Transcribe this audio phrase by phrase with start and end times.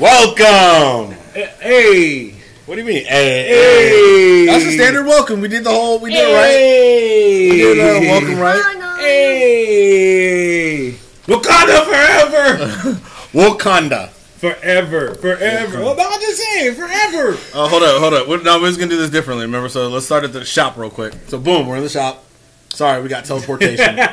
[0.00, 1.12] Welcome.
[1.60, 2.34] Hey,
[2.66, 3.04] What do you mean?
[3.04, 5.40] Hey, hey, That's a standard welcome.
[5.40, 6.00] We did the whole.
[6.00, 7.52] We did Hey, it right.
[7.52, 8.98] We did uh, welcome right.
[8.98, 10.94] Hey,
[11.26, 12.58] Wakanda forever,
[13.32, 14.08] Wakanda.
[14.10, 15.78] forever, forever.
[15.80, 17.38] Well, no, I'm just saying, forever.
[17.54, 18.26] Oh, hold up, hold up.
[18.28, 19.46] We're, no, we're just gonna do this differently.
[19.46, 21.14] Remember, so let's start at the shop real quick.
[21.28, 22.24] So, boom, we're in the shop.
[22.70, 23.98] Sorry, we got teleportation.
[24.00, 24.06] All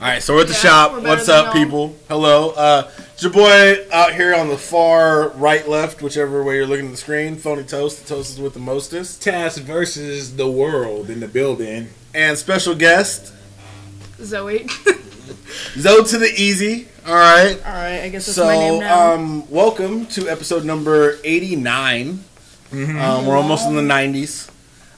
[0.00, 1.02] right, so we're at the Yeah, shop.
[1.02, 1.64] What's up, y'all.
[1.64, 1.96] people?
[2.08, 2.50] Hello.
[2.50, 6.86] Uh, it's your boy out here on the far right, left, whichever way you're looking
[6.86, 7.36] at the screen.
[7.36, 8.02] Phony Toast.
[8.02, 9.22] The toast is with the mostest.
[9.22, 11.90] Task versus the world in the building.
[12.12, 13.32] And special guest,
[14.20, 14.66] Zoe.
[15.78, 16.88] Zoe to the Easy.
[17.06, 17.56] All right.
[17.64, 19.12] All right, I guess that's my name So, now.
[19.12, 22.24] um, welcome to episode number 89.
[22.72, 24.50] Um, we're almost in the 90s.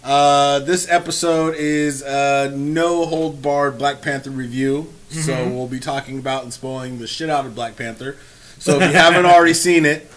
[0.03, 4.91] Uh, this episode is a no hold barred Black Panther review.
[5.11, 8.17] So, we'll be talking about and spoiling the shit out of Black Panther.
[8.59, 10.11] So, if you haven't already seen it,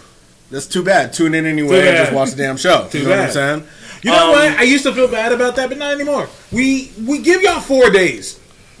[0.50, 1.12] that's too bad.
[1.12, 2.88] Tune in anyway and just watch the damn show.
[2.90, 3.32] Too you know what I'm bad.
[3.32, 3.64] saying?
[4.02, 4.58] You know Um, what?
[4.58, 6.28] I used to feel bad about that, but not anymore.
[6.50, 8.38] We we give y'all four days.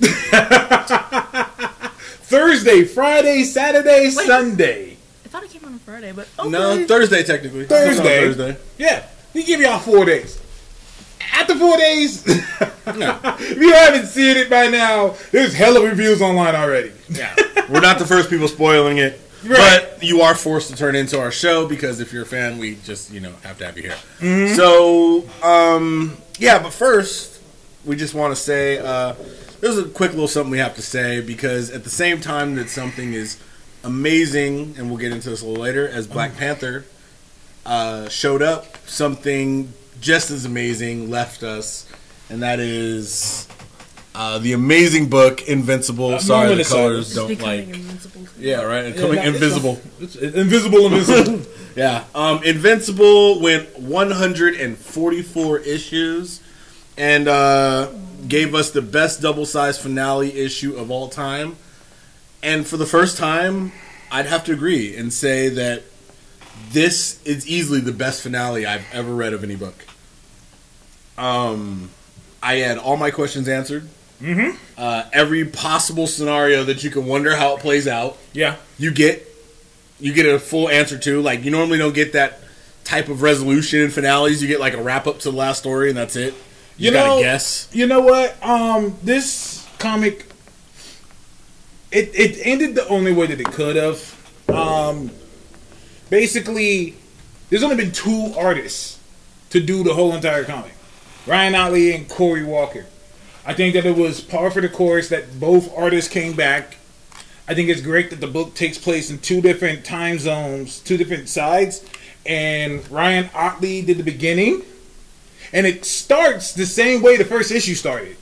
[2.30, 4.92] Thursday, Friday, Saturday, Sunday.
[5.24, 6.48] I thought it came on Friday, but okay.
[6.48, 7.66] No, Thursday, technically.
[7.66, 8.20] Thursday.
[8.32, 8.56] Thursday.
[8.78, 10.40] Yeah, we give y'all four days.
[11.32, 16.92] After four days, if you haven't seen it by now, there's hella reviews online already.
[17.08, 17.34] Yeah.
[17.68, 19.20] We're not the first people spoiling it.
[19.44, 19.86] Right.
[19.98, 22.76] But you are forced to turn into our show because if you're a fan, we
[22.84, 24.48] just, you know, have to have you here.
[24.54, 27.40] So, um, yeah, but first,
[27.84, 29.14] we just want to say uh,
[29.60, 32.68] there's a quick little something we have to say because at the same time that
[32.68, 33.38] something is
[33.82, 36.84] amazing, and we'll get into this a little later, as Black Panther
[37.64, 41.86] uh, showed up, something just as amazing left us,
[42.28, 43.46] and that is.
[44.12, 46.18] Uh, the amazing book Invincible.
[46.18, 47.68] Sorry, the colors don't like.
[47.68, 48.26] invincible.
[48.38, 48.86] Yeah, right.
[48.86, 49.80] And coming Yeah, no, invisible.
[50.00, 51.42] It's, it's invisible, invisible.
[51.76, 52.04] Yeah.
[52.14, 56.40] Um, Invincible went 144 issues
[56.96, 57.90] and uh,
[58.26, 61.56] gave us the best double sized finale issue of all time.
[62.42, 63.72] And for the first time,
[64.10, 65.84] I'd have to agree and say that
[66.70, 69.86] this is easily the best finale I've ever read of any book.
[71.20, 71.90] Um,
[72.42, 73.86] I had all my questions answered.
[74.20, 74.56] mm-hmm.
[74.78, 78.56] Uh, every possible scenario that you can wonder how it plays out Yeah.
[78.78, 79.26] you get
[79.98, 81.20] you get a full answer to.
[81.20, 82.40] Like you normally don't get that
[82.84, 84.40] type of resolution in finales.
[84.40, 86.32] You get like a wrap up to the last story and that's it.
[86.78, 87.68] You, You gotta guess.
[87.72, 88.42] You know what?
[88.42, 90.24] Um, this comic,
[91.92, 94.00] it it ended the only way that it could have.
[94.48, 95.10] Um,
[96.08, 96.94] basically,
[97.50, 98.98] there's only been two artists
[99.50, 100.72] to do the whole entire comic:
[101.26, 102.86] Ryan Ottley and Cory Walker.
[103.46, 106.76] I think that it was par for the course that both artists came back.
[107.48, 110.96] I think it's great that the book takes place in two different time zones, two
[110.96, 111.84] different sides,
[112.24, 114.62] and Ryan Ottley did the beginning
[115.52, 118.16] and it starts the same way the first issue started.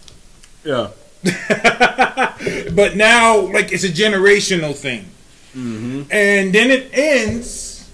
[0.65, 0.91] Yeah.
[2.73, 5.07] But now, like, it's a generational thing.
[5.57, 6.03] Mm-hmm.
[6.13, 7.91] And then it ends,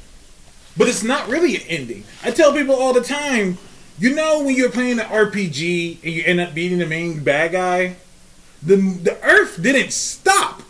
[0.77, 2.05] but it's not really an ending.
[2.23, 3.57] I tell people all the time,
[3.99, 7.53] you know, when you're playing an RPG and you end up beating the main bad
[7.53, 7.97] guy,
[8.63, 10.63] the the Earth didn't stop.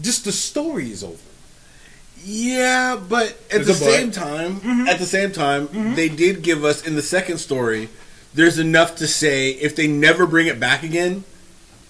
[0.00, 1.16] Just the story is over.
[2.24, 6.86] Yeah, but at There's the same time, at the same time, they did give us
[6.86, 7.88] in the second story.
[8.32, 11.24] There's enough to say if they never bring it back again,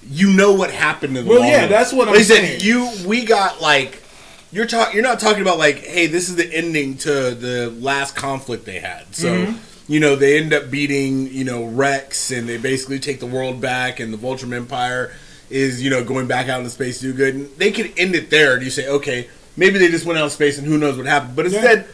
[0.03, 2.61] you know what happened in the Well, yeah, that's what I'm Like I said, saying.
[2.63, 4.03] You we got like
[4.51, 4.95] you're talking.
[4.95, 8.81] You're not talking about like, hey, this is the ending to the last conflict they
[8.81, 9.15] had.
[9.15, 9.59] So Mm-hmm.
[9.93, 13.61] You know they end up beating you know Rex, and they basically take the world
[13.61, 15.13] back, and the Viltrum Empire
[15.51, 17.35] is you know going back out into space to do good.
[17.35, 20.25] And they could end it there, and you say, okay, maybe they just went out
[20.25, 21.37] in space, and who knows what happened.
[21.37, 21.87] But instead,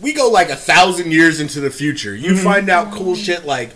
[0.00, 2.14] we go like a thousand years into the future.
[2.14, 2.42] You Mm-hmm.
[2.44, 3.70] find out cool shit like.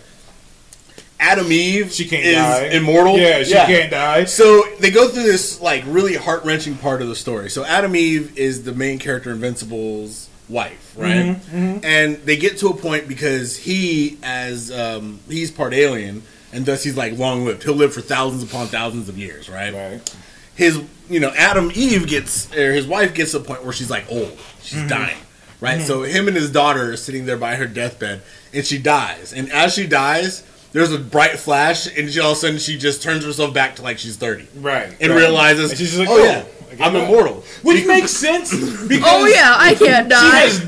[1.21, 2.65] Atom Eve She can't is die.
[2.77, 3.17] immortal.
[3.17, 4.23] Yeah, she can't die.
[4.23, 7.49] So they go through this like really heart wrenching part of the story.
[7.49, 11.35] So Atom Eve is the main character, Invincible's wife, right?
[11.37, 16.65] Mm-hmm, And they get to a point because he, as um, he's part alien, and
[16.65, 17.63] thus he's like long lived.
[17.63, 19.73] He'll live for thousands upon thousands of years, right?
[19.73, 20.15] Right.
[20.55, 23.89] His, you know, Atom Eve gets or his wife gets to a point where she's
[23.89, 25.17] like old, she's dying,
[25.61, 25.81] right?
[25.81, 28.21] So him and his daughter are sitting there by her deathbed,
[28.53, 29.31] and she dies.
[29.33, 30.43] And as she dies.
[30.71, 33.77] There's a bright flash, and she, all of a sudden she just turns herself back
[33.77, 34.95] to like she's 30 Right.
[35.01, 35.17] and right.
[35.17, 36.45] realizes, And she's like, oh, oh, yeah,
[36.81, 37.43] I'm that." immortal.
[37.63, 38.51] Which makes sense
[38.87, 40.19] because Oh yeah, I can't die.
[40.21, 40.37] She die.
[40.39, 40.65] has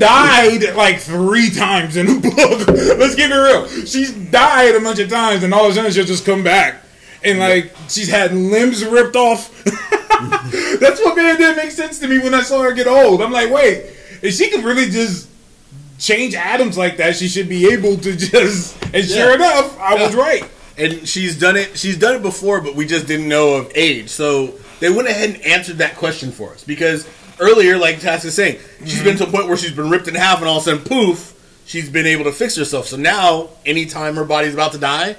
[0.62, 2.68] died like three times in the book.
[2.98, 3.66] Let's keep it real.
[3.86, 6.82] She's died a bunch of times, and all of a sudden she'll just come back,
[7.24, 9.50] and like she's had limbs ripped off.
[10.80, 13.22] That's what made it didn't make sense to me when I saw her get old.
[13.22, 13.86] I'm like, wait,
[14.22, 15.28] if she could really just
[15.98, 18.76] change atoms like that, she should be able to just.
[18.94, 19.34] And sure Yeah.
[19.36, 20.44] enough, I was right.
[20.76, 21.78] and she's done it.
[21.78, 24.10] She's done it before, but we just didn't know of age.
[24.10, 27.08] So they went ahead and answered that question for us because
[27.40, 30.14] earlier, like Task is saying, she's been to a point where she's been ripped in
[30.14, 31.34] half, and all of a sudden, poof,
[31.66, 32.86] she's been able to fix herself.
[32.86, 35.16] So now, anytime her body's about to die,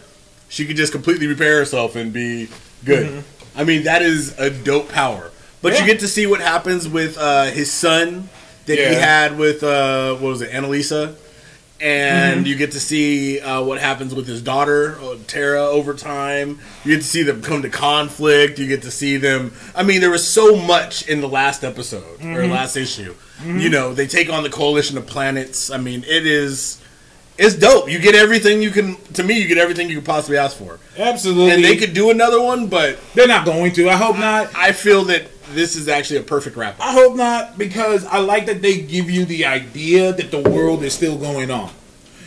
[0.49, 2.49] she could just completely repair herself and be
[2.85, 3.23] good.
[3.55, 5.31] I mean, that is a dope power.
[5.61, 5.79] But Yeah.
[5.81, 8.29] you get to see what happens with uh, his son
[8.65, 11.15] that he had with uh, what was it, Annalisa,
[11.83, 16.59] and you get to see uh, what happens with his daughter uh, Terra over time.
[16.85, 18.57] You get to see them come to conflict.
[18.57, 19.51] You get to see them.
[19.75, 23.13] I mean, there was so much in the last episode or last issue.
[23.45, 25.69] You know, they take on the coalition of planets.
[25.69, 26.79] I mean, it is.
[27.37, 27.89] It's dope.
[27.89, 28.95] You get everything you can.
[29.13, 30.79] To me, you get everything you could possibly ask for.
[30.97, 31.51] Absolutely.
[31.51, 33.89] And they could do another one, but They're not going to.
[33.89, 34.55] I hope not.
[34.55, 36.79] I feel that this is actually a perfect wrap.
[36.79, 40.83] I hope not because I like that they give you the idea that the world
[40.83, 41.71] is still going on.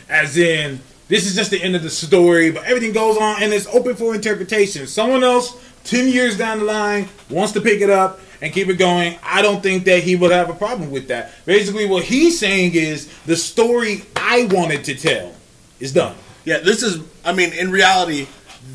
[0.08, 3.52] As in, this is just the end of the story, but everything goes on and
[3.52, 4.86] it's open for interpretation.
[4.86, 8.74] Someone else, 10 years down the line, wants to pick it up and keep it
[8.74, 9.18] going.
[9.22, 11.32] I don't think that he would have a problem with that.
[11.44, 15.34] Basically, what he's saying is the story I wanted to tell
[15.80, 16.16] is done.
[16.44, 17.02] Yeah, this is.
[17.24, 18.28] I mean, in reality,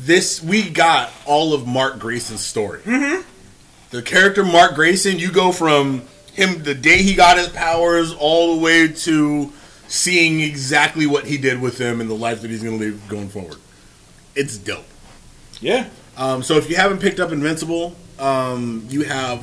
[0.04, 2.80] this we got all of Mark Grayson's story.
[2.80, 3.28] Mm-hmm.
[3.92, 6.02] The character Mark Grayson, you go from
[6.32, 9.52] him the day he got his powers all the way to
[9.86, 13.06] seeing exactly what he did with them and the life that he's going to live
[13.08, 13.58] going forward.
[14.34, 14.86] It's dope.
[15.60, 15.90] Yeah.
[16.16, 19.40] Um, so if you haven't picked up Invincible, um, you have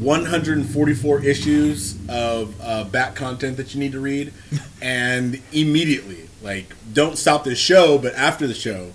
[0.00, 4.32] 144 issues of uh, back content that you need to read,
[4.80, 8.92] and immediately, like, don't stop the show, but after the show,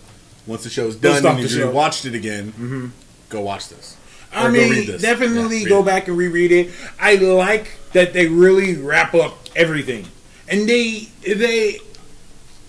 [0.47, 1.71] once the show's Don't done and you've show.
[1.71, 2.93] watched it again,
[3.27, 3.97] go watch this.
[4.33, 5.85] I go mean, definitely Yeah, go it.
[5.85, 6.71] back and reread it.
[6.99, 10.07] I like that they really wrap up everything,
[10.49, 11.79] and they they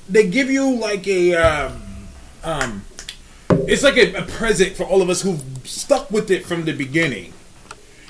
[0.08, 1.82] they give you like a um,
[2.42, 2.84] um
[3.66, 6.72] it's like a, a present for all of us who've stuck with it from the
[6.72, 7.32] beginning.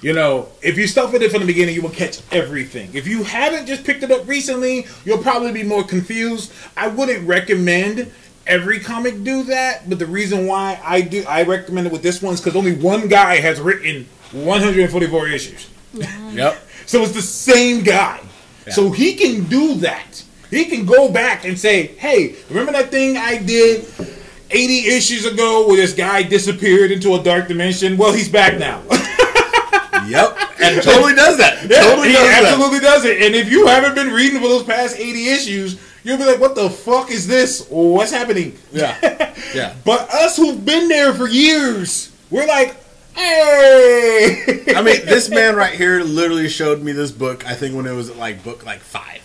[0.02, 2.90] You know, if you stuck with it from the beginning, you will catch everything.
[2.92, 6.52] If you haven't just picked it up recently, you'll probably be more confused.
[6.76, 8.12] I wouldn't recommend
[8.46, 12.22] every comic do that, but the reason why I do I recommend it with this
[12.22, 15.70] one is because only one guy has written 144 issues.
[15.94, 16.58] Yep.
[16.86, 18.20] So it's the same guy.
[18.70, 20.22] So he can do that.
[20.50, 23.86] He can go back and say, hey, remember that thing I did
[24.50, 27.96] 80 issues ago where this guy disappeared into a dark dimension?
[27.96, 28.82] Well, he's back now.
[30.08, 30.38] Yep.
[30.60, 31.68] And totally does that.
[31.68, 32.44] Yeah, totally he does that.
[32.44, 33.22] absolutely does it.
[33.22, 36.54] And if you haven't been reading for those past 80 issues, you'll be like, what
[36.54, 37.66] the fuck is this?
[37.68, 38.56] What's happening?
[38.72, 39.32] Yeah.
[39.54, 39.74] Yeah.
[39.84, 42.74] But us who've been there for years, we're like,
[43.14, 44.74] hey.
[44.74, 47.46] I mean, this man right here literally showed me this book.
[47.46, 49.22] I think when it was like book like five,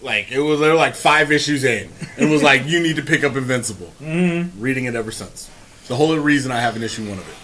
[0.00, 3.02] like it was they were like five issues in, and was like, "You need to
[3.02, 4.60] pick up Invincible." Mm-hmm.
[4.60, 5.50] Reading it ever since.
[5.88, 7.34] The whole reason I have an issue one of it.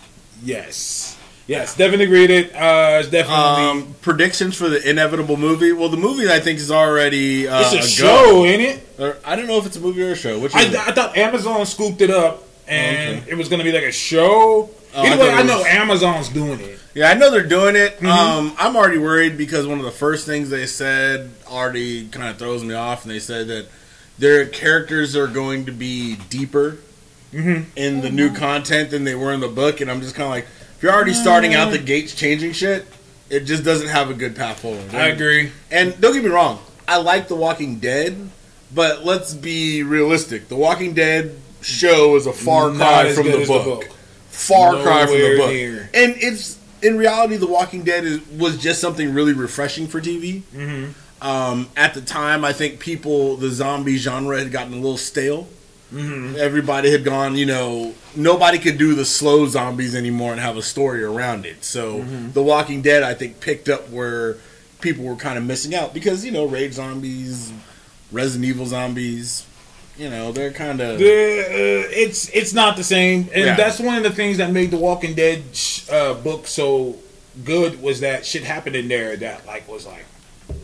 [0.42, 1.15] yes.
[1.46, 2.52] Yes, definitely read it.
[2.54, 3.84] Uh, it's definitely.
[3.88, 5.72] Um, predictions for the inevitable movie.
[5.72, 7.86] Well, the movie I think is already uh, it's a go.
[7.86, 8.86] show, ain't it?
[8.98, 10.40] Or, I don't know if it's a movie or a show.
[10.40, 10.62] Which I.
[10.62, 13.30] I thought Amazon scooped it up and Okay.
[13.30, 14.70] it was going to be like a show.
[14.94, 16.80] Oh, I Either way, thought I know Amazon's doing it.
[16.94, 17.96] Yeah, I know they're doing it.
[17.98, 18.06] Mm-hmm.
[18.06, 22.38] Um, I'm already worried because one of the first things they said already kind of
[22.38, 23.66] throws me off, and they said that
[24.18, 26.78] their characters are going to be deeper
[27.32, 27.70] Mm-hmm.
[27.76, 30.30] in the new content than they were in the book, and I'm just kind of
[30.30, 30.46] like,
[30.76, 32.86] if you're already starting out the gates changing shit,
[33.30, 34.94] it just doesn't have a good path forward.
[34.94, 35.50] I agree.
[35.70, 38.30] And don't get me wrong, I like The Walking Dead,
[38.74, 40.48] but let's be realistic.
[40.48, 43.84] The Walking Dead show is a far Not cry as from good the as book.
[44.28, 45.50] Far cry from the Nowhere book.
[45.50, 45.90] near.
[45.94, 50.42] And it's in reality, The Walking Dead is, was just something really refreshing for TV.
[50.54, 51.26] Mm-hmm.
[51.26, 55.48] Um, at the time, I think people, the zombie genre had gotten a little stale.
[55.92, 56.36] Mm-hmm.
[56.38, 60.62] Everybody had gone, you know, nobody could do the slow zombies anymore and have a
[60.62, 61.64] story around it.
[61.64, 62.32] So, Mm-hmm.
[62.32, 64.36] The Walking Dead, I think, picked up where
[64.80, 67.52] people were kind of missing out because, you know, Rage zombies,
[68.10, 69.46] Resident Evil zombies,
[69.96, 70.98] you know, they're kind of.
[70.98, 73.56] The, uh, it's it's not the same, and Yeah.
[73.56, 76.96] that's one of the things that made the Walking Dead sh- uh, book so
[77.44, 80.04] good was that shit happened in there that like was like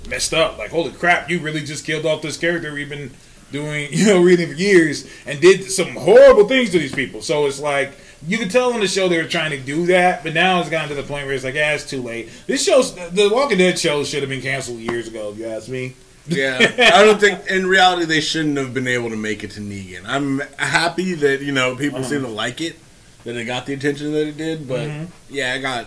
[0.08, 0.58] messed up.
[0.58, 3.10] Like holy crap, you really just killed off this character we've been
[3.52, 7.23] doing, you know, reading for years, and did some horrible things to these people.
[7.23, 7.92] So it's like
[8.26, 10.71] you could tell on the show they were trying to do that, but now it's
[10.71, 12.30] gotten to the point where it's like, yeah, it's too late.
[12.47, 15.30] This show's the Walking Dead show should have been canceled years ago.
[15.30, 15.94] If you ask me.
[16.28, 16.59] Yeah,
[16.94, 20.02] I don't think in reality they shouldn't have been able to make it to Negan.
[20.06, 22.09] I'm happy that you know people Uh-huh.
[22.09, 22.76] seem to like it,
[23.25, 24.68] that it got the attention that it did.
[24.68, 25.06] But Mhm.
[25.28, 25.87] yeah, I got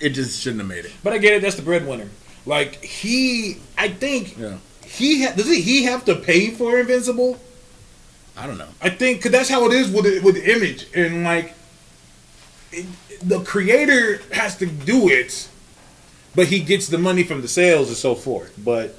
[0.00, 0.90] it just shouldn't have made it.
[1.04, 1.42] But I get it.
[1.42, 2.08] That's the breadwinner.
[2.44, 4.56] Like he, I think Yeah.
[4.92, 7.40] He ha- does he, have to pay for Invincible?
[8.36, 8.68] I don't know.
[8.80, 11.54] I think because that's how it is with it, with the Image, and like
[12.72, 12.86] it,
[13.22, 15.48] the creator has to do it,
[16.34, 18.54] but he gets the money from the sales and so forth.
[18.58, 18.94] But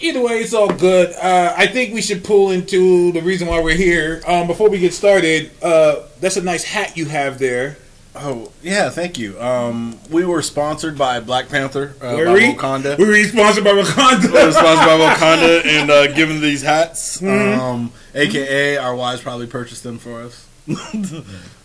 [0.00, 1.14] either way, it's all good.
[1.14, 4.22] Uh, I think we should pull into the reason why we're here.
[4.26, 7.78] Um, before we get started, uh, that's a nice hat you have there.
[8.14, 9.40] Oh yeah, thank you.
[9.40, 12.54] Um, we were sponsored by Black Panther uh, Were by we?
[12.54, 12.98] Wakanda.
[12.98, 14.52] We were sponsored by We're Wakanda.
[14.52, 17.60] sponsored by Wakanda and uh, given these hats, Mm-hmm.
[17.60, 20.46] um, aka our wives probably purchased them for us.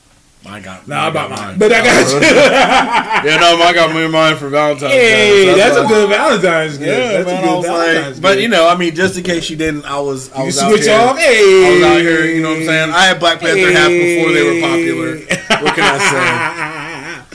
[0.47, 2.19] I got Nah, I bought mine, but I got you.
[2.21, 5.51] yeah, no, I got me mine for Valentine's Hey, Day.
[5.51, 6.89] so that's a good Valentine's gift.
[6.89, 9.49] Yeah, that's man, a good Valentine's like, but you know, I mean, just in case
[9.49, 10.99] you didn't, I was, I you was out switch here.
[10.99, 11.17] off.
[11.17, 12.89] Hey, I was out here, you know what I'm saying?
[12.91, 15.15] I had Black Panther hats before they were popular.
[15.63, 16.61] What can I say?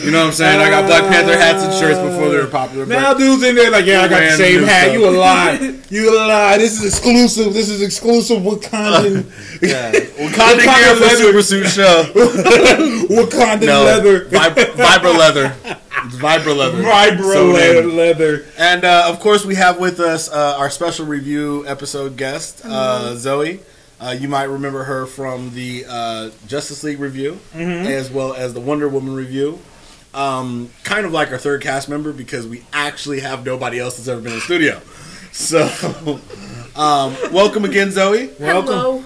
[0.05, 0.61] You know what I'm saying?
[0.61, 2.87] I got Black Panther hats and shirts before they were popular.
[2.87, 4.85] Now dudes in there like, yeah, I got the same hat.
[4.85, 4.95] stuff.
[4.95, 5.81] You a lie.
[5.91, 6.59] You a lie.
[6.59, 7.53] This is exclusive.
[7.53, 9.31] This is exclusive Wakandan.
[9.63, 9.93] Yeah.
[9.93, 11.17] Wakanda Wakanda gear for.
[11.17, 12.05] Super Suit Show.
[13.11, 14.25] Wakandan No, leather.
[14.27, 15.55] Vib- Vibra leather.
[16.07, 16.83] It's Vibra leather.
[16.83, 17.87] Vibra So leather.
[17.87, 18.45] leather.
[18.59, 23.15] And uh, of course, we have with us uh, our special review episode guest, uh,
[23.17, 23.61] Zoe.
[24.01, 28.61] Uh, you might remember her from the uh, Justice League review, as well as the
[28.61, 29.59] Wonder Woman review.
[30.13, 34.09] Um, kind of like our third cast member because we actually have nobody else that's
[34.09, 34.81] ever been in the studio.
[35.33, 35.61] So,
[36.77, 38.27] um, welcome again, Zoe.
[38.39, 39.05] Hello.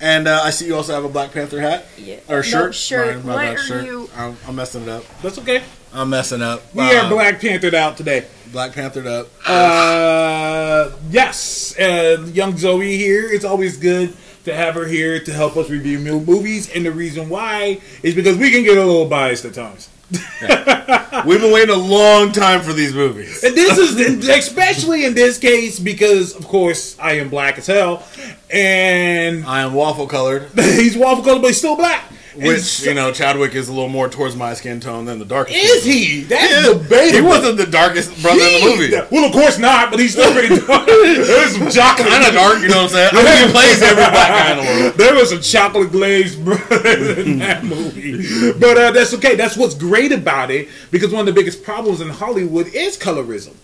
[0.00, 2.18] And uh, I see you also have a Black Panther hat Yeah.
[2.28, 2.74] or No, shirt.
[2.74, 3.24] shirt.
[3.24, 3.84] My- my bad, are shirt.
[3.86, 4.10] you?
[4.16, 5.04] I'm, I'm messing it up.
[5.22, 5.62] That's okay.
[5.92, 6.62] I'm messing up.
[6.74, 8.26] We Uh, are Black Panthered out today.
[8.52, 9.28] Black Panthered up.
[9.46, 13.26] Uh, yes, uh, young Zoe here.
[13.32, 16.92] It's always good to have her here to help us review new movies, and the
[16.92, 19.88] reason why is because we can get a little biased at times.
[20.10, 23.42] We've been waiting a long time for these movies.
[23.42, 28.04] And this is especially in this case because, of course, I am black as hell,
[28.48, 32.04] and I am waffle colored, he's waffle colored, but he's still black.
[32.36, 35.24] Which so- you know Chadwick is a little more towards my skin tone than the
[35.24, 35.56] darkest.
[35.56, 36.22] is he?
[36.22, 37.12] That's tone.
[37.14, 39.06] He wasn't the darkest brother in the He- movie.
[39.10, 40.86] Well, of course not, but he's still pretty dark.
[40.86, 42.08] There's some chocolate.
[42.08, 43.10] Kind of dark, you know what I'm saying?
[43.12, 44.94] I mean, he plays every black guy in the world.
[44.96, 49.34] There was some chocolate glazed brothers in that movie, but uh, that's okay.
[49.36, 53.54] That's what's great about it because one of the biggest problems in Hollywood is colorism,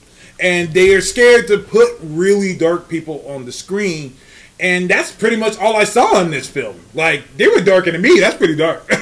[0.41, 4.17] and they are scared to put really dark people on the screen.
[4.61, 6.81] And that's pretty much all I saw in this film.
[6.95, 8.21] Like they were darker than me.
[8.21, 8.89] That's pretty dark.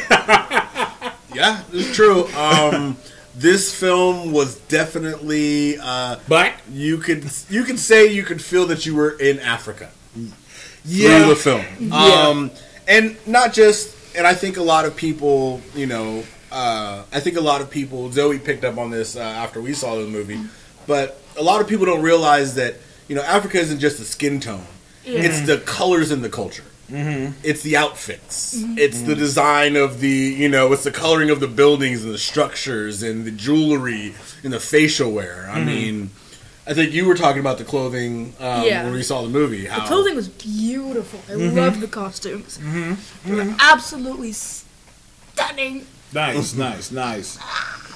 [1.33, 2.27] Yeah, it's true.
[2.35, 2.97] Um,
[3.37, 6.61] this film was definitely uh, Black.
[6.71, 9.91] you could you could say you could feel that you were in Africa.
[10.85, 11.25] Yeah.
[11.25, 11.93] through the film.
[11.93, 12.51] Um,
[12.89, 17.37] and not just, and I think a lot of people, you know, uh, I think
[17.37, 20.41] a lot of people, Zoe picked up on this uh, after we saw the movie,
[20.87, 22.75] but a lot of people don't realize that,
[23.09, 24.65] you know, Africa isn't just a skin tone,
[25.11, 25.21] Yeah.
[25.25, 26.65] it's the colors in the culture.
[26.91, 27.33] Mm-hmm.
[27.45, 28.55] It's the outfits.
[28.77, 32.19] It's the design of the, you know, it's the coloring of the buildings and the
[32.19, 35.47] structures and the jewelry and the facial wear.
[35.49, 35.57] Mm-hmm.
[35.57, 36.11] I mean,
[36.67, 38.85] I think you were talking about the clothing um, Yeah.
[38.85, 39.67] when we saw the movie.
[39.67, 41.21] How, The clothing was beautiful.
[41.29, 41.57] I Mm-hmm.
[41.59, 42.59] loved the costumes.
[43.25, 45.87] They were absolutely stunning.
[46.13, 47.39] Nice, nice, nice.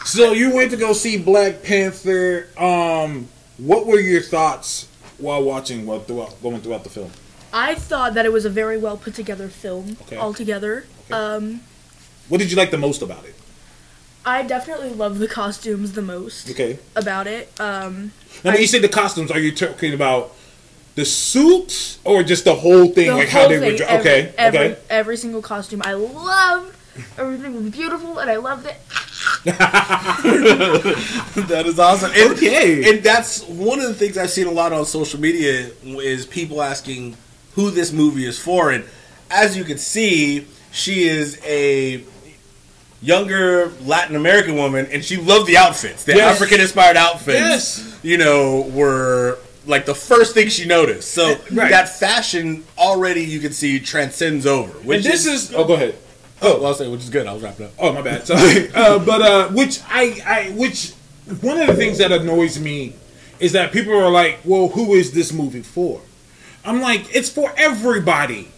[0.04, 2.46] So you went to go see Black Panther.
[2.56, 3.28] Um,
[3.58, 4.86] what were your thoughts
[5.18, 7.10] while watching, while throughout, going throughout the film?
[7.52, 10.16] I thought that it was a very well put together film Okay.
[10.16, 10.86] altogether.
[11.06, 11.14] Okay.
[11.14, 11.60] Um,
[12.28, 13.34] What did you like the most about it?
[14.26, 16.78] I definitely love the costumes the most Okay.
[16.96, 17.48] about it.
[17.60, 20.34] Um, Now, when I- you say the costumes, are you talking about
[20.94, 23.84] the suits or just the whole thing, the like whole how they thing, were?
[23.84, 24.76] every, okay, every, okay.
[24.88, 25.82] every single costume.
[25.84, 26.74] I loved.
[27.18, 28.76] Everything was beautiful, and I loved it.
[31.44, 32.10] that is awesome.
[32.14, 32.88] And, Okay.
[32.90, 36.62] and that's one of the things I've seen a lot on social media is people
[36.62, 37.16] asking
[37.54, 38.70] who this movie is for.
[38.70, 38.84] And
[39.30, 42.02] as you can see, she is a
[43.02, 46.04] younger Latin American woman, and she loved the outfits.
[46.04, 46.36] The Yes.
[46.36, 47.94] African inspired outfits, Yes.
[48.02, 51.12] you know, were like the first thing she noticed.
[51.12, 51.70] So eh, Right.
[51.70, 54.72] that fashion already you can see transcends over.
[54.78, 55.94] Which And this is oh, go ahead.
[56.44, 57.26] Oh, well, I'll say which is good.
[57.26, 57.72] I was wrapping up.
[57.78, 58.26] Oh my bad.
[58.26, 58.68] Sorry.
[58.74, 60.92] uh, but uh, which I, I which
[61.40, 62.94] one of the things that annoys me
[63.40, 66.00] is that people are like, "Well, who is this movie for?"
[66.64, 68.50] I'm like, "It's for everybody."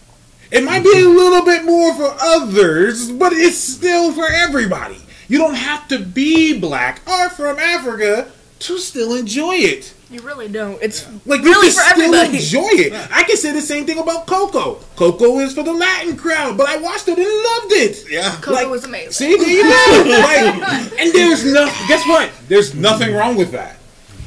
[0.49, 4.97] It might be a little bit more for others, but it's still for everybody.
[5.27, 9.93] You don't have to be black or from Africa to still enjoy it.
[10.09, 10.81] You really don't.
[10.81, 12.37] It's Like really you for still everybody.
[12.37, 12.93] enjoy it.
[13.11, 14.75] I can say the same thing about Coco.
[14.95, 18.09] Coco is for the Latin crowd, but I watched it and loved it.
[18.09, 18.31] Yeah.
[18.41, 19.11] Coco was amazing.
[19.11, 20.03] See, there you go.
[20.07, 21.65] Like, and there's no.
[21.89, 22.31] Guess what?
[22.47, 23.77] There's nothing wrong with that.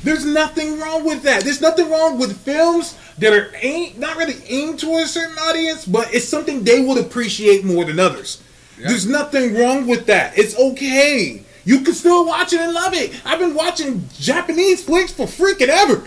[0.05, 1.45] There's nothing wrong with that.
[1.45, 5.85] There's nothing wrong with films that are ain't not really aimed toward a certain audience,
[5.87, 8.43] but it's something they would appreciate more than others.
[8.79, 10.39] There's nothing wrong with that.
[10.39, 11.45] It's okay.
[11.64, 13.14] You can still watch it and love it.
[13.25, 16.02] I've been watching Japanese flicks for freaking ever.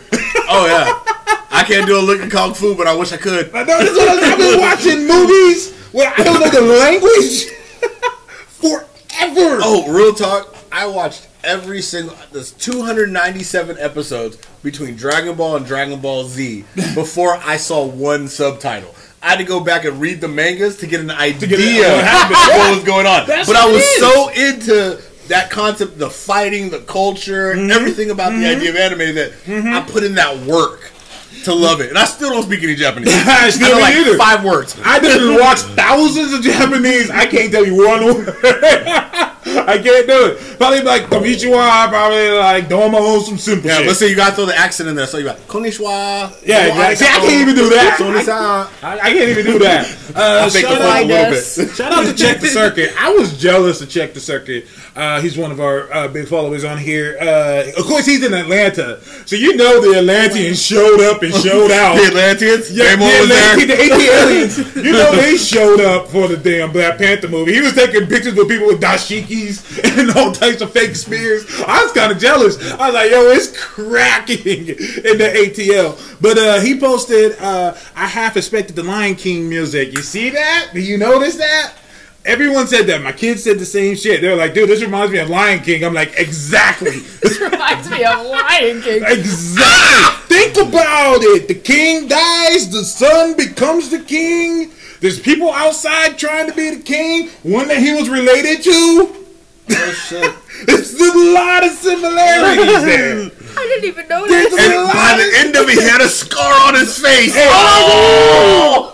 [0.49, 3.53] Oh yeah, I can't do a lick of kung fu, but I wish I could.
[3.53, 6.61] I know this is what I- I've been watching movies where I don't know the
[6.61, 7.45] language
[8.47, 9.59] forever.
[9.63, 10.55] Oh, real talk.
[10.71, 12.15] I watched every single.
[12.31, 18.95] There's 297 episodes between Dragon Ball and Dragon Ball Z before I saw one subtitle.
[19.21, 21.47] I had to go back and read the mangas to get an idea
[21.93, 23.25] what of what was going on.
[23.27, 23.97] That's but I was is.
[23.99, 27.71] so into that concept, the fighting, the culture, Mm-hmm.
[27.71, 30.91] everything about the idea of anime that I put in that work
[31.45, 31.89] to love it.
[31.89, 33.09] And I still don't speak any Japanese.
[33.13, 34.17] I still don't like either.
[34.17, 34.79] five words.
[34.83, 37.09] I didn't watch thousands of Japanese.
[37.09, 38.35] I can't tell you one word.
[39.45, 40.57] I can't do it.
[40.57, 43.87] Probably like konnichiwa, probably like domo, some simple Yeah, shit.
[43.87, 45.05] let's say you gotta throw the accent in there.
[45.05, 46.45] So you got konnichiwa.
[46.45, 46.95] Yeah, domo exactly.
[46.95, 47.97] See, I can't even do that.
[47.99, 48.83] Konnichiwa.
[48.83, 49.97] I, I can't even do that.
[50.13, 51.31] Uh, I'll shout, the out, fun a little
[51.65, 51.75] bit.
[51.75, 52.93] shout out to Check the Circuit.
[52.99, 54.67] I was jealous of Check the Circuit.
[54.95, 57.17] Uh, he's one of our uh, big followers on here.
[57.19, 61.71] Uh, of course, he's in Atlanta, so you know the Atlanteans showed up and showed
[61.71, 61.95] out.
[61.95, 62.71] The Atlanteans.
[62.71, 63.03] Yeah, the.
[63.05, 64.75] Atlanteans, the aliens.
[64.83, 67.53] You know they showed up for the damn Black Panther movie.
[67.53, 71.45] He was taking pictures with people with dashikis and all types of fake spears.
[71.65, 72.57] I was kind of jealous.
[72.73, 76.21] I was like, yo, it's cracking in the ATL.
[76.21, 79.93] But uh, he posted, uh, I half expected the Lion King music.
[79.93, 80.71] You see that?
[80.73, 81.73] Do you notice that?
[82.25, 83.01] Everyone said that.
[83.01, 84.21] My kids said the same shit.
[84.21, 85.83] They were like, dude, this reminds me of Lion King.
[85.83, 87.01] I'm like, exactly.
[87.23, 89.03] This reminds me of Lion King.
[89.05, 90.37] Exactly.
[90.37, 91.47] Think about it.
[91.47, 94.71] The king dies, the son becomes the king.
[94.99, 99.25] There's people outside trying to be the king, one that he was related to.
[99.71, 100.33] Oh shit!
[100.67, 103.31] There's a lot of similarities there.
[103.55, 104.59] I didn't even know There's this.
[104.59, 107.33] And by the end of it, he had a scar on his face.
[107.37, 108.91] Oh!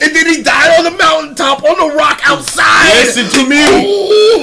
[0.00, 3.04] And then he died on the mountaintop on the rock outside.
[3.04, 3.62] Listen to me.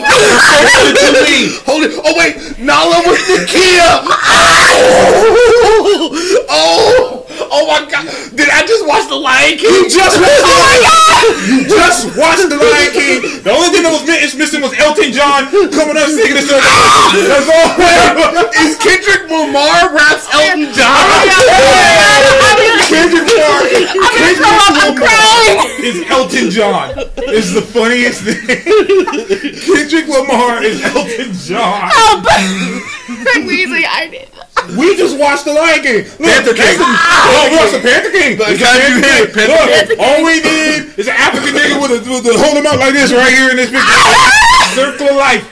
[0.02, 1.58] Listen to me.
[1.66, 1.92] Hold it.
[2.04, 3.82] Oh wait, Nala was the Kia.
[3.82, 4.74] Ah!
[4.76, 7.23] Oh, oh,
[7.54, 8.10] oh my God!
[8.34, 9.70] Did I just watch The Lion King?
[9.70, 11.54] You just oh watched the Lion King.
[11.54, 13.20] You just watched the Lion King.
[13.46, 16.66] The only thing that was missing was Elton John coming up singing the song.
[17.14, 17.78] That's all.
[18.66, 20.98] Is Kendrick Lamar raps Elton John?
[22.90, 23.62] Kendrick Lamar.
[24.18, 25.06] Kendrick Lamar.
[25.86, 26.90] is Elton John.
[27.30, 28.42] Is the funniest thing.
[29.62, 31.90] Kendrick Lamar is Elton John.
[31.94, 32.26] Help.
[32.30, 32.94] I'm.
[33.46, 34.33] I did.
[34.78, 36.04] We just watched the Lion King.
[36.18, 36.78] Look, Panther King.
[36.80, 37.28] the- ah.
[37.30, 38.38] Oh, we watched the Panther King.
[38.38, 39.34] The It's the guy you Panther King.
[39.36, 42.66] Panther Look, all we need is an African nigga with a, with a hold him
[42.66, 43.84] out like this right here in this picture.
[43.84, 44.72] Ah.
[44.76, 45.44] Circle of life.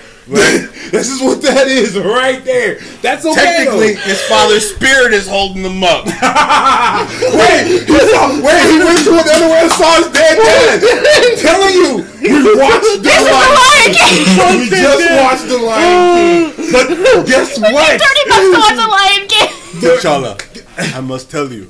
[0.91, 2.80] This is what that is right there.
[3.01, 3.39] That's okay.
[3.39, 4.12] Technically, though.
[4.12, 6.06] his father's spirit is holding them up.
[7.32, 10.84] Wait, he saw, wait, he went to another way and saw his dead dad.
[10.84, 14.60] I'm telling you, we watched the Lion Lion King.
[14.60, 16.71] We just watched the Lion King.
[16.71, 16.88] But
[17.27, 18.01] guess what?
[18.01, 19.49] Thirty bucks to watch the Lion King.
[19.82, 21.69] T'Challa, I must tell you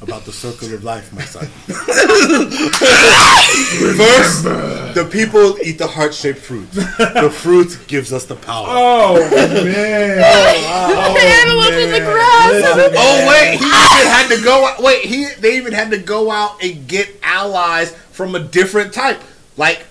[0.00, 1.46] about the circle of life, my son.
[3.96, 4.44] First,
[4.94, 6.70] the people eat the heart-shaped fruit.
[6.72, 8.66] The fruit gives us the power.
[8.68, 9.14] Oh
[9.64, 10.24] man.
[11.00, 12.92] Oh, the animals in the grass.
[12.96, 14.66] Oh wait, he even had to go.
[14.66, 18.92] out- Wait, he they even had to go out and get allies from a different
[18.92, 19.20] type.
[19.56, 19.84] Like,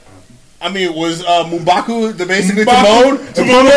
[0.59, 3.17] I mean, was uh, Mumbaku the basically Timon?
[3.33, 3.67] Timon.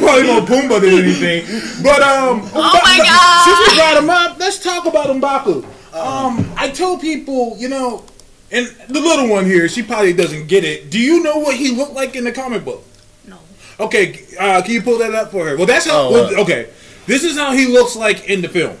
[0.00, 1.44] Probably more Pumbaa than anything.
[1.82, 3.44] But um, Oh my God.
[3.44, 5.64] Since we brought him up, let's talk about Mbaku.
[5.94, 8.04] Um, I told people, you know,
[8.50, 10.90] and the little one here, she probably doesn't get it.
[10.90, 12.82] Do you know what he looked like in the comic book?
[13.26, 13.38] No.
[13.78, 15.56] Okay, uh, can you pull that up for her?
[15.56, 16.08] Well, that's how.
[16.08, 16.70] Oh, well, uh, okay,
[17.06, 18.78] this is how he looks like in the film.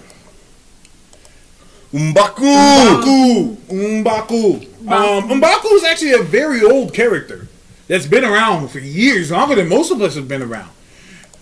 [1.92, 2.44] Mbaku.
[2.44, 3.56] Mbaku.
[4.02, 4.66] Mbaku.
[4.88, 7.48] Um, Mbaku is actually a very old character
[7.86, 10.70] that's been around for years, longer than most of us have been around.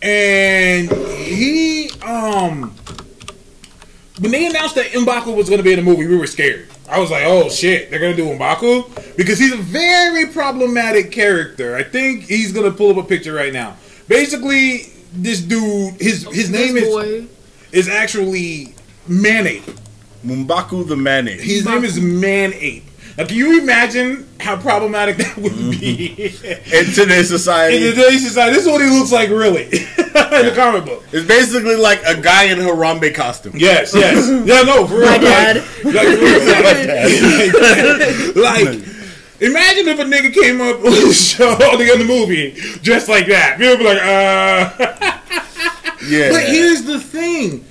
[0.03, 2.75] And he, um,
[4.21, 6.69] when they announced that Mbaku was going to be in the movie, we were scared.
[6.89, 9.17] I was like, oh shit, they're going to do Mbaku?
[9.17, 11.75] Because he's a very problematic character.
[11.75, 13.77] I think he's going to pull up a picture right now.
[14.07, 17.29] Basically, this dude, his his name is
[17.73, 18.75] is actually
[19.09, 19.77] Manape.
[20.25, 21.43] Mumbaku the mayonnaise.
[21.43, 22.85] His name is Man Ape.
[23.17, 26.13] Now, can you imagine how problematic that would be
[26.71, 27.77] In today's society?
[27.89, 28.55] in today's society?
[28.57, 31.03] This is what he looks like, really, in the comic book.
[31.13, 33.55] it's basically like a guy in a Harambe costume.
[33.57, 35.07] Yes, yes, yeah, no, for real.
[35.07, 35.57] My dad.
[35.83, 36.25] Like, like, for
[38.35, 38.89] real, like, like,
[39.39, 42.53] Imagine if a nigga came up on the show, on the movie,
[42.83, 43.59] dressed like that.
[43.59, 45.17] People be like, uh.
[46.09, 46.31] Yeah.
[46.31, 47.65] But here's the thing: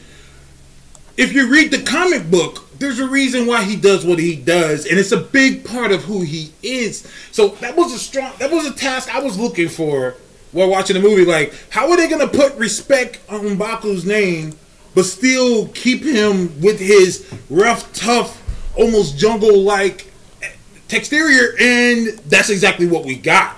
[1.17, 4.85] if you read the comic book, there's a reason why he does what he does,
[4.85, 7.07] and it's a big part of who he is.
[7.31, 10.15] So that was a strong, that was a task I was looking for
[10.51, 11.25] while watching the movie.
[11.25, 14.57] Like, how are they gonna put respect on Mbaku's name,
[14.93, 18.41] but still keep him with his rough, tough,
[18.77, 20.11] almost jungle-like
[20.89, 21.55] exterior?
[21.59, 23.55] And that's exactly what we got.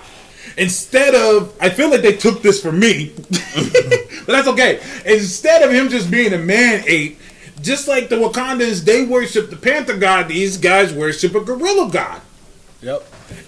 [0.56, 4.80] Instead of, I feel like they took this from me, but that's okay.
[5.06, 7.18] Instead of him just being a man ape,
[7.60, 10.28] just like the Wakandans, they worship the panther god.
[10.28, 12.20] These guys worship a gorilla god.
[12.82, 13.04] Yep.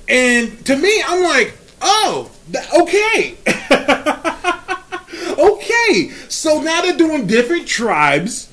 [0.08, 3.36] And to me, I'm like, oh, th- okay.
[5.38, 6.10] okay.
[6.28, 8.48] So now they're doing different tribes.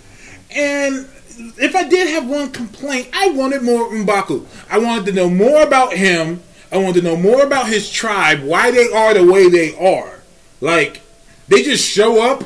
[0.52, 1.10] And
[1.58, 4.46] if I did have one complaint, I wanted more Mbaku.
[4.70, 6.42] I wanted to know more about him.
[6.72, 10.20] I wanted to know more about his tribe, why they are the way they are.
[10.60, 11.02] Like,
[11.48, 12.44] they just show up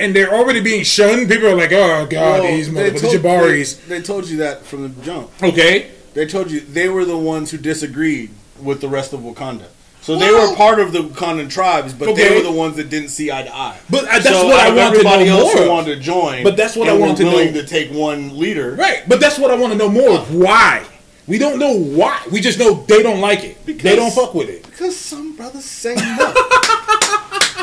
[0.00, 1.28] and they're already being shunned.
[1.28, 3.86] People are like, oh, God, Well, these motherfuckers, told- Jabaris.
[3.86, 5.30] They, they told you that from the jump.
[5.42, 5.90] Okay.
[6.14, 8.30] They told you they were the ones who disagreed
[8.62, 9.66] with the rest of Wakanda.
[10.00, 12.28] So they were part of the Wakandan tribes, but Okay.
[12.28, 13.78] they were the ones that didn't see eye to eye.
[13.90, 16.00] But, uh, that's so what I want to everybody know else more who wanted to
[16.00, 16.44] join.
[16.44, 17.60] But that's what I want to willing know.
[17.60, 18.74] to take one leader.
[18.74, 20.34] Right, but that's what I want to know more of.
[20.34, 20.86] Why?
[21.26, 22.22] We don't know why.
[22.32, 23.66] We just know they don't like it.
[23.66, 24.62] they don't fuck with it.
[24.64, 26.00] Because some brothers say no.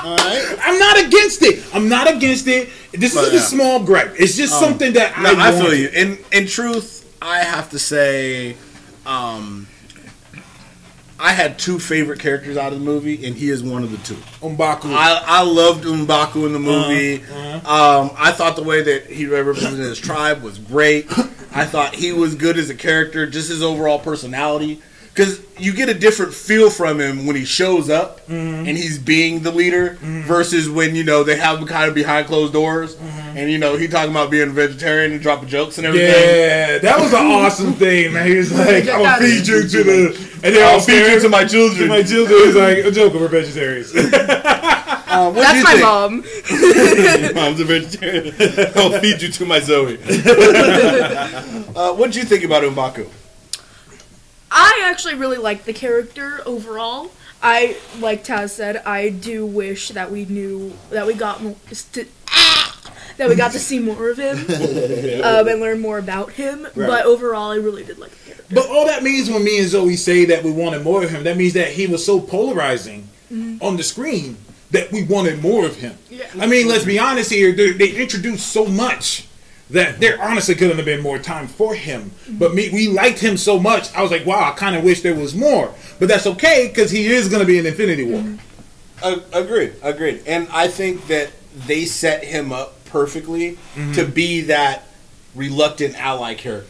[0.07, 1.63] I'm not against it.
[1.73, 2.69] I'm not against it.
[2.91, 3.39] This But, is yeah.
[3.39, 4.13] a small gripe.
[4.19, 5.89] It's just something that No, I, I, feel you.
[5.89, 8.55] In in truth, I have to say,
[9.05, 9.67] um,
[11.19, 13.97] I had two favorite characters out of the movie, and he is one of the
[13.97, 14.19] two.
[14.41, 14.93] M'Baku.
[14.93, 17.23] I, I loved M'Baku in the movie.
[17.23, 21.07] Uh-huh, Um, I thought the way that he represented his tribe was great.
[21.53, 24.81] I thought he was good as a character, just his overall personality.
[25.15, 28.67] Because you get a different feel from him when he shows up Mm-hmm.
[28.67, 32.25] and he's being the leader versus when, you know, they have him kind of behind
[32.27, 32.97] closed doors
[33.35, 36.09] and, you know, he talking about being a vegetarian and dropping jokes and everything.
[36.09, 38.27] yeah, that was an awesome thing, man.
[38.27, 40.07] He was like, "I'm gonna feed you to the,"
[40.43, 41.87] and then I'll I'll feed you to my children.
[41.87, 42.39] my children.
[42.45, 43.93] He's like, "A joke, we're vegetarians."
[45.15, 45.83] Uh, That's you my think?
[45.85, 47.35] mom.
[47.35, 48.35] Mom's a vegetarian.
[48.75, 49.97] I'll feed you to my Zoe.
[51.75, 53.07] uh, what did you think about M'Baku?
[54.55, 57.11] I actually really like the character overall.
[57.43, 62.09] I, like Taz said, I do wish that we knew that we got more, st-
[63.17, 64.37] that we got to see more of him
[65.23, 66.67] um, and learn more about him.
[66.75, 68.55] But overall, I really did like the character.
[68.55, 71.23] But all that means when me and Zoe say that we wanted more of him,
[71.25, 73.09] that means that he was so polarizing
[73.61, 74.37] on the screen
[74.71, 75.97] that we wanted more of him.
[76.09, 76.27] Yeah.
[76.39, 77.51] I mean, let's be honest here.
[77.51, 79.27] They, they introduced so much
[79.69, 82.11] that there honestly couldn't have been more time for him.
[82.29, 83.93] But me, we liked him so much.
[83.95, 85.73] I was like, wow, I kind of wish there was more.
[85.99, 88.37] But that's okay because he is going to be in Infinity War.
[89.01, 90.21] Uh, agreed, agreed.
[90.27, 91.31] And I think that
[91.67, 93.57] they set him up perfectly
[93.93, 94.83] to be that
[95.35, 96.69] reluctant ally character.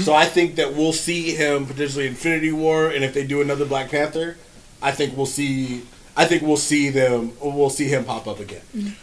[0.00, 3.66] So I think that we'll see him potentially Infinity War, and if they do another
[3.66, 4.38] Black Panther,
[4.82, 5.82] I think we'll see.
[6.20, 7.32] I think we'll see them.
[7.40, 8.60] We'll see him pop up again.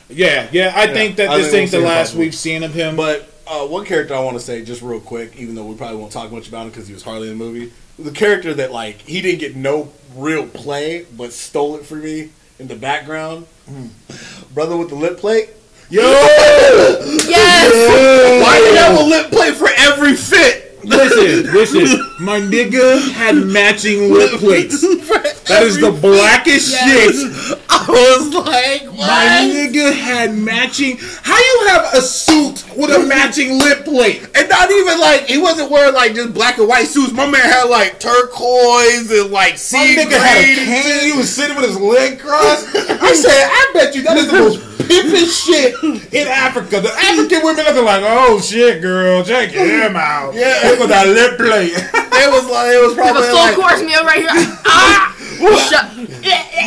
[0.07, 0.71] Yeah, yeah.
[0.75, 2.95] I think that I this think ain't we'll the last we've seen of him.
[2.95, 5.97] But uh, one character I want to say just real quick, even though we probably
[5.97, 7.73] won't talk much about him because he was hardly in the movie.
[7.97, 12.29] The character that like he didn't get no real play, but stole it for me
[12.59, 13.47] in the background.
[14.53, 15.49] Brother with the lip plate.
[15.89, 16.01] Yo,
[17.27, 18.43] Yes!
[18.43, 20.66] Why did you have a lip plate for every fit?
[20.87, 22.03] Listen, listen.
[22.19, 24.83] My nigga had matching lip plates.
[25.47, 27.15] That is the blackest Yes.
[27.15, 27.59] shit.
[27.69, 30.97] I was like, My nigga had matching.
[31.23, 34.27] How you have a suit with a matching lip plate?
[34.35, 37.13] And not even like he wasn't wearing like just black and white suits.
[37.13, 39.77] My man had like turquoise and like sea.
[39.77, 41.11] My sea nigga had a cane.
[41.13, 42.67] He was sitting with his leg crossed.
[42.75, 46.81] I said, I bet you that is the most pimpin' shit in Africa.
[46.81, 50.33] The African women are like, oh shit, girl, check him out.
[50.33, 50.71] Yeah.
[50.71, 51.73] it was a lip plate.
[51.75, 54.29] It was like it was The probably full like course meal right here.
[54.65, 55.13] Ah!
[55.69, 55.85] Shut.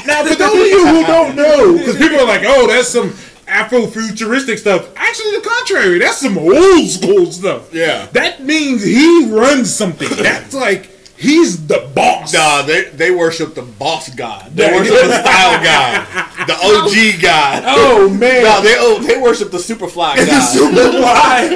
[0.06, 3.12] Now, for those of you who don't know, because people are like, oh, that's some
[3.50, 4.90] Afro-futuristic stuff.
[4.96, 5.98] Actually, the contrary.
[5.98, 7.74] That's some old school stuff.
[7.74, 8.06] Yeah.
[8.12, 10.08] That means he runs something.
[10.08, 10.88] That's like,
[11.20, 12.32] he's the boss.
[12.32, 14.50] Nah, they they worship the boss god.
[14.56, 16.06] They worship the style god,
[16.46, 17.62] the OG god.
[17.66, 18.42] Oh, man.
[18.42, 21.02] No, they oh, they worship the Superfly god.
[21.02, 21.48] Why?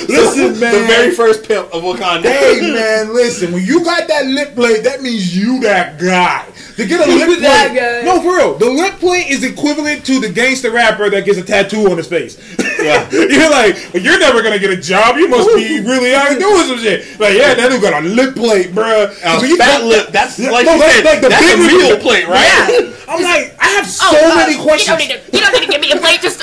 [0.07, 0.73] Listen, man.
[0.73, 2.23] The very first pimp of Wakanda.
[2.23, 3.51] Hey man, listen.
[3.51, 6.47] When you got that lip plate, that means you that guy.
[6.77, 8.05] To get a lip plate, that guy.
[8.05, 8.57] no, for real.
[8.57, 12.07] The lip plate is equivalent to the gangster rapper that gets a tattoo on his
[12.07, 12.37] face.
[12.81, 13.07] Yeah.
[13.11, 15.17] you're like, well, you're never gonna get a job.
[15.17, 17.19] You must be really out doing some shit.
[17.19, 19.11] Like, yeah, that dude got a lip plate, bruh.
[19.23, 20.07] A you fat got- lip.
[20.09, 21.05] That's like no, you that's said.
[21.05, 22.41] like the that's a big meal plate, right?
[22.69, 22.95] Yeah.
[23.07, 24.87] I'm like, I have so Oh, uh, many You questions.
[24.97, 25.37] don't need to.
[25.37, 26.21] You don't need to give me a plate.
[26.21, 26.41] Just.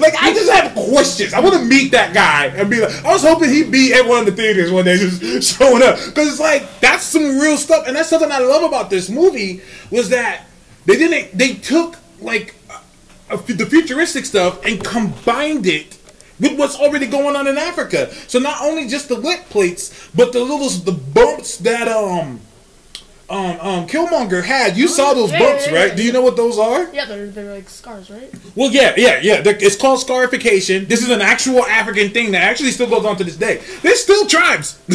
[0.00, 1.34] Like I just have questions.
[1.34, 4.06] I want to meet that guy and be like, I was hoping he'd be at
[4.06, 7.56] one of the theaters when they just showing up because it's like that's some real
[7.56, 10.46] stuff, and that's something I love about this movie was that
[10.86, 11.36] they didn't.
[11.36, 12.54] They took like
[13.30, 15.98] a, a- the futuristic stuff and combined it.
[16.40, 20.32] With what's already going on in Africa, so not only just the lip plates, but
[20.32, 22.40] the little the bumps that um
[23.32, 24.76] um um Killmonger had.
[24.76, 25.96] You saw those yeah, bumps, yeah, yeah, right?
[25.96, 26.92] Do you know what those are?
[26.92, 28.30] Yeah, they're they're like scars, right?
[28.54, 29.40] Well, yeah, yeah, yeah.
[29.40, 30.86] They're- It's called scarification.
[30.86, 33.62] This is an actual African thing that actually still goes on to this day.
[33.82, 34.78] There's still tribes.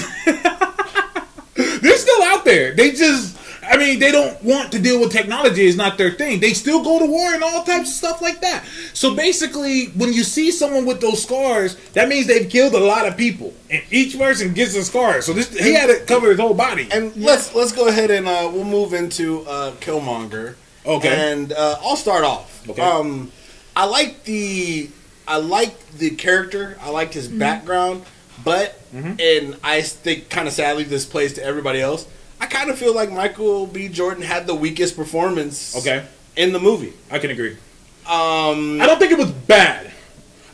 [1.56, 2.74] They're still out there.
[2.74, 3.36] They just,
[3.70, 5.66] I mean, they don't want to deal with technology.
[5.66, 6.40] It's not their thing.
[6.40, 8.66] They still go to war and all types of stuff like that.
[8.94, 13.08] So basically, when you see someone with those scars, that means they've killed a lot
[13.08, 15.22] of people, and each person gets a scar.
[15.22, 16.88] So this, he had to cover his whole body.
[16.92, 20.56] And let's let's go ahead and uh, we'll move into uh, Killmonger.
[20.86, 21.32] Okay.
[21.34, 22.68] And uh, I'll start off.
[22.70, 22.82] Okay.
[22.82, 23.32] Um,
[23.76, 24.90] I like the
[25.28, 26.78] I like the character.
[26.82, 28.04] I liked his background,
[28.44, 29.20] but Mm-hmm.
[29.20, 32.08] and I think kind of sadly this plays to everybody else.
[32.40, 33.88] I kind of feel like Michael B.
[33.88, 35.76] Jordan had the weakest performance.
[35.78, 36.06] Okay.
[36.36, 36.94] In the movie.
[37.10, 37.58] I can agree.
[38.06, 39.92] Um, I don't think it was bad.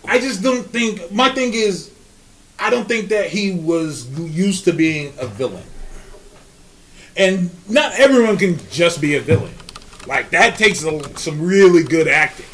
[0.06, 1.12] I just don't think.
[1.12, 1.91] My thing is,
[2.58, 5.63] I don't think that he was used to being a villain.
[7.15, 9.54] And not everyone can just be a villain.
[10.08, 12.46] Like that takes a, some really good acting.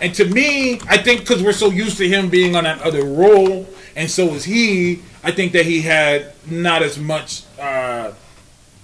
[0.00, 3.04] And to me, I think because we're so used to him being on that other
[3.04, 5.02] role, and so is he.
[5.22, 7.62] I think that he had not as much uh,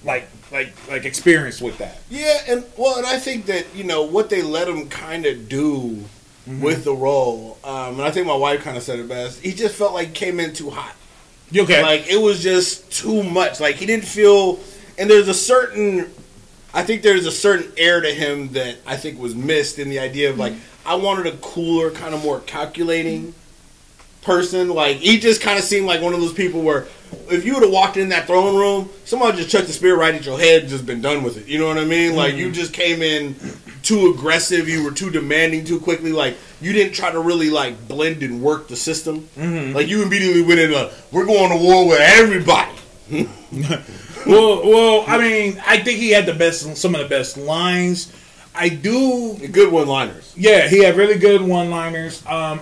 [0.04, 2.00] like like like experience with that.
[2.10, 5.48] Yeah, and well, and I think that you know what they let him kind of
[5.48, 6.04] do
[6.42, 6.60] Mm-hmm.
[6.60, 9.38] with the role, um, and I think my wife kind of said it best.
[9.42, 10.96] He just felt like he came in too hot.
[11.52, 11.80] You okay?
[11.82, 13.60] Like it was just too much.
[13.60, 14.58] Like he didn't feel,
[14.98, 16.10] and there's a certain,
[16.74, 20.00] I think there's a certain air to him that I think was missed in the
[20.00, 23.34] idea of like I wanted a cooler, kind of more calculating
[24.22, 24.68] person.
[24.68, 26.88] Like he just kind of seemed like one of those people where
[27.30, 30.14] if you would have walked in that throne room, someone just chucked the spear right
[30.14, 31.46] at your head, just been done with it.
[31.46, 32.16] You know what I mean?
[32.16, 32.54] Like you mm-hmm.
[32.54, 33.34] just came in
[33.82, 36.12] too aggressive, you were too demanding too quickly.
[36.12, 39.28] Like you didn't try to really like blend and work the system.
[39.36, 39.74] Mm-hmm.
[39.74, 40.72] Like you immediately went in.
[40.72, 42.72] A, We're going to war with everybody.
[44.26, 48.12] well, well, I mean, I think he had the best, some of the best lines.
[48.54, 50.34] I do, Good one-liners.
[50.36, 52.24] yeah, he had really good one-liners.
[52.26, 52.60] Um,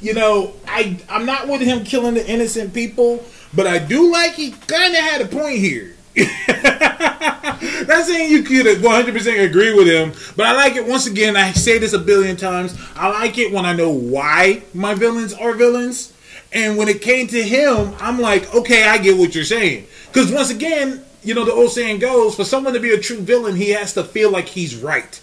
[0.00, 4.34] you know, I I'm not with him killing the innocent people, but I do like
[4.34, 5.96] he kind of had a point here.
[6.16, 10.86] Not saying you could 100% agree with him, but I like it.
[10.86, 12.76] Once again, I say this a billion times.
[12.96, 16.12] I like it when I know why my villains are villains.
[16.52, 19.86] And when it came to him, I'm like, okay, I get what you're saying.
[20.08, 23.20] Because once again, you know, the old saying goes for someone to be a true
[23.20, 25.20] villain, he has to feel like he's right.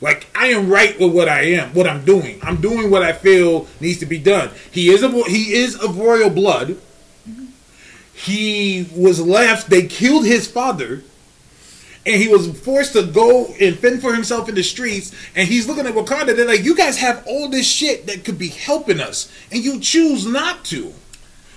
[0.00, 2.38] Like I am right with what I am, what I'm doing.
[2.42, 4.50] I'm doing what I feel needs to be done.
[4.70, 6.76] He is a he is of royal blood.
[8.16, 9.68] He was left.
[9.68, 11.02] They killed his father,
[12.06, 15.14] and he was forced to go and fend for himself in the streets.
[15.34, 16.34] And he's looking at Wakanda.
[16.34, 19.80] They're like, "You guys have all this shit that could be helping us, and you
[19.80, 20.94] choose not to."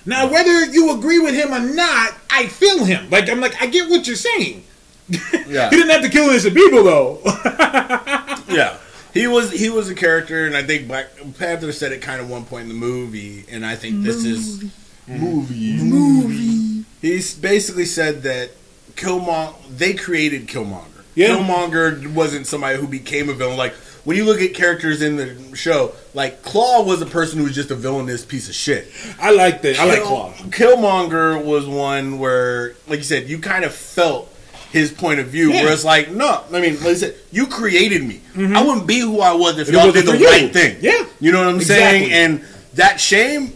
[0.05, 3.09] Now, whether you agree with him or not, I feel him.
[3.09, 4.63] Like I'm like, I get what you're saying.
[5.47, 5.71] Yeah.
[5.71, 7.19] He didn't have to kill innocent people though.
[8.49, 8.77] Yeah.
[9.13, 12.29] He was he was a character, and I think Black Panther said it kind of
[12.29, 14.63] one point in the movie, and I think this is
[15.09, 16.85] movie movie.
[17.01, 18.51] He's basically said that
[18.95, 20.85] Killmonger they created Killmonger.
[21.15, 21.29] Yeah.
[21.29, 23.57] Killmonger wasn't somebody who became a villain.
[23.57, 23.73] Like
[24.05, 27.55] when you look at characters in the show, like Claw was a person who was
[27.55, 28.91] just a villainous piece of shit.
[29.19, 29.79] I like that.
[29.79, 30.31] I like Claw.
[30.49, 34.33] Killmonger was one where, like you said, you kind of felt
[34.71, 35.51] his point of view.
[35.51, 35.63] Yeah.
[35.63, 38.21] Where it's like, no, I mean, like I said, you created me.
[38.35, 38.55] Mm-hmm.
[38.55, 40.27] I wouldn't be who I was if If y'all did the for you.
[40.27, 40.77] right thing.
[40.81, 41.05] Yeah.
[41.19, 42.09] you know what I'm Exactly.
[42.09, 42.11] saying.
[42.11, 42.45] And
[42.75, 43.53] that shame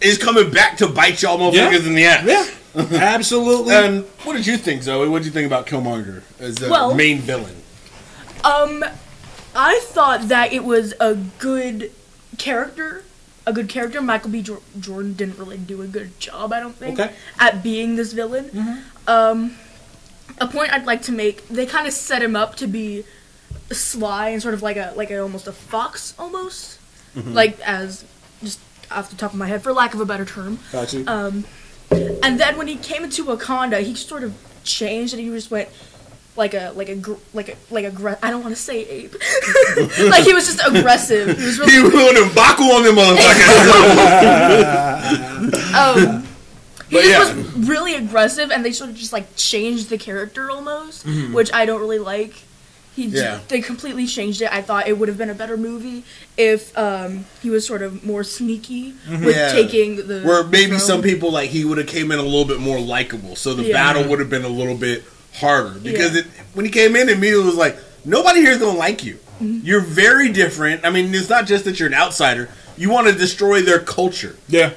[0.00, 2.24] is coming back to bite y'all motherfuckers in the ass.
[2.26, 3.74] Yeah, absolutely.
[3.74, 5.08] And what did you think, Zoe?
[5.08, 7.54] What did you think about Killmonger as the Well- main villain?
[8.44, 8.84] Um,
[9.54, 11.90] I thought that it was a good
[12.38, 13.02] character,
[13.46, 14.00] a good character.
[14.00, 14.42] Michael B.
[14.42, 17.12] Jor- Jordan didn't really do a good job, I don't think, Okay.
[17.40, 18.84] at being this villain.
[19.08, 19.56] Um,
[20.40, 23.04] a point I'd like to make: they kind of set him up to be
[23.72, 26.78] sly and sort of like a like a almost a fox almost,
[27.16, 28.04] like as just
[28.90, 30.58] off the top of my head, for lack of a better term.
[30.72, 31.04] Got you.
[31.06, 31.44] Um,
[31.90, 35.68] and then when he came into Wakanda, he sort of changed, and he just went
[36.36, 38.84] like a like a gr- like a like a gre- I don't want to say
[38.86, 39.12] ape.
[39.98, 41.36] like he was just aggressive.
[41.38, 45.74] He was He really went M'Baku on them motherfuckers.
[46.14, 46.22] um,
[46.88, 47.36] he But just yeah.
[47.36, 51.66] was really aggressive, and they sort of just like changed the character almost, which I
[51.66, 52.34] don't really like.
[52.98, 53.18] He j-.
[53.18, 53.38] Yeah.
[53.46, 54.52] they completely changed it.
[54.52, 56.02] I thought it would have been a better movie
[56.36, 59.28] if um, he was sort of more sneaky with Mm-hmm.
[59.28, 59.52] Yeah.
[59.52, 60.22] taking the.
[60.22, 60.80] Where maybe throne.
[60.80, 63.62] some people like he would have came in a little bit more likable, so the
[63.64, 63.74] Yeah.
[63.74, 65.78] battle would have been a little bit harder.
[65.78, 66.20] Because Yeah.
[66.22, 69.14] it, when he came in, immediately was like, nobody here is gonna like you.
[69.40, 69.60] Mm-hmm.
[69.64, 70.84] You're very different.
[70.84, 72.48] I mean, it's not just that you're an outsider.
[72.76, 74.36] You want to destroy their culture.
[74.48, 74.70] yeah.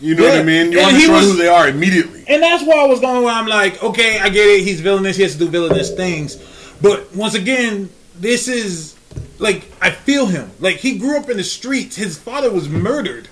[0.00, 0.70] You know what I mean?
[0.70, 2.22] You And want to he destroy was- who they are immediately.
[2.28, 4.62] And that's why I was going where I'm like, okay, I get it.
[4.62, 5.16] He's villainous.
[5.16, 6.36] He has to do villainous things.
[6.80, 8.96] But once again, this is
[9.38, 10.50] like I feel him.
[10.60, 11.96] Like he grew up in the streets.
[11.96, 13.28] His father was murdered,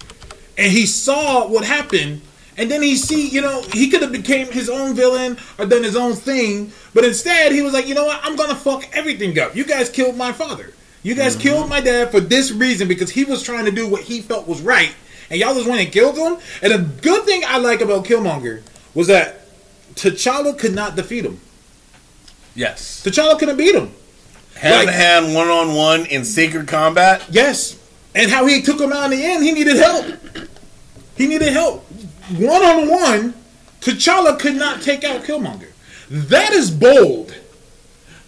[0.56, 2.22] and he saw what happened.
[2.58, 5.82] And then he see, you know, he could have became his own villain or done
[5.82, 8.18] his own thing, but instead he was like, you know what?
[8.22, 9.54] I'm gonna fuck everything up.
[9.54, 10.72] You guys killed my father.
[11.02, 11.42] You guys mm-hmm.
[11.42, 14.48] killed my dad for this reason because he was trying to do what he felt
[14.48, 14.94] was right,
[15.28, 16.38] and y'all just went and killed him.
[16.62, 18.62] And the good thing I like about Killmonger
[18.94, 19.42] was that
[19.94, 21.40] T'Challa could not defeat him.
[22.56, 23.02] Yes.
[23.04, 23.92] T'Challa couldn't beat him.
[24.56, 27.22] Hand Like- to hand, one on one in sacred combat.
[27.30, 27.76] Yes.
[28.14, 30.06] And how he took him out in the end, he needed help.
[31.16, 31.84] He needed help.
[32.38, 33.34] One on one,
[33.82, 35.68] T'Challa could not take out Killmonger.
[36.10, 37.34] That is bold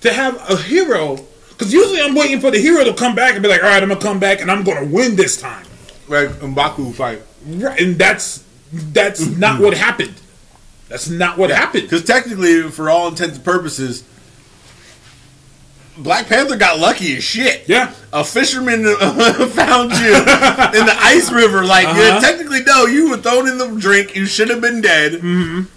[0.02, 1.18] to have a hero.
[1.50, 3.82] Because usually I'm waiting for the hero to come back and be like, all right,
[3.82, 5.64] I'm going to come back and I'm going to win this time.
[6.06, 7.22] Right, M'Baku fight.
[7.46, 7.80] Right.
[7.80, 10.14] And that's that's not what happened.
[10.88, 11.84] That's not what happened.
[11.84, 14.04] Because technically, for all intents and purposes,
[15.98, 17.68] Black Panther got lucky as shit.
[17.68, 17.92] Yeah.
[18.12, 18.84] A fisherman
[19.50, 20.14] found you
[20.78, 21.64] in the ice river.
[21.64, 22.20] Like, yeah, Uh-huh.
[22.20, 24.14] technically, no, you were thrown in the drink.
[24.16, 25.14] You should have been dead.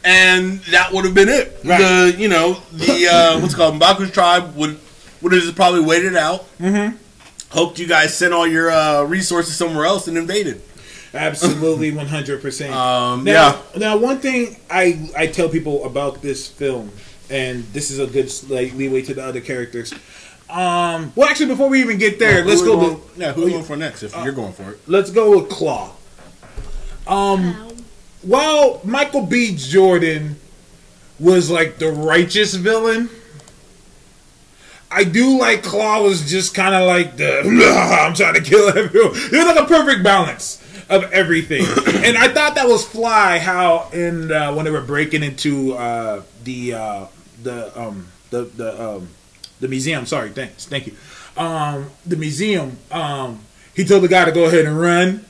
[0.03, 1.57] And that would have been it.
[1.57, 1.69] Mm-hmm.
[1.69, 1.79] Right.
[1.79, 4.79] The, you know, the, uh, what's called, M'Baku's tribe would
[5.21, 6.45] would have just probably waited out.
[6.59, 6.97] Mm-hmm.
[7.49, 10.61] Hoped you guys sent all your uh, resources somewhere else and invaded.
[11.13, 12.73] Absolutely, one hundred percent.
[12.73, 16.91] Um, Now, now, one thing I I tell people about this film,
[17.31, 19.93] and this is a good like leeway to the other characters.
[20.49, 22.75] Um, well, actually, before we even get there, let's go.
[22.79, 24.79] going- To, yeah, who are we going for next if you're going for it?
[24.87, 25.91] let's go with Claw.
[27.07, 27.55] Um,
[28.21, 29.55] while Michael B.
[29.55, 30.35] Jordan
[31.19, 33.09] was like the righteous villain,
[34.89, 39.11] I do like Claw was just kind of like the I'm trying to kill everyone.
[39.15, 41.61] It was like a perfect balance of everything,
[42.05, 46.23] and I thought that was fly how in uh, when they were breaking into uh,
[46.43, 47.05] the uh,
[47.43, 49.09] the um the the um
[49.59, 50.05] the museum.
[50.05, 50.93] Sorry, thanks, thank you.
[51.37, 52.77] Um, the museum.
[52.91, 53.39] Um,
[53.75, 55.25] he told the guy to go ahead and run,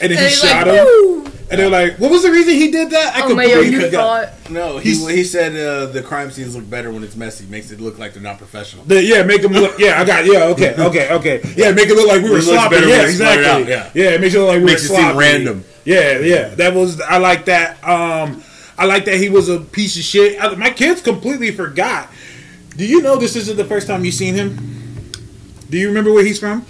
[0.00, 0.84] and then And he shot like, him.
[0.84, 3.72] "Woo!" And they're like, "What was the reason he did that?" I Oh my completely
[3.72, 4.28] you forgot.
[4.34, 4.50] thought.
[4.50, 7.44] No, he He's- he said uh, the crime scenes look better when it's messy.
[7.46, 8.84] Makes it look like they're not professional.
[8.84, 9.78] The- yeah, make him look.
[9.78, 10.24] Yeah, I got.
[10.24, 11.40] Yeah, okay, okay, okay.
[11.56, 12.76] Yeah, make it look like we were It looks sloppy.
[12.76, 13.46] better Yeah, exactly.
[13.46, 13.90] out, yeah.
[13.94, 15.64] yeah, it makes it look like we Makes were it seem random.
[15.84, 16.48] Yeah, yeah.
[16.54, 17.00] That was.
[17.00, 17.82] I like that.
[17.86, 18.42] Um,
[18.80, 20.42] I like that he was a piece of shit.
[20.42, 22.08] I, my kids completely forgot.
[22.78, 24.56] Do you know this isn't the first time you've seen him?
[25.68, 26.64] Do you remember where he's from?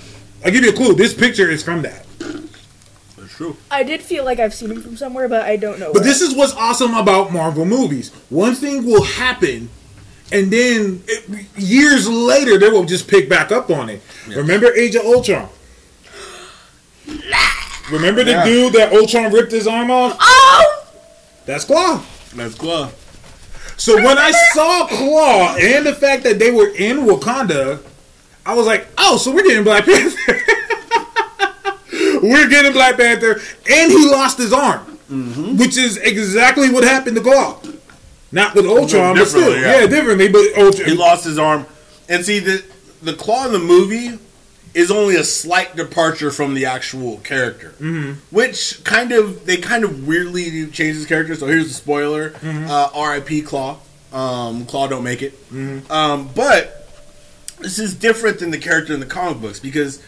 [0.44, 0.94] I'll give you a clue.
[0.94, 2.04] This picture is from that.
[2.18, 3.56] That's true.
[3.70, 5.92] I did feel like I've seen him from somewhere, but I don't know.
[5.92, 6.04] But where.
[6.10, 8.10] this is what's awesome about Marvel movies.
[8.28, 9.68] One thing will happen,
[10.32, 14.02] and then it, years later they will just pick back up on it.
[14.26, 15.48] Remember Age of Ultron?
[17.92, 18.44] Remember the Yeah.
[18.44, 20.16] dude that Ultron ripped his arm off?
[20.20, 20.79] Oh!
[21.46, 22.02] That's Claw.
[22.34, 22.90] That's Claw.
[23.76, 27.82] So when I saw Claw and the fact that they were in Wakanda,
[28.44, 30.36] I was like, oh, so we're getting Black Panther.
[32.22, 35.56] we're getting Black Panther, and he lost his arm, mm-hmm.
[35.56, 37.58] which is exactly what happened to Claw.
[38.32, 39.80] Not with Ultron, but still, Differently, yeah.
[39.80, 39.86] yeah.
[39.86, 40.28] differently.
[40.28, 41.66] But Ultron, He lost his arm,
[42.08, 42.64] and see the
[43.02, 44.18] the claw in the movie
[44.72, 48.12] is only a slight departure from the actual character, mm-hmm.
[48.34, 51.34] which kind of they kind of weirdly changed his character.
[51.34, 53.42] So here's the spoiler: uh, R.I.P.
[53.42, 53.78] Claw.
[54.12, 55.34] Um, Claw don't make it.
[55.90, 56.88] Um, but
[57.58, 60.02] this is different than the character in the comic books because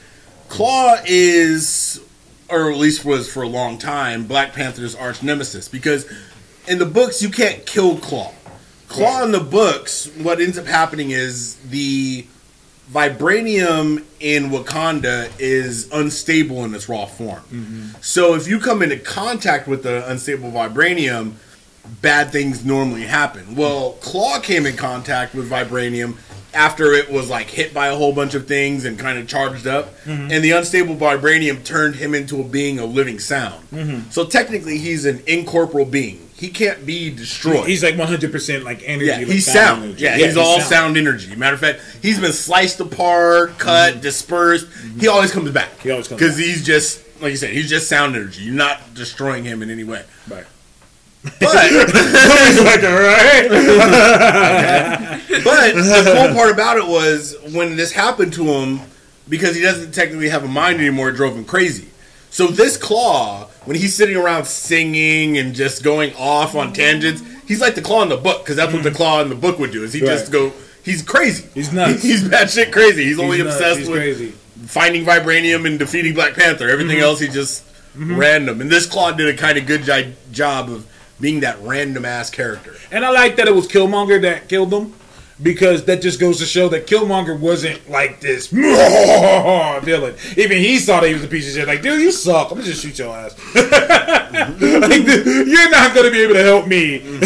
[0.49, 2.01] Claw is,
[2.49, 5.69] or at least was for a long time, Black Panther's arch nemesis.
[5.69, 6.11] Because
[6.67, 8.33] in the books, you can't kill Claw.
[8.89, 12.27] Claw in the books, what ends up happening is the
[12.93, 17.43] vibranium in Wakanda is unstable in its raw form.
[18.01, 21.35] So if you come into contact with the unstable vibranium,
[22.01, 23.57] bad things normally happen.
[23.57, 26.17] Well, Claw came in contact with vibranium
[26.55, 29.67] after it was like hit by a whole bunch of things and kind of charged
[29.67, 30.31] up, mm-hmm.
[30.31, 33.67] and the unstable vibranium turned him into a being of living sound.
[33.71, 34.11] Mm-hmm.
[34.11, 36.29] So technically, he's an incorporeal being.
[36.43, 37.69] He can't be destroyed.
[37.69, 39.07] He's like 100% like energy.
[39.07, 39.85] yeah, like he's sound.
[39.85, 40.03] energy.
[40.03, 40.97] Yeah, he's all sound.
[40.97, 41.37] energy.
[41.37, 44.01] Matter of fact, he's been sliced apart, cut, mm-hmm.
[44.01, 44.67] dispersed.
[44.67, 44.99] Mm-hmm.
[44.99, 45.79] He always comes back.
[45.79, 47.51] He always comes because he's just like you said.
[47.51, 48.43] He's just sound energy.
[48.43, 50.05] You're not destroying him in any way.
[50.27, 50.45] Right.
[51.23, 51.71] But like.
[55.45, 58.81] But the cool part about it was when this happened to him,
[59.29, 61.87] because he doesn't technically have a mind anymore, it drove him crazy.
[62.31, 67.61] So this claw, when he's sitting around singing and just going off on tangents, he's
[67.61, 69.71] like the claw in the book because that's what the claw in the book would
[69.73, 69.85] do.
[69.85, 70.33] Is he just Mm.
[70.33, 70.53] Go?
[70.85, 71.49] He's crazy.
[71.55, 72.03] He's nuts.
[72.03, 73.05] He's batshit crazy.
[73.05, 73.55] He's, only nuts.
[73.57, 74.33] obsessed He's with crazy.
[74.67, 76.69] finding vibranium and defeating Black Panther.
[76.69, 77.05] Everything Mm-hmm.
[77.05, 78.61] else, he just random.
[78.61, 79.85] And this claw did a kind of good
[80.33, 80.87] job of
[81.21, 82.75] being that random ass character.
[82.91, 84.93] And I like that it was Killmonger that killed him
[85.41, 90.15] because that just goes to show that Killmonger wasn't like this villain.
[90.37, 91.67] Even he saw that he was a piece of shit.
[91.67, 92.51] Like, dude, you suck.
[92.51, 93.37] I'm gonna just shoot your ass.
[93.55, 96.99] like, dude, you're not gonna be able to help me.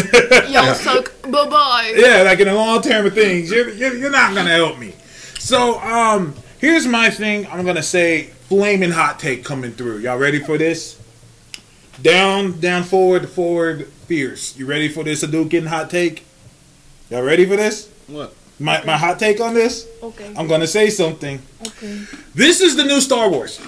[0.51, 1.13] Y'all suck.
[1.23, 1.93] Bye bye.
[1.95, 4.93] yeah, like in the long term of things, you're, you're you're not gonna help me.
[5.39, 7.47] So, um, here's my thing.
[7.47, 9.99] I'm gonna say flaming hot take coming through.
[9.99, 10.99] Y'all ready for this?
[12.01, 14.55] Down, down, forward, forward, fierce.
[14.57, 16.25] You ready for this Hadouken hot take?
[17.09, 17.89] Y'all ready for this?
[18.07, 18.33] What?
[18.59, 19.87] My my hot take on this?
[20.01, 20.33] Okay.
[20.35, 21.41] I'm gonna say something.
[21.67, 22.03] Okay.
[22.33, 23.59] This is the new Star Wars.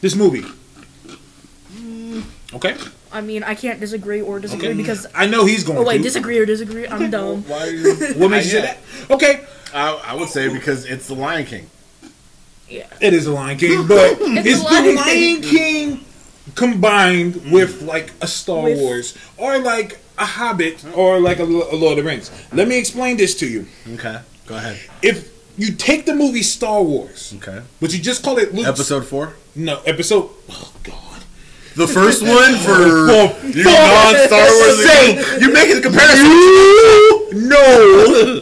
[0.00, 0.42] This movie.
[1.72, 2.24] Mm.
[2.54, 2.76] Okay.
[3.12, 4.76] I mean, I can't disagree or disagree Okay.
[4.76, 5.06] because.
[5.14, 6.02] I know he's going Oh wait, to.
[6.02, 6.86] disagree or disagree?
[6.88, 7.44] I'm dumb.
[7.48, 7.94] Why are you?
[8.16, 8.78] What makes you say that?
[9.10, 9.44] Okay.
[9.74, 11.70] I, I would say because it's the Lion King.
[12.68, 12.86] Yeah.
[13.00, 16.04] It is a Lion King, but It's it's, a the Lion Lion King
[16.54, 21.76] combined with like a Star With- Wars or like a Hobbit or like a, a
[21.76, 22.30] Lord of the Rings.
[22.52, 23.66] Let me explain this to you.
[23.94, 24.78] Okay, go ahead.
[25.02, 29.04] If you take the movie Star Wars, Okay, but you just call it Luke's, episode
[29.06, 30.30] four, no episode.
[30.50, 31.22] Oh God.
[31.76, 32.76] the first one for
[33.40, 34.86] For you non-Star Wars.
[34.86, 35.40] sake.
[35.42, 36.26] You making the comparison?
[36.26, 38.40] You know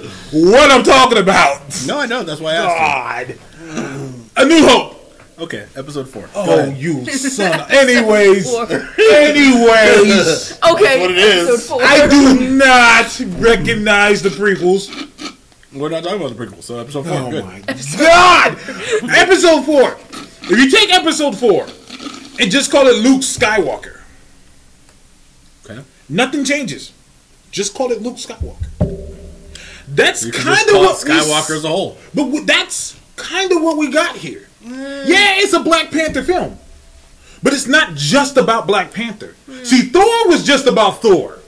[0.53, 1.63] what I'm talking about.
[1.87, 2.23] No, I know.
[2.23, 3.39] That's why I asked.
[3.39, 4.19] God.
[4.37, 5.04] A New Hope.
[5.39, 5.45] You.
[5.45, 6.29] Okay, episode four.
[6.35, 6.77] Oh, ahead.
[6.79, 7.61] you son.
[7.61, 8.67] of- Anyways, Four.
[8.71, 11.01] anyways, Okay.
[11.01, 11.69] what it is.
[11.69, 11.81] four.
[11.83, 14.91] I do not recognize the prequels.
[15.73, 17.17] We're not talking about the prequels, so episode four.
[17.17, 17.45] Oh good.
[17.45, 17.61] my
[17.99, 18.53] god!
[19.17, 19.97] episode four.
[20.47, 21.65] If you take episode four
[22.41, 24.01] and just call it Luke Skywalker,
[25.69, 25.83] Okay.
[26.09, 26.93] nothing changes.
[27.51, 28.69] Just call it Luke Skywalker.
[29.89, 31.97] That's kind of what it Skywalker as a whole.
[32.15, 34.47] But w- that's kind of what we got here.
[34.65, 36.59] Yeah, it's a Black Panther film.
[37.43, 39.35] But it's not just about Black Panther.
[39.65, 41.39] See, Thor was just about Thor.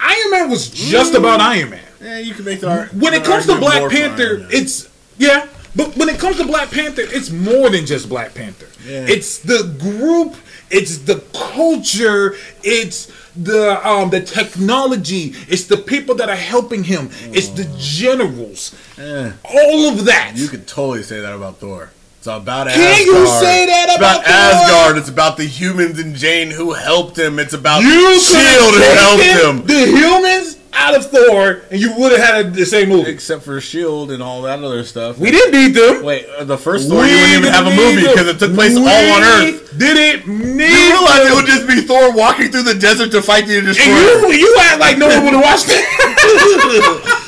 [0.00, 1.84] Iron Man was just about Iron Man.
[2.00, 5.46] Yeah, you can make the ar- When it comes to Black Panther, it's yeah.
[5.74, 8.66] But when it comes to Black Panther, it's more than just Black Panther.
[8.86, 9.06] Yeah.
[9.08, 10.34] It's the group,
[10.70, 17.10] it's the culture, it's the um the technology, it's the people that are helping him,
[17.32, 18.74] it's the generals.
[18.98, 20.32] Eh, All of that.
[20.36, 21.90] you could totally say that about Thor.
[22.18, 23.06] It's about Can Asgard.
[23.06, 24.24] you say that It's about?
[24.26, 24.96] Asgard?
[24.98, 27.38] It's about the humans and Jane who helped him.
[27.38, 29.66] It's about You Shield who helped him.
[29.66, 33.10] The humans out of Thor, and you would have had the same movie.
[33.10, 35.16] Except for Shield and all that other stuff.
[35.18, 36.02] We didn't beat them.
[36.04, 38.74] Wait, uh, the first Thor, you wouldn't even have a movie because it took place
[38.74, 39.78] We all on Earth.
[39.78, 41.32] Didn't need You realize them.
[41.32, 43.94] it would just be Thor walking through the desert to fight the And Destroyer.
[43.96, 47.14] you, you act like no one would have watched it.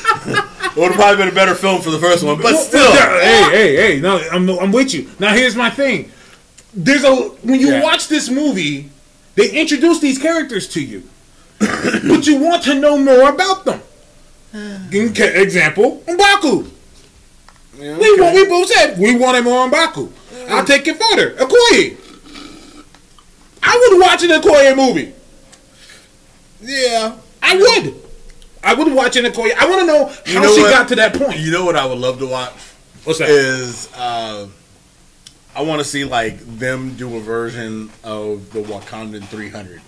[0.71, 2.91] It would have probably been a better film for the first one, but still.
[2.93, 3.99] hey, hey, hey!
[3.99, 5.09] No, I'm, I'm with you.
[5.19, 6.11] Now here's my thing.
[6.73, 7.83] There's a when you Yeah.
[7.83, 8.89] watch this movie,
[9.35, 11.03] they introduce these characters to you,
[11.59, 13.81] but you want to know more about them.
[14.93, 16.69] Okay, example, M'Baku.
[17.79, 17.87] We
[18.19, 20.11] want, we both said we wanted more M'Baku.
[20.49, 21.31] I'll take it further.
[21.35, 21.97] Okoye.
[23.63, 25.13] I would watch an Okoye movie.
[26.61, 27.15] Yeah.
[27.41, 28.00] I would.
[28.63, 29.51] I would watch an Okoye.
[29.57, 30.69] I want to know how You know she what?
[30.71, 31.39] got to that point.
[31.39, 32.53] You know what I would love to watch
[33.03, 33.29] What's that?
[33.29, 34.47] is uh,
[35.55, 39.81] I want to see like them do a version of the Wakandan 300.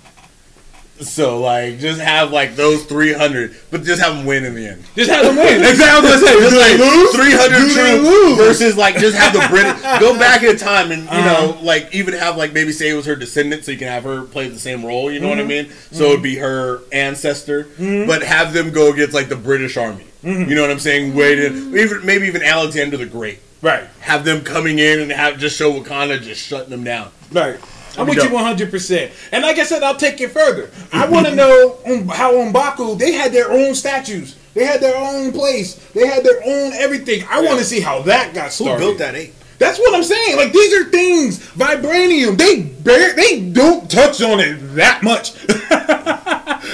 [1.01, 4.83] So like just have like those 300, but just have them win in the end.
[4.95, 5.61] Just have them win.
[5.61, 6.39] Exactly what I say.
[6.39, 7.15] Just like lose?
[7.15, 8.37] 300 Do they true lose?
[8.37, 11.47] versus like just have the British go back in time and you Uh-huh.
[11.55, 14.03] know like even have like maybe say it was her descendant so you can have
[14.03, 15.11] her play the same role.
[15.11, 15.47] You know what I Mm-hmm.
[15.69, 15.71] mean?
[15.91, 20.05] So it'd be her ancestor, but have them go against like the British Army.
[20.23, 20.49] Mm-hmm.
[20.49, 21.15] You know what I'm saying?
[21.15, 23.39] Wait, even maybe even Alexander the Great.
[23.61, 23.85] Right.
[24.01, 27.11] Have them coming in and have just show Wakanda just shutting them down.
[27.31, 27.57] Right.
[27.97, 28.71] I'm with you 100.
[28.71, 30.69] percent And like I said, I'll take it further.
[30.91, 31.79] I want to know
[32.09, 35.75] how on Baku they had their own statues They had their own place.
[35.91, 37.25] They had their own everything.
[37.29, 39.33] I want to see how that got Who built that ape?
[39.59, 40.37] That's what I'm saying.
[40.37, 41.39] Like these are things.
[41.51, 42.37] Vibranium.
[42.37, 45.33] They bear, They don't touch on it that much.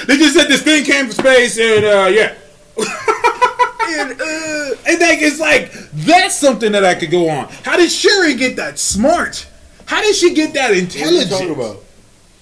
[0.06, 2.34] they just said this thing came from space and uh, yeah.
[2.80, 7.48] and, uh, and like it's like that's something that I could go on.
[7.64, 9.46] How did Shuri get that smart?
[9.90, 11.76] How did she get that What are you talking about?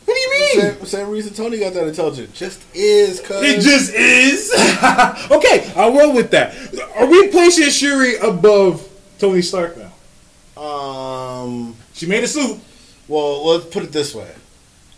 [0.04, 0.60] What do you mean?
[0.60, 2.34] Same, same reason Tony got that intelligent.
[2.34, 3.42] Just is, cuz.
[3.42, 4.52] It just is.
[5.30, 6.54] okay, I'll roll with that.
[6.94, 8.86] Are we placing Shuri above
[9.18, 10.62] Tony Stark now?
[10.62, 11.74] Um.
[11.94, 12.60] She made a suit.
[13.08, 14.30] Well, let's put it this way.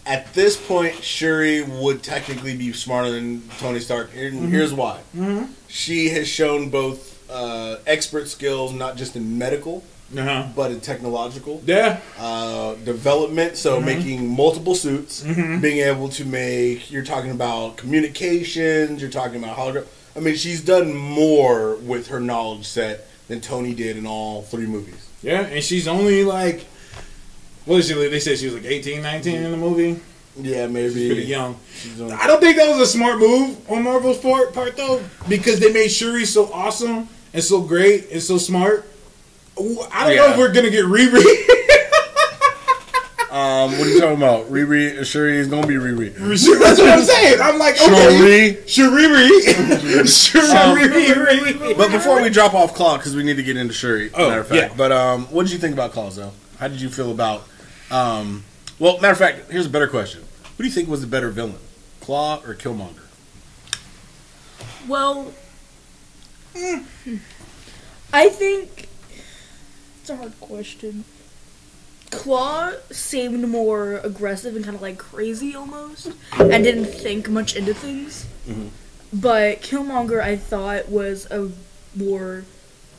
[0.05, 4.11] At this point, Shuri would technically be smarter than Tony Stark.
[4.17, 4.99] And here's why.
[5.69, 9.85] She has shown both uh, expert skills, not just in medical,
[10.17, 10.47] Uh huh.
[10.57, 12.01] but in technological Yeah.
[12.19, 13.57] uh, development.
[13.57, 16.91] So making multiple suits, being able to make.
[16.91, 19.01] You're talking about communications.
[19.01, 19.87] You're talking about hologram.
[20.17, 24.67] I mean, she's done more with her knowledge set than Tony did in all three
[24.67, 25.09] movies.
[25.23, 26.67] Yeah, and she's only like,
[27.65, 27.95] what is she?
[27.95, 30.01] They said she was like 18, 19 in the movie.
[30.41, 31.07] Yeah, maybe.
[31.09, 31.57] Pretty young.
[31.75, 35.61] She's I don't think that was a smart move on Marvel's part, part though, because
[35.61, 38.87] they made Shuri so awesome and so great and so smart.
[39.61, 41.23] Ooh, I don't know if we're gonna get Riri.
[43.31, 44.47] Um, what are you talking about?
[44.51, 46.13] Riri, Shuri is gonna be Riri.
[46.17, 47.41] That's what I'm saying.
[47.41, 49.41] I'm like, okay, Shuri.
[50.05, 51.75] Shuri, Shuri.
[51.75, 54.41] But before we drop off Claw, because we need to get into Shuri, Oh, matter
[54.41, 54.73] of fact.
[54.73, 54.77] yeah.
[54.77, 56.33] But um, what did you think about Claw, though?
[56.59, 57.45] How did you feel about?
[57.93, 58.43] Um,
[58.81, 60.25] well, matter of fact, here's a better question:
[60.57, 61.55] Who do you think was the better villain,
[62.01, 62.97] Claw or Killmonger?
[64.89, 65.33] Well,
[68.13, 68.90] I think it's
[70.11, 71.05] a hard question.
[72.11, 77.73] Claw seemed more aggressive and kind of like crazy almost, and didn't think much into
[77.73, 78.27] things.
[78.49, 78.69] Mm-hmm.
[79.13, 81.51] But Killmonger, I thought, was a
[81.97, 82.45] more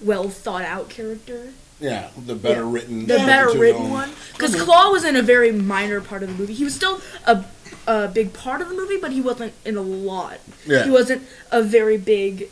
[0.02, 1.50] well thought out character,
[1.80, 2.72] Yeah, the better Yeah.
[2.72, 4.12] written, the better written one.
[4.34, 6.54] Because Claw was in a very minor part of the movie.
[6.54, 7.44] He was still a
[7.88, 10.40] a big part of the movie, but he wasn't in a lot.
[10.66, 10.84] Yeah.
[10.84, 12.50] He wasn't a very big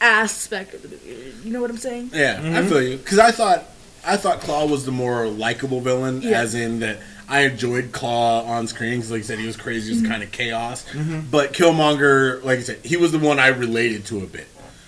[0.00, 1.34] aspect of the movie.
[1.44, 2.10] You know what I'm saying?
[2.12, 2.68] Yeah, I mm-hmm.
[2.68, 2.96] feel you.
[2.96, 3.64] Because I thought
[4.06, 6.40] I thought Claw was the more likable villain, Yeah.
[6.40, 9.92] as in that I enjoyed Claw on screen because, like I said, he was crazy,
[9.92, 10.84] he was kind of chaos.
[10.90, 11.20] Mm-hmm.
[11.30, 14.46] But Killmonger, like I said, he was the one I related to a bit.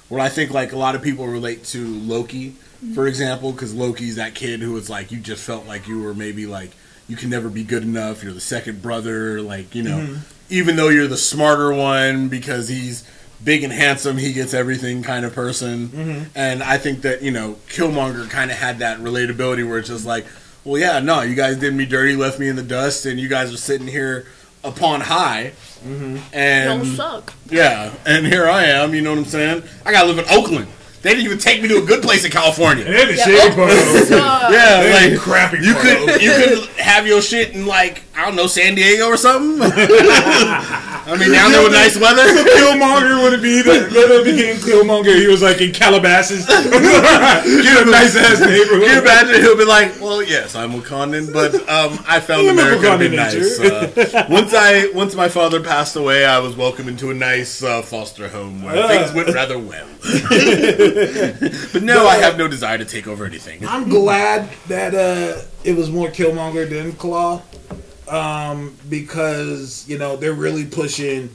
[0.09, 2.95] Where I think like a lot of people relate to Loki, mm-hmm.
[2.95, 6.15] for example, because Loki's that kid who was like you just felt like you were
[6.15, 6.71] maybe like
[7.09, 8.23] you can never be good enough.
[8.23, 13.07] You're the second brother, like you know, even though you're the smarter one because he's
[13.43, 15.89] big and handsome, he gets everything kind of person.
[15.89, 16.23] Mm-hmm.
[16.35, 20.07] And I think that you know Killmonger kind of had that relatability where it's just
[20.07, 20.27] like,
[20.65, 23.29] well, yeah, no, you guys did me dirty, left me in the dust, and you
[23.29, 24.27] guys are sitting here
[24.65, 25.53] upon high.
[25.87, 26.17] Mm-hmm.
[26.33, 27.33] And Y'all suck.
[27.49, 28.95] yeah, and here I am.
[28.95, 29.63] You know what I'm saying?
[29.87, 30.67] I gotta live in Oakland.
[31.01, 32.85] They didn't even take me to a good place in California.
[32.85, 33.77] And the Yeah, shade bottle.
[34.05, 34.51] suck.
[34.51, 36.07] Yeah, Hey, like crappy you bottle.
[36.09, 39.61] could you could have your shit in like I don't know San Diego or something.
[41.09, 42.23] I mean down there with nice weather.
[42.59, 45.17] Killmonger would be the that became Killmonger.
[45.19, 48.83] He was like in Calabasas, get a nice ass neighborhood.
[48.85, 49.41] Can you imagine?
[49.43, 53.17] He'll be like, "Well, yes, I'm Wakandan, but um, I found I'm America to be
[53.17, 57.63] nice." Uh, once I once my father passed away, I was welcomed into a nice
[57.63, 58.89] uh, foster home where Ah.
[58.89, 59.87] things went rather well.
[61.73, 63.67] but no, I have no desire to take over anything.
[63.67, 67.43] I'm glad that uh, it was more Killmonger than Claw,
[68.09, 71.31] um, because you know they're really pushing.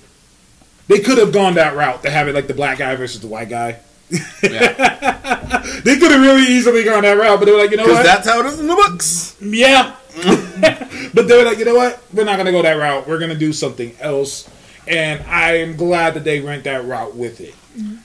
[0.88, 3.28] They could have gone that route to have it like the black guy versus the
[3.28, 3.80] white guy.
[4.42, 5.20] Yeah.
[5.84, 8.00] They could have really easily gone that route, but they were like, you know Because
[8.00, 8.06] what?
[8.06, 9.36] that's how it is in the books.
[9.42, 9.96] Yeah.
[11.14, 12.02] but they were like, you know what?
[12.14, 13.08] We're not gonna go that route.
[13.08, 14.50] We're gonna do something else.
[14.88, 17.56] And I am glad that they went that route with it.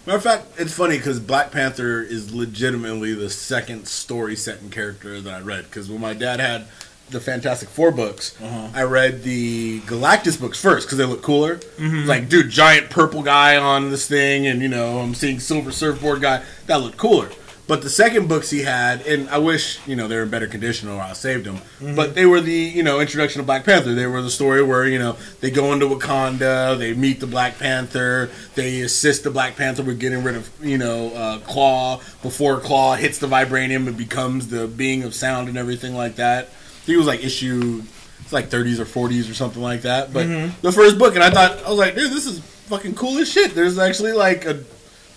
[0.06, 5.20] Matter of fact, it's funny because Black Panther is legitimately the second story setting character
[5.20, 5.64] that I read.
[5.64, 6.66] Because when my dad had
[7.10, 8.70] the Fantastic Four books, uh-huh.
[8.74, 11.56] I read the Galactus books first because they look cooler.
[11.56, 12.08] Mm-hmm.
[12.08, 16.20] Like, dude, giant purple guy on this thing, and you know, I'm seeing Silver Surfboard
[16.20, 16.42] guy.
[16.66, 17.30] That looked cooler.
[17.68, 20.46] But the second books he had, and I wish you know they were in better
[20.46, 21.56] condition or I saved them.
[21.56, 21.96] Mm-hmm.
[21.96, 23.94] But they were the you know introduction of Black Panther.
[23.94, 27.58] They were the story where you know they go into Wakanda, they meet the Black
[27.58, 32.58] Panther, they assist the Black Panther with getting rid of you know uh, Claw before
[32.58, 36.48] Claw hits the vibranium and becomes the being of sound and everything like that.
[36.88, 37.82] I it was like issue,
[38.20, 40.12] it's like 30s or 40s or something like that.
[40.12, 40.26] But
[40.62, 43.30] the first book, and I thought I was like, dude, this is fucking cool as
[43.30, 43.54] shit.
[43.54, 44.62] There's actually like a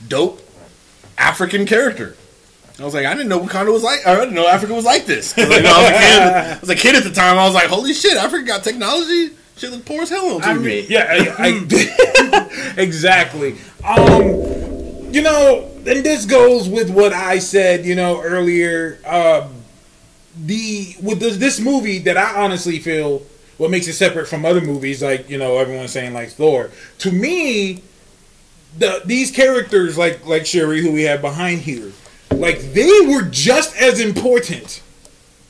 [0.07, 0.41] dope
[1.17, 2.15] African character.
[2.80, 5.05] I was like, I didn't know Wakanda was like, I didn't know Africa was like
[5.05, 5.34] this.
[5.34, 6.22] 'Cause, like, I, was a kid,
[6.57, 7.38] I was a kid at the time.
[7.38, 9.30] I was like, holy shit, Africa got technology.
[9.57, 10.45] Shit look poor as hell on TV.
[10.49, 13.55] I mean, yeah, I, exactly.
[13.86, 18.97] Um, you know, and this goes with what I said, you know, earlier.
[19.05, 19.53] Um,
[20.36, 23.23] the with this, this movie that I honestly feel
[23.57, 26.71] what makes it separate from other movies, like you know, everyone's saying like Thor.
[26.99, 27.82] To me,
[28.77, 31.91] the these characters like like Shuri, who we have behind here,
[32.32, 34.82] like they were just as important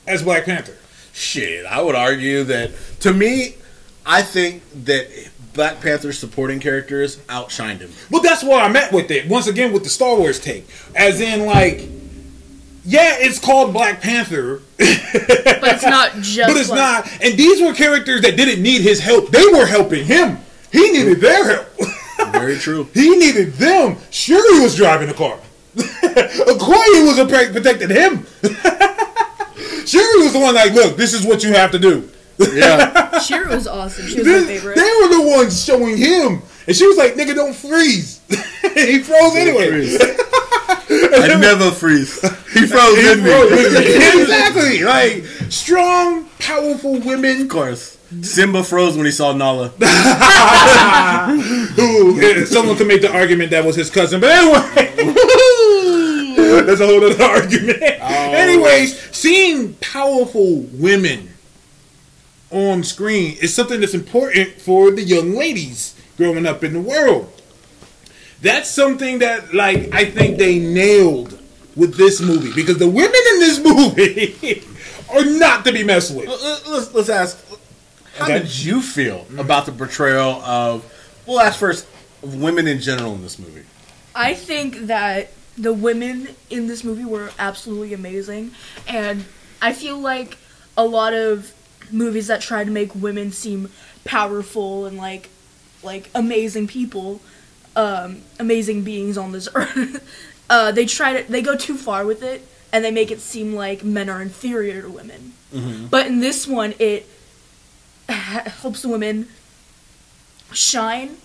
[0.06, 0.76] as Black Panther.
[1.12, 3.56] Shit, I would argue that to me,
[4.04, 5.08] I think that
[5.52, 7.90] Black Panther's supporting characters outshined him.
[8.10, 9.28] But that's where I'm at with it.
[9.28, 11.88] Once again, with the Star Wars take, as in like,
[12.84, 14.62] yeah, it's called Black Panther,
[15.60, 16.48] but it's not just.
[16.48, 17.22] but it's like- not.
[17.22, 20.38] And these were characters that didn't need his help; they were helping him.
[20.70, 21.68] He needed their help.
[22.32, 22.88] Very true.
[22.94, 23.96] he needed them.
[24.10, 25.38] Shuri was driving the car.
[25.76, 28.26] Okoye was a protecting him.
[29.86, 32.08] Shuri was the one like, look, this is what you have to do.
[32.52, 34.06] Yeah, Shuri was awesome.
[34.06, 34.76] She was my favorite.
[34.76, 36.42] They were the ones showing him.
[36.66, 38.20] And she was like, nigga, don't freeze.
[38.74, 39.68] he froze anyway.
[39.70, 39.98] freeze.
[40.90, 42.20] I never freeze.
[42.52, 43.30] He froze He in me.
[43.30, 44.20] froze with me.
[44.22, 44.82] exactly.
[44.92, 49.68] Like, strong, powerful women Of course, Simba froze when he saw Nala.
[51.76, 54.20] who someone could make the argument that was his cousin.
[54.20, 54.92] But anyway.
[56.66, 57.78] That's a whole other argument.
[57.82, 58.32] Oh.
[58.34, 61.30] Anyways, seeing powerful women
[62.50, 67.41] on screen is something that's important for the young ladies growing up in the world.
[68.42, 71.38] That's something that, like, I think they nailed
[71.76, 74.62] with this movie because the women in this movie
[75.10, 76.28] are not to be messed with.
[76.28, 77.38] Let- Let's, let's ask.
[78.16, 78.40] How Okay.
[78.40, 80.84] did you feel about the portrayal of?
[81.26, 81.86] We'll ask first
[82.22, 83.62] of women in general in this movie.
[84.14, 88.50] I think that the women in this movie were absolutely amazing,
[88.86, 89.24] and
[89.62, 90.36] I feel like
[90.76, 91.52] a lot of
[91.90, 93.70] movies that try to make women seem
[94.04, 95.28] powerful and like
[95.82, 97.20] like amazing people,
[97.76, 102.22] um, amazing beings on this earth, uh, they try to they go too far with
[102.22, 105.32] it and they make it seem like men are inferior to women.
[105.90, 107.06] But in this one, it
[108.08, 109.28] helps the women
[110.52, 111.16] shine,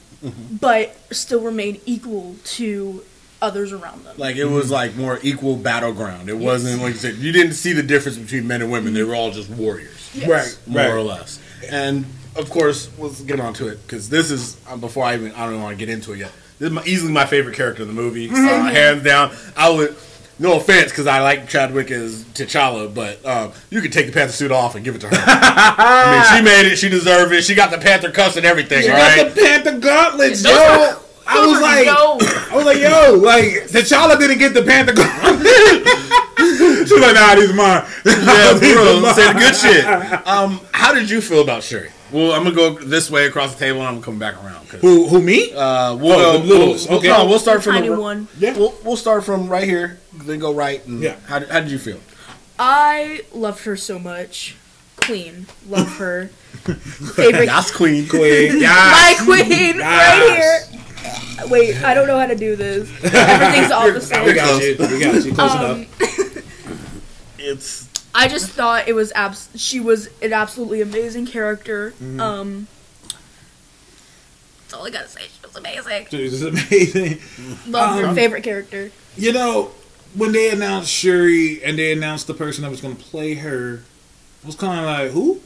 [0.60, 3.04] but still remain equal to
[3.42, 4.16] others around them.
[4.18, 6.28] Like it was like more equal battleground.
[6.28, 7.16] It wasn't like you said.
[7.16, 8.94] You didn't see the difference between men and women.
[8.94, 10.28] They were all just warriors, Yes.
[10.30, 10.92] Right, more right.
[10.92, 11.40] or less.
[11.70, 12.06] And
[12.38, 15.40] of course, let's get on to it because this is um, before I even I
[15.46, 16.32] don't even want to get into it yet.
[16.60, 19.32] This is my, easily my favorite character in the movie, uh, hands down.
[19.56, 19.96] I would.
[20.40, 24.34] No offense, because I like Chadwick as T'Challa, but um, you could take the Panther
[24.34, 25.16] suit off and give it to her.
[25.20, 26.76] I mean, she made it.
[26.76, 27.44] She deserved it.
[27.44, 28.84] She got the Panther cuss and everything.
[28.84, 29.34] You all got right.
[29.34, 30.52] the Panther gauntlets, yo.
[30.52, 32.52] are- I was like, dope.
[32.52, 35.44] I was like, yo, like T'Challa didn't get the Panther gauntlet.
[36.88, 37.84] She's like, nah, these are mine.
[38.06, 39.14] Yeah, bro, mine.
[39.16, 40.28] say the good shit.
[40.28, 41.90] Um, how did you feel about Shuri?
[42.12, 44.66] Well, I'm gonna go this way across the table, and I'm gonna come back around.
[44.68, 45.52] Who, who me?
[45.54, 46.38] uh, we'll Oh, go.
[46.40, 47.08] the littles, we'll, okay.
[47.10, 48.28] no, we'll start from Tiny the, one.
[48.38, 48.54] Yeah.
[48.58, 50.86] We'll, we'll start from right here, then go right.
[50.86, 51.16] And Yeah.
[51.28, 52.00] How, did- how did you feel?
[52.60, 54.56] I loved her so much.
[54.98, 56.28] Queen, love her.
[56.28, 58.08] Favorite, That's Queen.
[58.08, 58.54] Queen.
[58.54, 59.24] my Yes.
[59.24, 61.48] queen, right here.
[61.50, 62.90] Wait, I don't know how to do this.
[63.04, 64.26] Everything's all the same.
[64.26, 64.76] We got you.
[64.80, 65.34] We got you.
[65.34, 65.94] Close Um, enough.
[67.40, 67.87] It's
[68.18, 69.50] I just thought it was abs.
[69.56, 71.92] She was an absolutely amazing character.
[71.92, 72.20] Mm-hmm.
[72.20, 72.68] Um,
[74.62, 75.22] that's all I gotta say.
[75.22, 76.08] She was amazing.
[76.12, 77.20] This is amazing.
[77.72, 78.92] Love her Um, favorite character.
[79.16, 79.72] You know,
[80.16, 83.84] when they announced Shuri and they announced the person that was going to play her,
[84.44, 85.42] I was kind of like, who?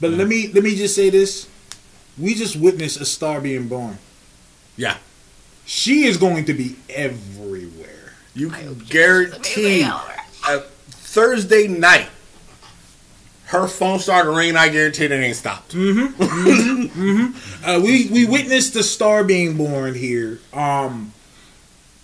[0.00, 1.48] But let me let me just say this:
[2.16, 3.98] we just witnessed a star being born.
[4.76, 4.96] yeah.
[5.66, 8.14] She is going to be everywhere.
[8.34, 9.82] You can guarantee
[10.48, 10.62] amazing.
[11.10, 12.06] Thursday night.
[13.46, 14.54] Her phone started ringing.
[14.56, 15.74] I guarantee it ain't stopped.
[15.74, 15.80] Uh,
[17.82, 20.38] we we witnessed the star being born here.
[20.52, 21.12] Um,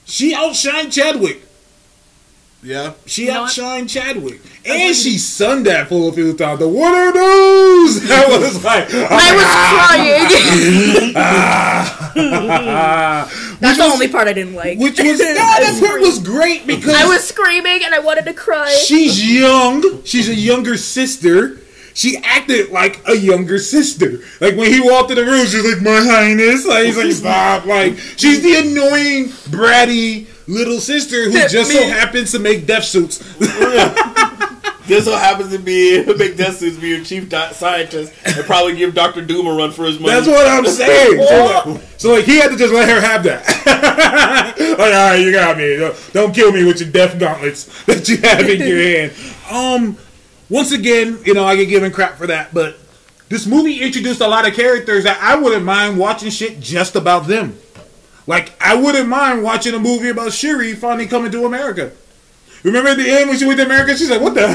[0.04, 1.42] she outshined Chadwick.
[2.64, 2.94] Yeah.
[3.06, 3.52] She You know what?
[3.52, 6.58] outshined Chadwick, and she sunned that fool a few times.
[6.58, 8.02] The what are those?
[8.08, 9.46] That was like I was
[11.14, 11.76] crying.
[13.60, 14.78] That's the only part I didn't like.
[14.78, 18.34] which was no, that part was great because I was screaming and I wanted to
[18.34, 18.70] cry.
[18.86, 20.02] she's young.
[20.04, 21.60] She's a younger sister.
[21.94, 24.20] She acted like a younger sister.
[24.40, 27.64] Like when he walked in the room, she's like, "My highness." Like he's like, "Stop!"
[27.64, 33.18] Like she's the annoying, bratty little sister who just so happens to make death suits.
[34.86, 38.94] This so happens to be Big Suits be your chief di- scientist and probably give
[38.94, 40.14] Doctor Doom a run for his money.
[40.14, 41.26] That's what I'm saying.
[41.26, 43.44] So like, so like, he had to just let her have that.
[44.78, 45.76] like, all right, you got me.
[45.76, 49.12] Don't- Don't kill me with your death gauntlets that you have in your hand.
[49.50, 49.96] Um,
[50.48, 52.78] once again, you know, I get given crap for that, but
[53.28, 57.26] this movie introduced a lot of characters that I wouldn't mind watching shit just about
[57.26, 57.58] them.
[58.28, 61.92] Like I wouldn't mind watching a movie about Shuri finally coming to America.
[62.62, 63.96] Remember at the end when she went to America?
[63.96, 64.46] She's like, "What the?"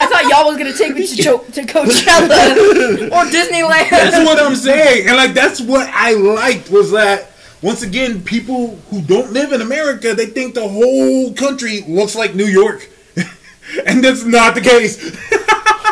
[0.00, 3.90] I thought y'all was gonna take me to, jo- to Coachella or Disneyland.
[3.90, 7.32] That's what I'm saying, and like that's what I liked was that
[7.62, 12.34] once again, people who don't live in America they think the whole country looks like
[12.34, 12.88] New York,
[13.86, 14.98] and that's not the case.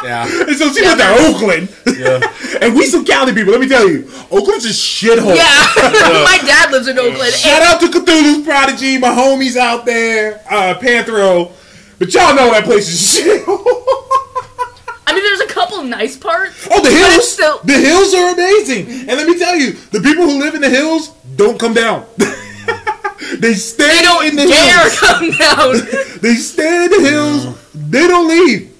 [0.02, 0.24] Yeah.
[0.48, 2.20] And so she went to Oakland, Yeah.
[2.62, 3.52] and we some Cali people.
[3.52, 5.36] Let me tell you, Oakland's a shithole.
[5.36, 5.66] Yeah,
[6.24, 7.32] my dad lives in Oakland.
[7.34, 11.52] Shout out to Cthulhu's Prodigy, my homies out there, uh, Panthro.
[11.98, 13.44] But y'all know that place is shit.
[13.46, 16.66] oh, I mean, there's a couple nice parts.
[16.70, 18.86] Oh, the hills, still- the hills are amazing.
[19.08, 22.06] And let me tell you, the people who live in the hills don't come down.
[23.38, 24.98] they stay They don't in the dare hills.
[24.98, 25.72] come down.
[26.22, 27.58] They stay in the hills.
[27.74, 28.70] They don't leave.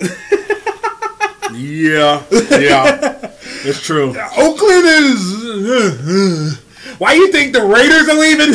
[1.60, 2.22] Yeah.
[2.50, 3.16] Yeah.
[3.62, 4.14] It's true.
[4.38, 6.58] Oakland is.
[6.98, 8.54] why you think the Raiders are leaving?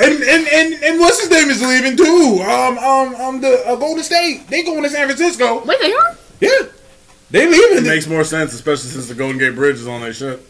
[0.00, 2.42] and, and and and what's his name is leaving too?
[2.42, 4.46] Um um um the uh, Golden State.
[4.48, 5.62] They going to San Francisco.
[5.66, 6.16] Wait, they are?
[6.40, 6.50] Yeah,
[7.30, 7.84] they It leaving.
[7.86, 10.40] makes more sense, especially since the Golden Gate Bridge is on that shit.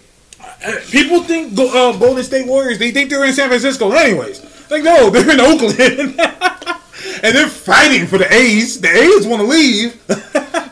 [0.91, 2.79] People think uh, Golden State Warriors.
[2.79, 3.91] They think they're in San Francisco.
[3.91, 4.41] Anyways,
[4.71, 6.21] like no, they're in Oakland.
[7.23, 8.81] And they're fighting for the A's.
[8.81, 10.01] The A's want to leave.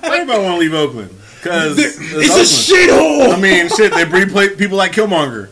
[0.03, 1.11] Everybody want to leave Oakland
[1.45, 3.35] because It's a shithole.
[3.35, 5.51] I mean, shit, they breed play, people like Killmonger.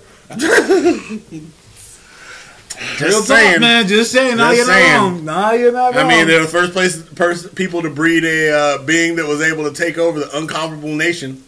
[2.97, 3.61] Just talk, saying.
[3.61, 3.87] man.
[3.87, 4.39] Just saying.
[4.39, 4.93] Nah, you're saying.
[4.93, 5.25] not wrong.
[5.25, 6.05] Nah, you're not wrong.
[6.05, 9.41] I mean, they're the first place pers- people to breed a uh, being that was
[9.41, 11.45] able to take over the uncomparable nation.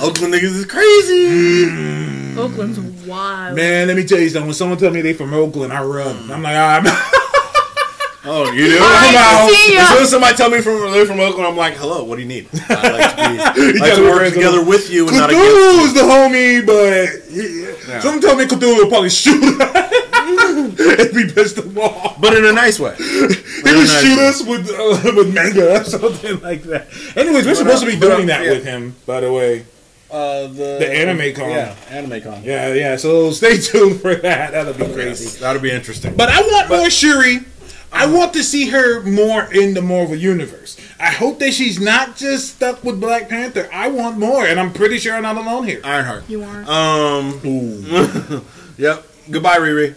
[0.00, 2.19] Oakland niggas is crazy.
[2.38, 3.56] Oakland's wild.
[3.56, 4.46] Man, let me tell you something.
[4.48, 6.30] When someone tell me they from Oakland, I run.
[6.30, 6.84] I'm like, I'm
[8.22, 8.76] Oh, you do?
[8.78, 9.48] Hi, Wow.
[9.48, 9.80] see ya.
[9.80, 12.22] As soon as somebody tell me from they're from Oakland, I'm like, hello, what do
[12.22, 12.48] you need?
[12.68, 15.86] I like to, be, like gotta work together with- with you and not against Cthulhu
[15.86, 15.92] you.
[15.94, 21.76] the homie, but he, someone tell me Cthulhu will probably shoot if we pissed him
[21.78, 22.20] off.
[22.20, 22.94] But in a nice way.
[22.96, 26.88] He would shoot us with uh, with manga or something like that.
[27.16, 28.50] Anyways, we're supposed to be but, uh, doing that yeah.
[28.52, 29.64] with him, by the way.
[30.10, 31.50] Uh, the, The anime con.
[31.50, 32.42] Yeah, anime con.
[32.42, 32.96] Yeah, yeah.
[32.96, 34.52] So stay tuned for that.
[34.52, 35.24] That'll be crazy.
[35.24, 36.16] Yes, that'll be interesting.
[36.16, 37.40] But I want more Shuri.
[37.92, 40.76] I want to see her more in the Marvel universe.
[41.00, 43.68] I hope that she's not just stuck with Black Panther.
[43.72, 45.80] I want more, and I'm pretty sure I'm not alone here.
[45.82, 46.28] Ironheart.
[46.28, 46.62] You are.
[46.70, 47.40] Um.
[48.78, 49.04] yep.
[49.30, 49.94] Goodbye, Riri.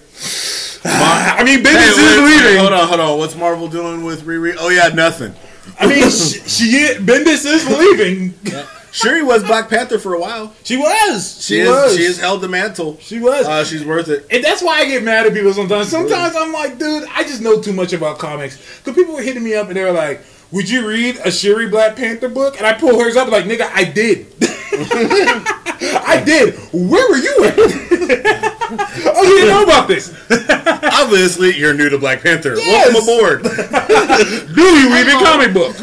[0.85, 2.57] I mean, Hey, Bendis is wait, wait, leaving.
[2.59, 3.17] hold on, hold on.
[3.19, 4.55] What's Marvel doing with Riri?
[4.59, 5.33] Oh yeah, nothing.
[5.79, 8.33] I mean, she, she Bendis is leaving.
[8.93, 10.53] Shuri was Black Panther for a while.
[10.63, 11.43] She was.
[11.43, 11.97] She, She, is, was.
[11.97, 12.97] she has held the mantle.
[13.01, 13.45] She was.
[13.47, 14.27] Uh, she's worth it.
[14.31, 15.89] and that's why I get mad at people sometimes.
[15.89, 18.57] Sometimes I'm like, dude, I just know too much about comics.
[18.79, 20.21] Because people were hitting me up and they were like,
[20.51, 22.57] would you read a Shuri Black Panther book?
[22.57, 24.27] And I pull hers up like, nigga, I did.
[26.05, 26.55] I did.
[26.71, 27.57] Where were you at?
[27.59, 30.09] oh, you didn't know about this.
[30.93, 32.55] Obviously, you're new to Black Panther.
[32.55, 32.93] Yes.
[32.93, 33.43] Welcome aboard.
[33.43, 35.75] Do you read a comic book?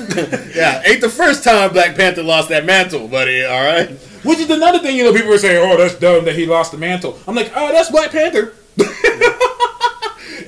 [0.55, 3.45] yeah, ain't the first time Black Panther lost that mantle, buddy.
[3.45, 3.91] All right.
[4.25, 6.73] Which is another thing, you know, people were saying, oh, that's dumb that he lost
[6.73, 7.19] the mantle.
[7.27, 8.55] I'm like, oh, that's Black Panther.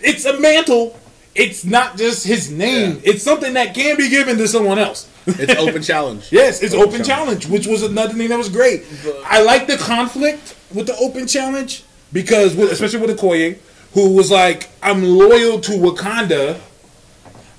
[0.03, 0.99] it's a mantle.
[1.35, 3.01] It's not just his name.
[3.05, 5.09] It's something that can be given to someone else.
[5.27, 6.29] It's open challenge.
[6.33, 7.47] Yes, it's open, Open challenge.
[7.47, 8.85] which was another thing that was great.
[9.25, 13.59] I like the conflict with the open challenge because, with, especially with Okoye,
[13.95, 16.59] who was like, "I'm loyal to Wakanda,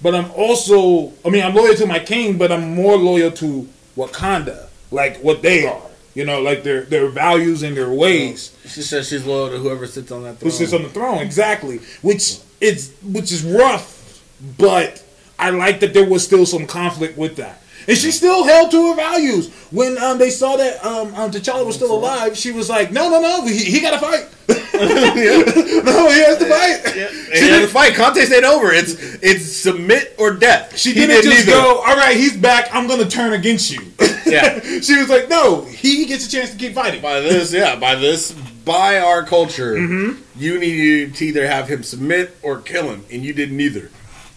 [0.01, 3.67] but I'm also, I mean, I'm loyal to my king, but I'm more loyal to
[3.95, 5.81] Wakanda, like what they are,
[6.15, 9.85] you know, like their their values and their ways." She says she's loyal to whoever
[9.87, 10.51] sits on that throne.
[10.51, 14.21] who sits on the throne exactly which is which is rough
[14.57, 15.02] but
[15.39, 18.89] i like that there was still some conflict with that and she still held to
[18.91, 22.37] her values when um, they saw that um, um, T'Challa was still alive.
[22.37, 24.23] She was like, "No, no, no, he, he got to fight.
[24.73, 28.71] no, he has to fight." Yeah, and in the fight, Conte's ain't over.
[28.71, 30.77] It's it's submit or death.
[30.77, 31.59] She He didn't did just neither.
[31.59, 32.69] go, "All right, he's back.
[32.73, 33.81] I'm gonna turn against you."
[34.25, 34.59] Yeah.
[34.79, 37.95] she was like, "No, he gets a chance to keep fighting." By this, yeah, by
[37.95, 38.31] this,
[38.63, 40.21] by our culture, Mm-hmm.
[40.39, 43.91] you needed to either have him submit or kill him, and you didn't either.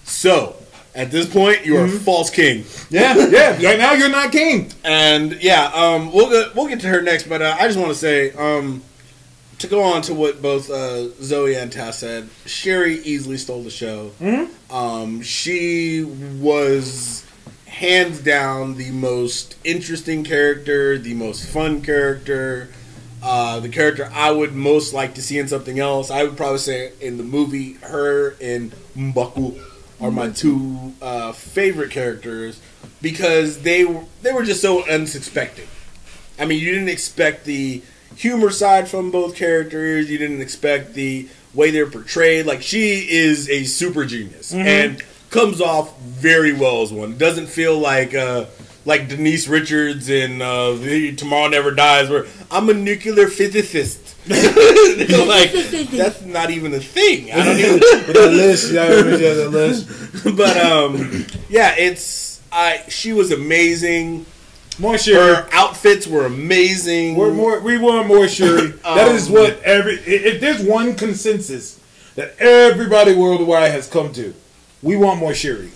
[0.05, 0.57] So,
[0.97, 1.97] at this point, you are Mm-hmm.
[1.97, 2.65] a false king.
[2.91, 3.51] Yeah, yeah.
[3.71, 4.73] Right now, you're not king.
[4.85, 7.91] And yeah, um, we'll get, we'll get to her next, but uh, I just want
[7.91, 8.83] to say um,
[9.59, 12.29] to go on to what both uh, Zoe and Taz said.
[12.47, 14.11] Shuri easily stole the show.
[14.71, 17.25] Um, she was
[17.67, 22.71] hands down the most interesting character, the most fun character.
[23.23, 26.59] Uh, the character I would most like to see in something else, I would probably
[26.59, 29.61] say in the movie, her in M'Baku.
[30.01, 32.61] Are my two uh, favorite characters
[33.01, 35.69] because they were they were just so unsuspecting.
[36.39, 37.83] I mean, you didn't expect the
[38.15, 40.11] humor side from both characters.
[40.11, 42.47] You didn't expect the way they're portrayed.
[42.47, 47.17] Like she is a super genius and comes off very well as one.
[47.17, 48.47] Doesn't feel like uh,
[48.85, 54.06] like Denise Richards in uh, the Tomorrow Never Dies, where I'm a nuclear physicist.
[54.29, 57.33] Like that's not even a thing.
[57.33, 57.73] I don't even.
[57.81, 59.89] With that list, yeah, yeah, that list.
[60.37, 62.83] but um, yeah, it's I.
[62.89, 64.27] She was amazing.
[64.79, 65.17] More Shuri.
[65.17, 67.15] Her outfits were amazing.
[67.17, 67.61] We're more.
[67.61, 68.69] We want more Shuri.
[68.85, 69.95] that is Um, what every.
[69.95, 71.81] If there's one consensus
[72.17, 74.35] that everybody worldwide has come to,
[74.83, 75.71] we want more Shuri.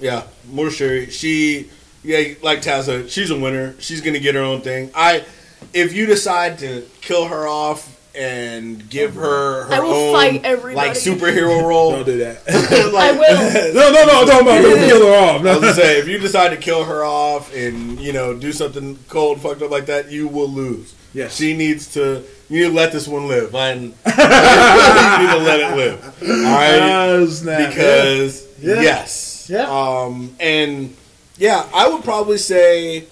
[0.00, 1.10] Yeah, more Shuri.
[1.10, 1.70] She,
[2.02, 3.74] yeah, like Taz said, she's a winner.
[3.78, 4.90] She's gonna get her own thing.
[4.94, 5.24] I,
[5.72, 10.44] if you decide to kill her off and give her her I will own fight
[10.44, 10.88] everybody.
[10.88, 12.42] like superhero role, Don't do that.
[12.48, 13.74] I will.
[13.74, 14.20] no, no, no.
[14.20, 15.30] I'm talking about don't kill her off.
[15.40, 15.60] I was No.
[15.60, 19.40] gonna say, if you decide to kill her off and you know do something cold,
[19.40, 20.94] fucked up like that, you will lose.
[21.14, 21.34] Yes.
[21.36, 22.22] she needs to.
[22.50, 26.04] You need to let this one live, and you need to let it live.
[26.22, 27.70] All right, Oh, snap.
[27.70, 28.80] because Yeah.
[28.82, 29.64] yes, Yeah.
[29.70, 30.94] um, and
[31.38, 33.04] yeah, I would probably say,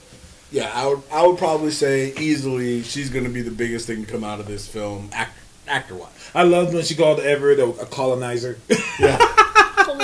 [0.51, 4.05] yeah, I would, I would probably say easily she's going to be the biggest thing
[4.05, 5.37] to come out of this film, act,
[5.69, 6.31] actor wise.
[6.35, 8.59] I loved when she called Everett a, a colonizer.
[8.99, 9.19] Yeah.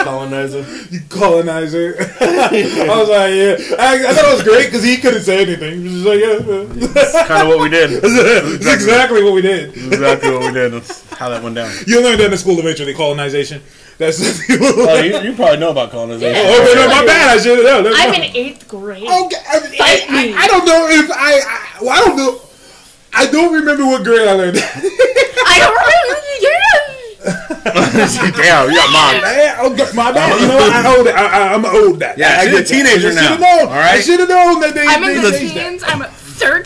[0.04, 0.64] colonizer.
[0.90, 1.96] you colonizer.
[2.20, 3.76] I was like, yeah.
[3.78, 5.80] I, I thought it was great because he couldn't say anything.
[5.80, 6.86] He was just like, yeah.
[6.92, 8.02] That's kind of what we did.
[8.02, 9.70] That's exactly what we did.
[9.70, 10.72] exactly what we did.
[10.72, 11.72] That's how that went down.
[11.86, 13.62] You learned that in the school eventually, colonization.
[13.98, 14.44] That's.
[14.58, 16.34] Oh, you, you probably know about colonization.
[16.36, 17.36] Oh, okay, no, my bad.
[17.36, 17.92] I should have known.
[17.94, 19.02] I'm in eighth grade.
[19.02, 20.34] Okay, I, Fight I, me.
[20.34, 21.82] I, I don't know if I, I.
[21.82, 22.40] Well, I don't know.
[23.12, 24.76] I don't remember what grade I learned that.
[24.76, 26.16] I don't remember.
[26.40, 26.96] Yeah.
[28.36, 29.20] Damn, you got mom.
[29.22, 30.30] Man, okay, my bad.
[30.30, 30.58] Oh, oh, you know?
[30.60, 31.08] I old.
[31.08, 32.16] I, I, I'm old that.
[32.16, 33.68] Yeah, I, she's get a teenager I should've now, Known.
[33.68, 33.98] all right?
[33.98, 34.86] I should have known that they.
[34.86, 35.70] I'm in they the changed that.
[35.70, 35.82] teens.
[35.84, 36.25] I'm 13.
[36.38, 36.60] So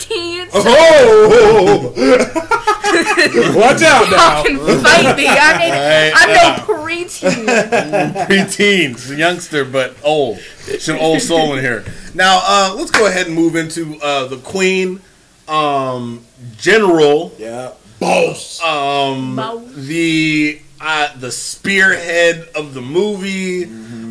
[0.52, 1.92] Oh,
[3.56, 4.36] watch out now.
[4.36, 5.26] y'all can fight me.
[5.28, 6.12] I mean, Right.
[6.14, 8.26] I'm no preteen.
[8.26, 10.38] Preteens, youngster, but old.
[10.66, 11.84] She's an old soul in here.
[12.14, 15.00] Now, uh, let's go ahead and move into uh, the Queen,
[15.48, 16.24] um,
[16.56, 18.60] General, Yeah, boss.
[18.62, 19.58] um, Bow.
[19.76, 23.64] the uh, the spearhead of the movie.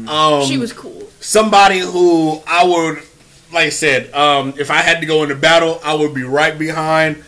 [0.08, 1.10] Um, She was cool.
[1.20, 3.04] somebody who I would,
[3.52, 6.58] like I said, um, if I had to go into battle, I would be right
[6.58, 7.24] behind.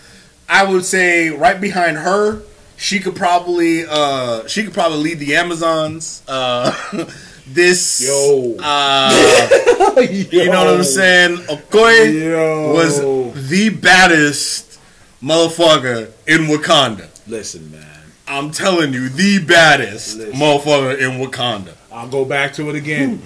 [0.48, 2.42] I would say right behind her.
[2.78, 6.24] She could probably, uh, she could probably lead the Amazons.
[6.28, 6.72] Uh,
[7.48, 8.56] this, Yo.
[8.60, 11.38] uh, you know what I'm saying?
[11.38, 12.74] Okoye Yo.
[12.74, 14.80] was the baddest
[15.22, 17.08] motherfucker in Wakanda.
[17.28, 17.88] Listen, man.
[18.28, 20.40] I'm telling you, the baddest Listen.
[20.40, 21.74] motherfucker in Wakanda.
[21.92, 23.22] I'll go back to it again.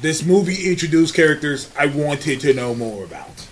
[0.00, 3.48] This movie introduced characters I wanted to know more about.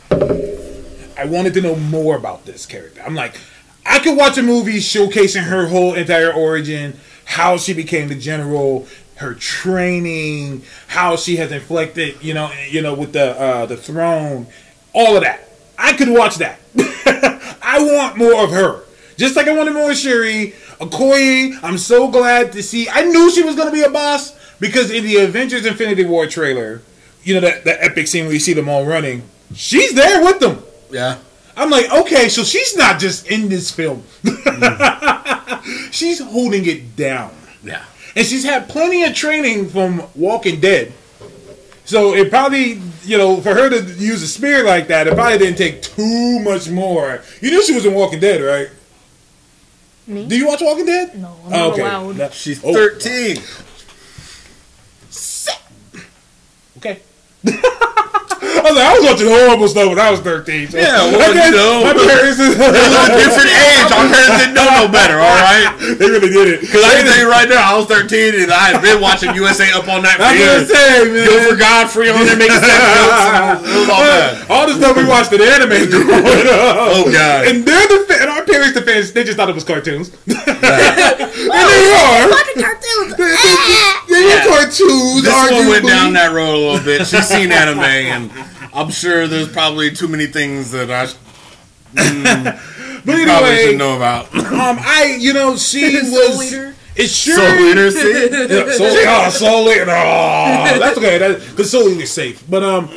[1.19, 3.03] I wanted to know more about this character.
[3.05, 3.37] I'm like,
[3.85, 8.87] I could watch a movie showcasing her whole entire origin, how she became the general,
[9.17, 14.47] her training, how she has inflected, you know, you know, with the uh, the throne,
[14.93, 15.49] all of that.
[15.77, 16.61] I could watch that.
[17.61, 18.85] I want more of her.
[19.17, 21.59] Just like I wanted more of Shuri, Okoye.
[21.65, 22.89] I'm so glad to see.
[22.89, 26.27] I knew she was going to be a boss because in the Avengers Infinity War
[26.27, 26.83] trailer,
[27.23, 29.23] you know that that epic scene where you see them all running,
[29.55, 30.63] she's there with them.
[30.91, 31.19] Yeah.
[31.57, 34.03] I'm like, okay, so she's not just in this film.
[34.23, 35.91] Mm-hmm.
[35.91, 37.35] she's holding it down.
[37.63, 37.83] Yeah.
[38.15, 40.93] And she's had plenty of training from Walking Dead.
[41.87, 45.39] So it probably, you know, for her to use a spear like that, it probably
[45.39, 47.23] didn't take too much more.
[47.41, 48.69] You knew she was in Walking Dead, right?
[50.07, 50.27] Me?
[50.27, 51.19] Do you watch Walking Dead?
[51.19, 52.17] No, I'm oh, not allowed.
[52.17, 52.31] No.
[52.31, 53.37] She's Oh, 13.
[57.49, 57.61] Okay.
[57.63, 57.86] I
[58.67, 60.69] was like, I was watching horrible stuff when I was 13.
[60.71, 61.85] So Yeah, well, I guess you know.
[61.87, 63.89] my parents is, Different age.
[63.95, 65.71] Our parents didn't know no better, all right?
[65.99, 66.61] they really did it.
[66.67, 69.35] Because I can tell you right now, I was 13 and I had been watching
[69.35, 70.69] USA Up All Night for I was gonna years.
[70.71, 71.27] say, man.
[71.27, 73.25] Go for Godfrey on there making sex jokes.
[73.31, 74.31] and It was all bad.
[74.51, 76.77] All the stuff we watched in anime growing up.
[76.97, 77.47] Oh, God.
[77.49, 80.09] And they're the and our parents' defense, they just thought it was cartoons.
[80.27, 82.29] and they are.
[82.33, 83.17] Fucking cartoons.
[83.17, 85.23] They were cartoons.
[85.23, 87.07] This one went down that road a little bit.
[87.07, 88.31] She's seen anime, and
[88.75, 91.15] I'm sure there's probably too many things that I sh-
[93.05, 94.35] But probably anyway, should know about.
[94.35, 96.53] um, I you know she Soul was.
[96.53, 96.75] Eater.
[96.97, 97.37] It's sure.
[97.37, 98.29] Soul Eater, see?
[98.55, 99.85] Yeah, soul, oh, soul eater.
[99.91, 101.19] Oh, that's okay.
[101.19, 102.43] That, Cause soul eater's safe.
[102.49, 102.89] But um,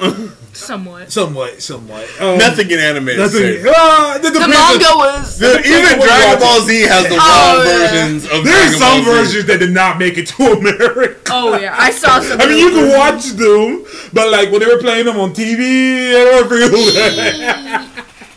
[0.60, 1.12] Somewhat.
[1.12, 2.03] somewhat, somewhat.
[2.20, 3.05] Um, Nothing in anime.
[3.18, 3.30] Nothing.
[3.39, 3.66] safe.
[3.68, 5.39] Uh, the, The depends manga was.
[5.39, 7.88] The- even Dragon Ball Z has the Oh, wrong yeah.
[7.91, 8.43] versions of.
[8.43, 9.20] There's Dragon some Ball Z.
[9.22, 11.20] versions that did not make it to America.
[11.32, 12.39] Oh yeah, I saw some.
[12.41, 15.34] I mean, you can can watch them, but like when they were playing them on
[15.34, 16.49] TV, I don't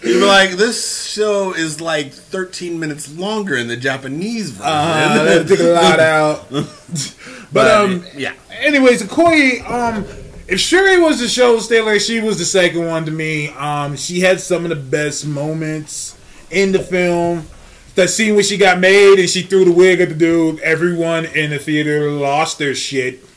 [0.02, 4.66] You'd be like, this show is like 13 minutes longer in the Japanese version.
[4.72, 6.46] uh, that took a lot out.
[7.52, 8.32] But um, yeah.
[8.62, 10.06] anyways, Koi, um,
[10.49, 13.49] if Shuri was the show stealer, she was the second one to me.
[13.51, 16.16] Um, she had some of the best moments
[16.51, 17.47] in the film.
[17.95, 21.26] That scene when she got made and she threw the wig at the dude, everyone
[21.26, 23.22] in the theater lost their shit.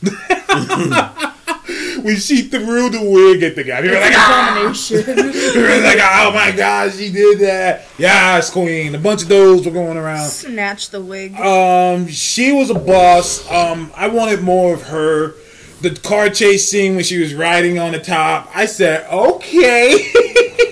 [2.02, 4.72] when she threw the wig at the guy, they were like, ah!
[4.88, 7.86] They were like, oh my god, she did that.
[7.98, 8.94] Yes, queen.
[8.94, 10.28] A bunch of those were going around.
[10.30, 11.34] Snatch the wig.
[11.34, 13.48] Um, she was a boss.
[13.50, 15.34] Um, I wanted more of her.
[15.80, 20.10] The car chase scene when she was riding on the top, I said, okay,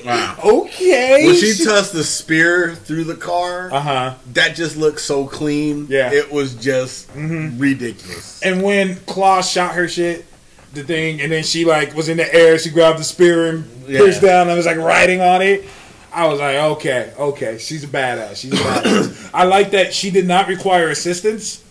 [0.04, 0.36] Wow.
[0.44, 1.26] okay.
[1.26, 4.14] When she tossed the spear through the car, uh huh.
[4.32, 5.86] that just looked so clean.
[5.88, 6.10] Yeah.
[6.12, 8.40] It was just ridiculous.
[8.42, 10.24] And when Claw shot her shit,
[10.72, 13.64] the thing, and then she like was in the air, she grabbed the spear and
[13.86, 13.98] Yeah.
[14.00, 15.64] pushed down and was like riding on it.
[16.12, 18.36] I was like, okay, okay, she's a badass.
[18.36, 19.30] She's a badass.
[19.34, 21.62] I like that she did not require assistance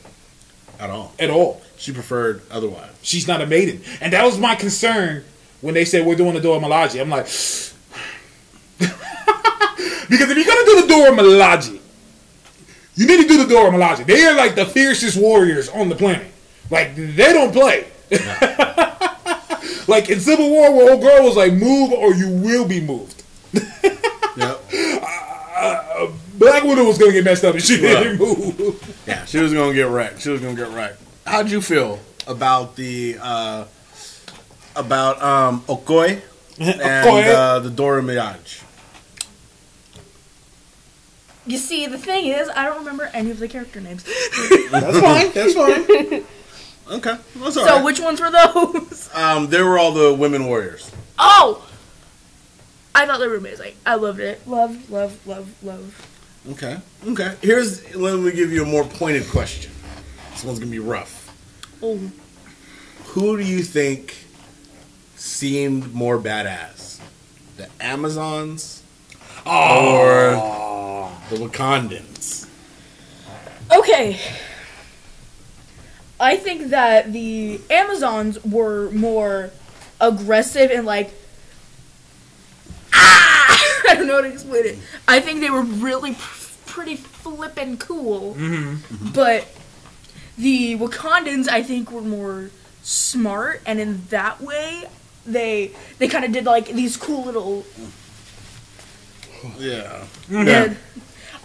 [0.80, 1.14] At all.
[1.20, 1.62] at all.
[1.78, 2.90] She preferred otherwise.
[3.04, 3.82] She's not a maiden.
[4.02, 5.24] And that was my concern
[5.62, 7.00] when they said we're doing the Dora Milaje.
[7.00, 7.26] I'm like,
[10.10, 11.80] because if you're gonna do the Dora Milaje,
[12.96, 14.06] you need to do the Dora Milaje.
[14.06, 16.28] They are like the fiercest warriors on the planet.
[16.70, 17.86] Like they don't play.
[19.88, 23.24] like in Civil War, where old girl was like, "Move or you will be moved."
[24.36, 24.64] Yep.
[25.56, 26.08] Uh,
[26.40, 28.02] Black Widow was gonna get messed up and she Right.
[28.04, 29.04] didn't move.
[29.06, 30.22] Yeah, she was gonna get wrecked.
[30.24, 31.00] She was gonna get wrecked.
[31.28, 33.66] How'd you feel about the uh
[34.76, 36.22] about um Okoi
[36.60, 37.34] and Okoye.
[37.34, 38.64] Uh, the Dora Milaje?
[41.46, 44.04] You see, the thing is, I don't remember any of the character names.
[44.72, 45.32] That's fine.
[45.34, 46.26] That's fine.
[46.86, 47.86] Okay, that's so alright.
[47.86, 49.10] which ones were those?
[49.14, 50.92] um, they were all the women warriors.
[51.18, 51.66] Oh,
[52.94, 53.76] I thought they were amazing.
[53.86, 54.46] I loved it.
[54.46, 56.10] Love, love, love, love.
[56.52, 57.38] Okay, okay.
[57.42, 59.72] Here's let me give you a more pointed question.
[60.32, 61.23] This one's gonna be rough.
[61.86, 62.00] Oh,
[63.08, 64.16] Who do you think
[65.18, 67.00] seemed more badass,
[67.58, 68.82] the Amazons
[69.46, 70.32] or
[71.30, 72.48] the Wakandans?
[73.70, 74.18] okay.
[76.20, 79.52] I think that the Amazons were more
[80.00, 81.12] aggressive and like.
[82.94, 83.84] Ah!
[83.90, 84.78] I don't know how to explain it.
[85.06, 88.38] I think they were really pr- pretty flippin' cool.
[89.14, 89.48] But
[90.38, 92.50] the Wakandans, I think, were more
[92.82, 94.86] smart, and in that way,
[95.26, 97.66] they they kind of did like these cool little.
[99.60, 100.06] Yeah.
[100.30, 100.78] And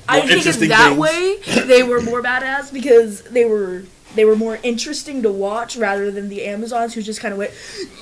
[0.09, 0.99] I More think in that things.
[0.99, 1.36] way
[1.66, 3.84] they were more badass because they were
[4.14, 7.53] they were more interesting to watch rather than the Amazons who just kind of went.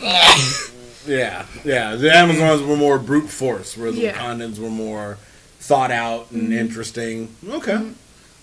[1.07, 1.95] Yeah, yeah.
[1.95, 4.18] The Amazons were more brute force, where the Yeah.
[4.18, 5.18] Wakandans were more
[5.61, 6.53] thought out and mm-hmm.
[6.55, 7.28] interesting.
[7.49, 7.93] Okay, mm-hmm.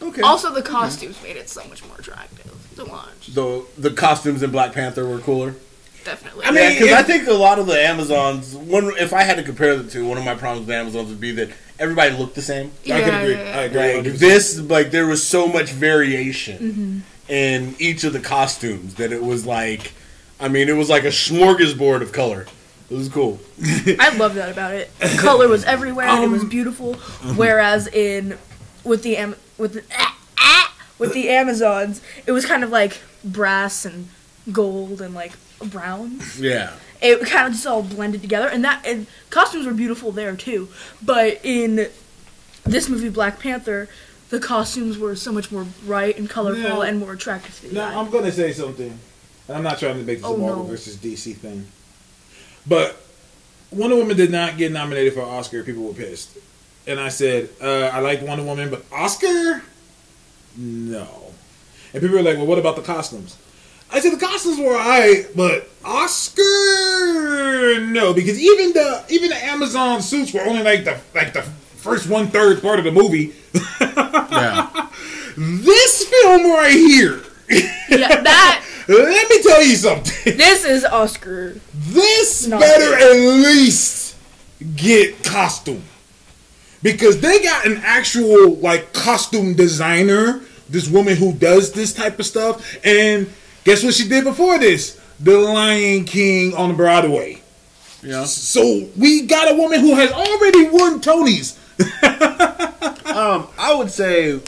[0.04, 0.22] Okay.
[0.22, 3.28] Also, the costumes made it so much more attractive to watch.
[3.34, 5.56] the the costumes in Black Panther were cooler.
[6.04, 6.46] Definitely.
[6.46, 8.54] I mean, because if- I think a lot of the Amazons.
[8.56, 11.10] One, if I had to compare the two, one of my problems with the Amazons
[11.10, 11.50] would be that
[11.80, 12.72] everybody looked the same.
[12.84, 13.34] Yeah, I can agree.
[13.36, 13.60] yeah, yeah.
[13.60, 14.10] I agree.
[14.12, 19.24] Like this, like there was so much variation in each of the costumes that it
[19.24, 19.94] was like,
[20.42, 22.48] I mean, it was like a smorgasbord of color.
[22.90, 23.40] It was cool.
[23.98, 24.92] I love that about it.
[25.18, 26.96] Color was everywhere and it was Um, beautiful.
[27.36, 28.38] Whereas in
[28.84, 33.00] with the Am- with the ah, ah, with the Amazons, it was kind of like
[33.24, 34.10] brass and
[34.52, 35.32] gold and like
[35.70, 36.20] brown.
[36.38, 40.36] Yeah, It kind of just all blended together, and that and costumes were beautiful there
[40.36, 40.68] too.
[41.02, 41.88] But in
[42.66, 43.88] this movie, Black Panther,
[44.30, 47.74] the costumes were so much more bright and colorful Now- and more attractive to the
[47.76, 47.96] Now eye.
[48.02, 49.00] I'm gonna say something.
[49.48, 50.70] And I'm not trying to make this Oh, a Marvel no.
[50.70, 51.68] versus DC thing.
[52.68, 52.96] But
[53.72, 55.64] Wonder Woman did not get nominated for an Oscar.
[55.64, 56.30] People were pissed.
[56.86, 59.62] And I said, uh, I like Wonder Woman, but Oscar?
[60.58, 61.08] No.
[61.94, 63.38] And people were like, well, what about the costumes?
[63.92, 70.02] I said the costumes were alright, but Oscar no, because even the even the Amazon
[70.02, 73.34] suits were only like the like the first one third part of the movie.
[73.82, 74.90] yeah.
[75.38, 80.38] This film right here yeah, that Let me tell you something.
[80.38, 81.56] this is Oscar.
[81.74, 82.60] This No.
[82.60, 84.16] better at least
[84.76, 85.84] get costume.
[86.84, 92.26] Because they got an actual like costume designer, this woman who does this type of
[92.26, 93.30] stuff, and
[93.64, 95.00] guess what she did before this?
[95.20, 97.42] The Lion King on Broadway.
[98.04, 101.58] Know, So we got a woman who has already won Tonys.
[103.16, 104.42] um, I would say,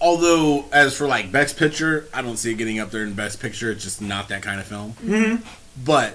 [0.00, 3.40] although as for like best picture, I don't see it getting up there in best
[3.40, 3.70] picture.
[3.72, 4.92] It's just not that kind of film.
[5.04, 5.44] Mm-hmm.
[5.84, 6.14] But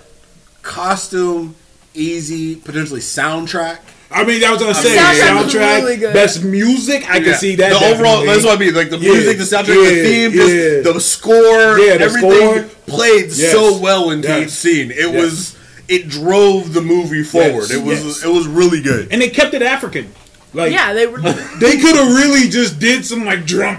[0.61, 1.55] costume,
[1.93, 3.79] easy, potentially soundtrack.
[4.15, 6.13] I mean, that was gonna I say mean, soundtrack soundtrack, really good.
[6.13, 7.09] best music.
[7.09, 7.69] I can see that.
[7.77, 8.73] The overall, that's what I mean.
[8.73, 10.81] Like the Yeah, music, the soundtrack, yeah, the theme, yeah.
[10.83, 12.63] just the score, Yeah, the everything score.
[12.87, 13.51] played Yes.
[13.51, 14.43] so well into Yes.
[14.43, 14.91] each scene.
[14.91, 15.13] It Yes.
[15.13, 15.55] was,
[15.89, 17.67] it drove the movie forward.
[17.69, 17.71] Yes.
[17.71, 18.23] It was, Yes.
[18.23, 19.09] it was really good.
[19.11, 20.07] and they kept it African.
[20.53, 21.19] Like, Yeah, they were.
[21.59, 23.77] they could have really just did some like drum,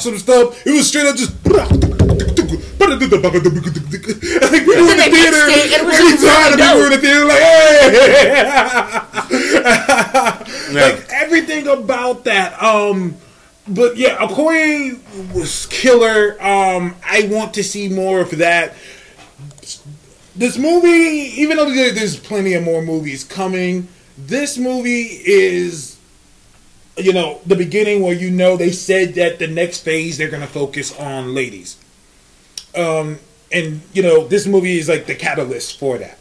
[0.00, 0.66] some stuff.
[0.66, 1.32] It was straight up just.
[4.50, 5.46] Like we were in the theater.
[5.46, 7.40] mixed it, and it was every time we were in the theater, like,
[10.70, 12.60] hey, like everything about that.
[12.62, 13.16] Um,
[13.68, 14.98] but yeah, Okoye
[15.34, 16.32] was killer.
[16.42, 18.74] Um, I want to see more of that.
[20.34, 20.88] This movie,
[21.40, 25.98] even though there's plenty of more movies coming, this movie is,
[26.96, 30.40] you know, the beginning where you know they said that the next phase they're going
[30.40, 31.76] to focus on ladies.
[32.76, 33.18] Um,
[33.52, 36.18] and you know, this movie is like the catalyst for that.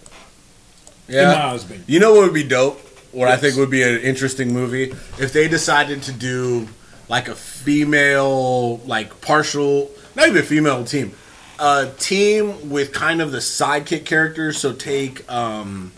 [1.07, 1.33] Yeah.
[1.33, 1.83] In my opinion.
[1.87, 2.79] You know what would be dope?
[3.11, 6.67] What I think would be an interesting movie if they decided to do
[7.07, 11.15] like a female, like partial, not even a female team,
[11.57, 14.59] a team with kind of the sidekick characters.
[14.59, 15.91] So take, um,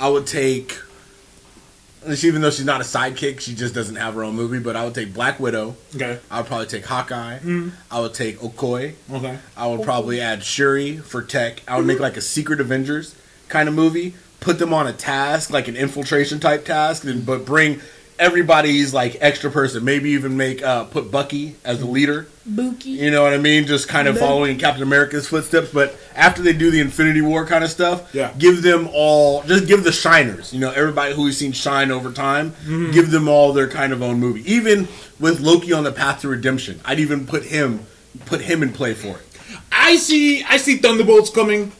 [0.00, 0.76] I would take,
[2.12, 4.58] even though she's not a sidekick, she just doesn't have her own movie.
[4.58, 5.76] But I would take Black Widow.
[5.94, 6.18] Okay.
[6.30, 7.38] I would probably take Hawkeye.
[7.38, 7.70] Mm-hmm.
[7.90, 8.94] I would take Okoye.
[9.10, 9.38] Okay.
[9.56, 11.62] I would probably add Shuri for tech.
[11.68, 12.04] I would make mm-hmm.
[12.04, 13.14] like a Secret Avengers
[13.48, 14.14] kind of movie.
[14.40, 17.80] Put them on a task, like an infiltration type task, and but bring
[18.18, 19.84] everybody's like extra person.
[19.84, 22.26] Maybe even make uh, put Bucky as the leader.
[22.48, 22.86] Buki.
[22.86, 23.66] You know what I mean?
[23.66, 25.70] Just kind of following Captain America's footsteps.
[25.72, 28.32] But after they do the Infinity War kind of stuff, Yeah.
[28.38, 29.42] give them all.
[29.42, 30.52] Just give the shiners.
[30.52, 32.52] You know, everybody who we've seen shine over time.
[32.64, 32.90] Mm-hmm.
[32.92, 34.50] Give them all their kind of own movie.
[34.50, 34.88] Even
[35.20, 37.86] with Loki on the path to redemption, I'd even put him
[38.26, 39.22] put him in play for it.
[39.70, 40.42] I see.
[40.44, 41.72] I see Thunderbolts coming.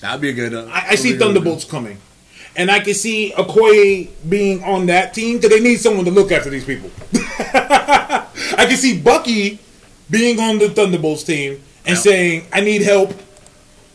[0.00, 0.52] That'd be a good.
[0.52, 1.96] Uh, I, I see that'd be a good Thunderbolts coming,
[2.56, 6.30] and I can see Okoye being on that team because they need someone to look
[6.32, 6.90] after these people.
[7.68, 9.58] I can see Bucky
[10.10, 12.02] being on the Thunderbolts team and Yeah.
[12.02, 13.12] saying, "I need help,"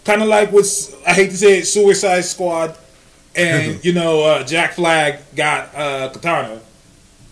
[0.06, 2.76] kind of like with I hate to say it, Suicide Squad,
[3.36, 6.60] and you know uh, Jack Flag got uh, Katana.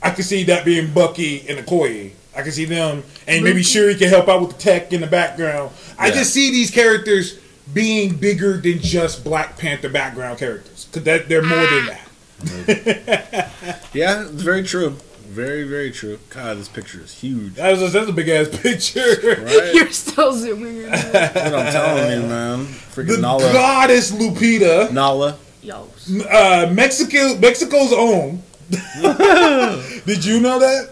[0.01, 2.11] I can see that being Bucky and Okoye.
[2.35, 5.07] I can see them, and maybe Shuri can help out with the tech in the
[5.07, 5.71] background.
[5.97, 7.39] I just see these characters
[7.73, 12.03] being bigger than just Black Panther background characters because that they're more than that.
[13.93, 14.95] Yeah, it's very true.
[15.27, 16.19] Very, very true.
[16.29, 17.55] God, this picture is huge.
[17.55, 19.15] That's a, that's a big ass picture.
[19.43, 19.71] Right?
[19.73, 20.89] You're still zooming in.
[20.89, 22.59] That's what I'm telling you, man.
[22.59, 22.63] The
[23.03, 23.51] Freaking Nala.
[23.53, 25.37] goddess Lupita, Nala.
[25.61, 25.87] Yo.
[26.29, 28.41] uh, Mexico, Mexico's own.
[30.05, 30.89] Did you know that?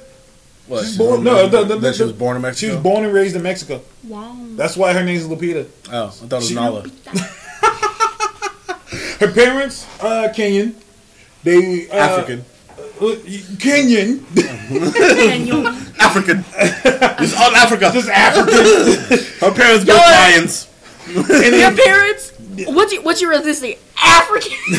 [0.68, 0.84] What?
[0.86, 1.24] She's born.
[1.24, 2.68] No, the, the, that she was born in Mexico.
[2.68, 3.82] She was born and raised in Mexico.
[4.03, 4.36] Wow.
[4.55, 5.68] That's why her name's Lupita.
[5.91, 6.84] Oh, I thought it was She- Nala.
[9.20, 10.74] Her parents, uh, Kenyan.
[11.43, 12.39] They uh, African.
[12.39, 13.16] uh,
[13.61, 15.68] Kenyan, Daniel.
[15.99, 16.43] African.
[16.53, 17.91] it's all Africa.
[17.93, 18.57] just African.
[19.39, 20.68] Her parents both Yo, Lions.
[21.07, 21.16] and
[21.55, 21.76] Your then,
[22.56, 22.76] parents?
[22.76, 23.78] What's your, what's your ethnicity?
[24.01, 24.76] African.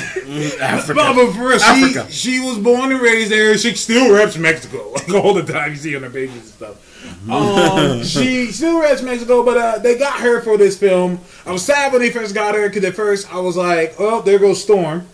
[0.61, 0.95] Africa.
[0.95, 2.07] but, but for real, Africa.
[2.11, 3.57] she, she was born and raised there.
[3.59, 5.71] She still reps Mexico like all the time.
[5.71, 7.31] You see on her pages and stuff.
[7.31, 11.21] Um, she still reps Mexico, but uh, they got her for this film.
[11.45, 14.23] I was sad when they first got her because at first I was like, "Oh,
[14.23, 15.07] there goes Storm."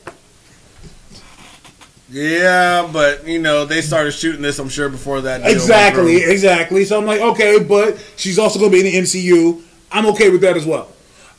[2.13, 4.59] Yeah, but you know they started shooting this.
[4.59, 5.49] I'm sure before that.
[5.51, 6.85] Exactly, exactly.
[6.85, 9.63] So I'm like, okay, but she's also going to be in the MCU.
[9.91, 10.89] I'm okay with that as well.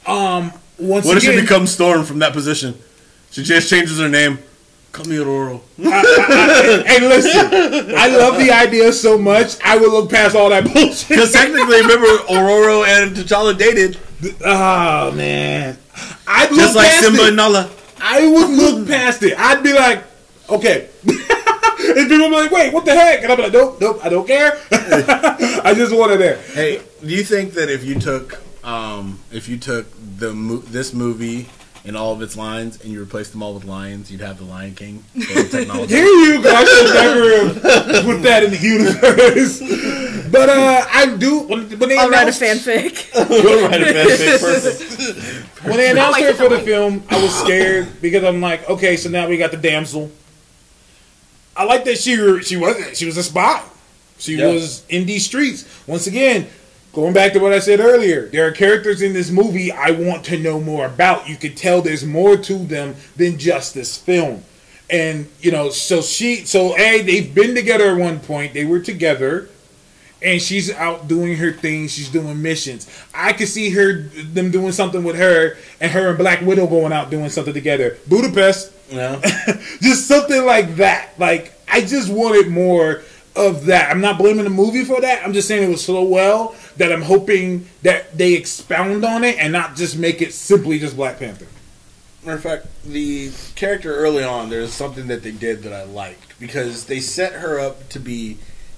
[0.08, 2.78] Um, once What if she becomes Storm from that position?
[3.32, 4.40] She just changes her name.
[4.92, 5.62] Call me Ororo.
[5.78, 9.58] hey, listen, I love the idea so much.
[9.64, 11.10] I will look past all that bullshit.
[11.10, 13.98] Because technically, remember, Ororo and T'Challa dated,
[14.46, 15.78] Oh man,
[16.28, 17.28] I'd look just like past Simba it.
[17.30, 17.72] and Nala.
[18.00, 19.34] I would look past it.
[19.38, 20.04] I'd be like,
[20.50, 20.90] okay.
[21.04, 21.16] and
[22.10, 23.24] people be like, wait, what the heck?
[23.24, 24.60] And I'd be like, nope, nope, I don't care.
[24.72, 26.38] I just want it there.
[26.54, 29.88] Hey, do you think that if you took, um, if you took
[30.18, 31.48] the mo- this movie
[31.86, 34.46] and all of its lines and you replaced them all with lions, you'd have the
[34.46, 35.96] Lion King total technology?
[35.96, 36.50] Here you go.
[36.50, 39.60] I should never have put that in the universe.
[40.32, 43.14] But uh, I do when, when they I'll write a announced fanfic.
[43.44, 45.64] You'll write a fanfic, perfect.
[45.66, 46.66] when they announced like her it for the way.
[46.66, 50.10] film, I was scared because I'm like, okay, so now we got the damsel.
[51.56, 53.62] I like that she she was she was a spy.
[54.18, 54.48] She Yeah.
[54.54, 55.66] was in these streets.
[55.86, 56.48] Once again,
[56.94, 60.24] going back to what I said earlier, there are characters in this movie I want
[60.26, 61.28] to know more about.
[61.28, 64.44] You could tell there's more to them than just this film.
[64.90, 68.54] And, you know, so she, so A, they've been together at one point.
[68.54, 69.50] They were together.
[70.22, 71.88] And she's out doing her thing.
[71.90, 72.88] She's doing missions.
[73.14, 76.94] I could see her, them doing something with her, and her and Black Widow going
[76.94, 77.98] out doing something together.
[78.08, 79.20] Budapest, Yeah.
[79.82, 81.10] just something like that.
[81.18, 83.02] Like I just wanted more
[83.36, 83.90] of that.
[83.90, 85.24] I'm not blaming the movie for that.
[85.24, 89.38] I'm just saying it was so well that I'm hoping that they expound on it
[89.40, 91.48] and not just make it simply just Black Panther.
[92.24, 96.40] Matter of fact, the character early on, there's something that they did that I liked
[96.40, 98.38] because they set her up to be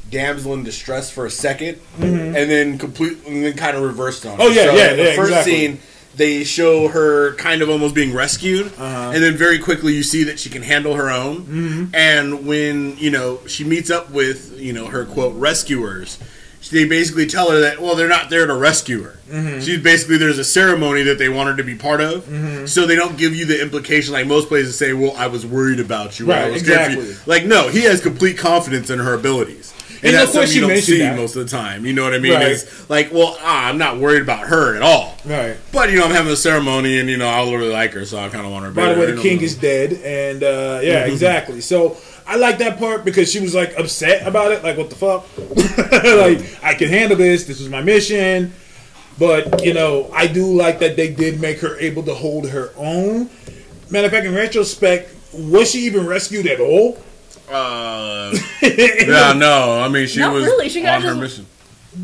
[0.09, 4.33] damsel in distress for a 2nd and then complete, and then kind of reversed on.
[4.33, 4.41] Mm-hmm.
[4.41, 5.51] Oh, yeah, yeah, the yeah, first exactly.
[5.53, 5.79] scene,
[6.15, 9.11] they show her kind of almost being rescued, Uh-huh.
[9.13, 11.41] and then very quickly you see that she can handle her own.
[11.43, 11.85] Mm-hmm.
[11.95, 16.17] And when you know she meets up with you know her quote rescuers.
[16.71, 19.19] They basically tell her that well they're not there to rescue her.
[19.29, 19.59] Mm-hmm.
[19.59, 22.65] She's basically there's a ceremony that they want her to be part of, Mm-hmm.
[22.65, 24.91] so they don't give you the implication like most places say.
[24.91, 26.25] Well, I was worried about you.
[26.25, 27.31] Right, was scared you." exactly.
[27.31, 29.74] Like no, he has complete confidence in her abilities,
[30.05, 31.15] and, And of that's course something you don't see that.
[31.15, 31.85] most of the time.
[31.85, 32.33] You know what I mean?
[32.33, 32.51] Right.
[32.51, 35.15] It's like well, ah, I'm not worried about her at all.
[35.25, 35.57] Right.
[35.71, 38.17] But you know, I'm having a ceremony, and you know, I really like her, so
[38.19, 38.71] I kind of want her.
[38.71, 39.21] By the way, the know.
[39.21, 41.61] king is dead, and uh, yeah, exactly.
[41.61, 44.95] So I like that part because she was like upset about it, like what the
[44.95, 47.45] fuck, like I can handle this.
[47.45, 48.53] This was my mission,
[49.17, 52.71] but you know I do like that they did make her able to hold her
[52.77, 53.29] own.
[53.89, 56.97] Matter of fact, in retrospect, was she even rescued at all?
[57.49, 59.79] Uh, yeah, no.
[59.79, 61.45] I mean, she Not was really, she got on her just- mission.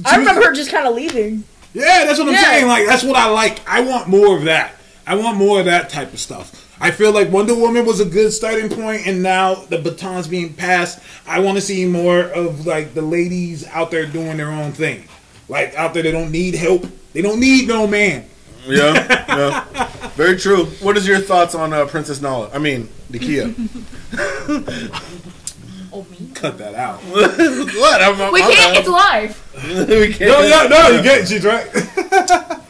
[0.05, 1.43] I remember her just kind of leaving.
[1.73, 2.43] Yeah, that's what I'm Yeah.
[2.43, 2.67] saying.
[2.67, 3.59] Like that's what I like.
[3.67, 4.75] I want more of that.
[5.05, 6.57] I want more of that type of stuff.
[6.79, 10.53] I feel like Wonder Woman was a good starting point, and now the baton's being
[10.53, 10.99] passed.
[11.27, 15.03] I want to see more of like the ladies out there doing their own thing,
[15.49, 16.85] like out there they don't need help.
[17.13, 18.25] They don't need no man.
[18.65, 18.93] Yeah,
[19.27, 19.87] yeah.
[20.15, 20.65] Very true.
[20.81, 22.49] What is your thoughts on uh, Princess Nala?
[22.53, 23.53] I mean, Nakia.
[25.93, 26.29] Oh me.
[26.33, 26.99] Cut that out.
[27.03, 28.01] what?
[28.01, 28.75] I'm, I'm, We I'm can't.
[28.75, 28.79] out.
[28.79, 29.87] It's live.
[29.89, 30.31] we can't.
[30.31, 30.87] No, no, no.
[30.97, 31.67] You get she's right.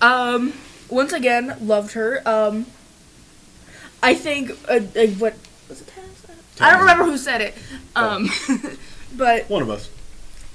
[0.00, 0.52] Um,
[0.90, 2.20] once again, loved her.
[2.28, 2.66] Um,
[4.02, 5.34] I think uh, uh, what
[5.66, 5.86] was it?
[5.86, 6.60] Taz?
[6.60, 7.54] I don't remember who said it.
[7.96, 8.28] Um,
[9.16, 9.88] but One of us.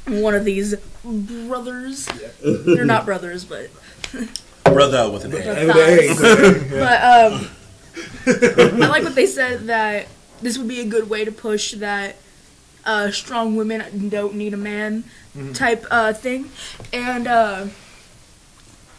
[0.06, 2.08] one of these brothers.
[2.44, 3.72] They're not brothers, but
[4.66, 5.42] Brother with an A.
[5.42, 6.14] Hey,
[6.70, 7.48] but um,
[8.84, 10.08] I like what they said that
[10.42, 12.16] this would be a good way to push that
[12.86, 15.04] uh, strong women don't need a man
[15.54, 16.50] type uh, thing,
[16.92, 17.68] and uh,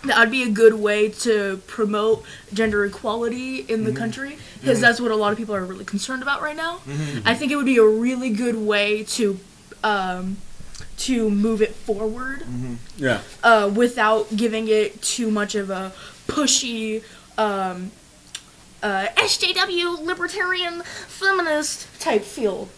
[0.05, 5.01] that would be a good way to promote gender equality in the country because that's
[5.01, 6.81] what a lot of people are really concerned about right now.
[7.25, 9.39] I think it would be a really good way to
[9.85, 10.37] um,
[10.99, 12.45] to move it forward
[12.97, 13.21] Yeah.
[13.43, 15.93] uh, without giving it too much of a
[16.29, 17.03] pushy
[17.39, 17.91] um,
[18.83, 22.69] uh, SJW libertarian feminist type feel.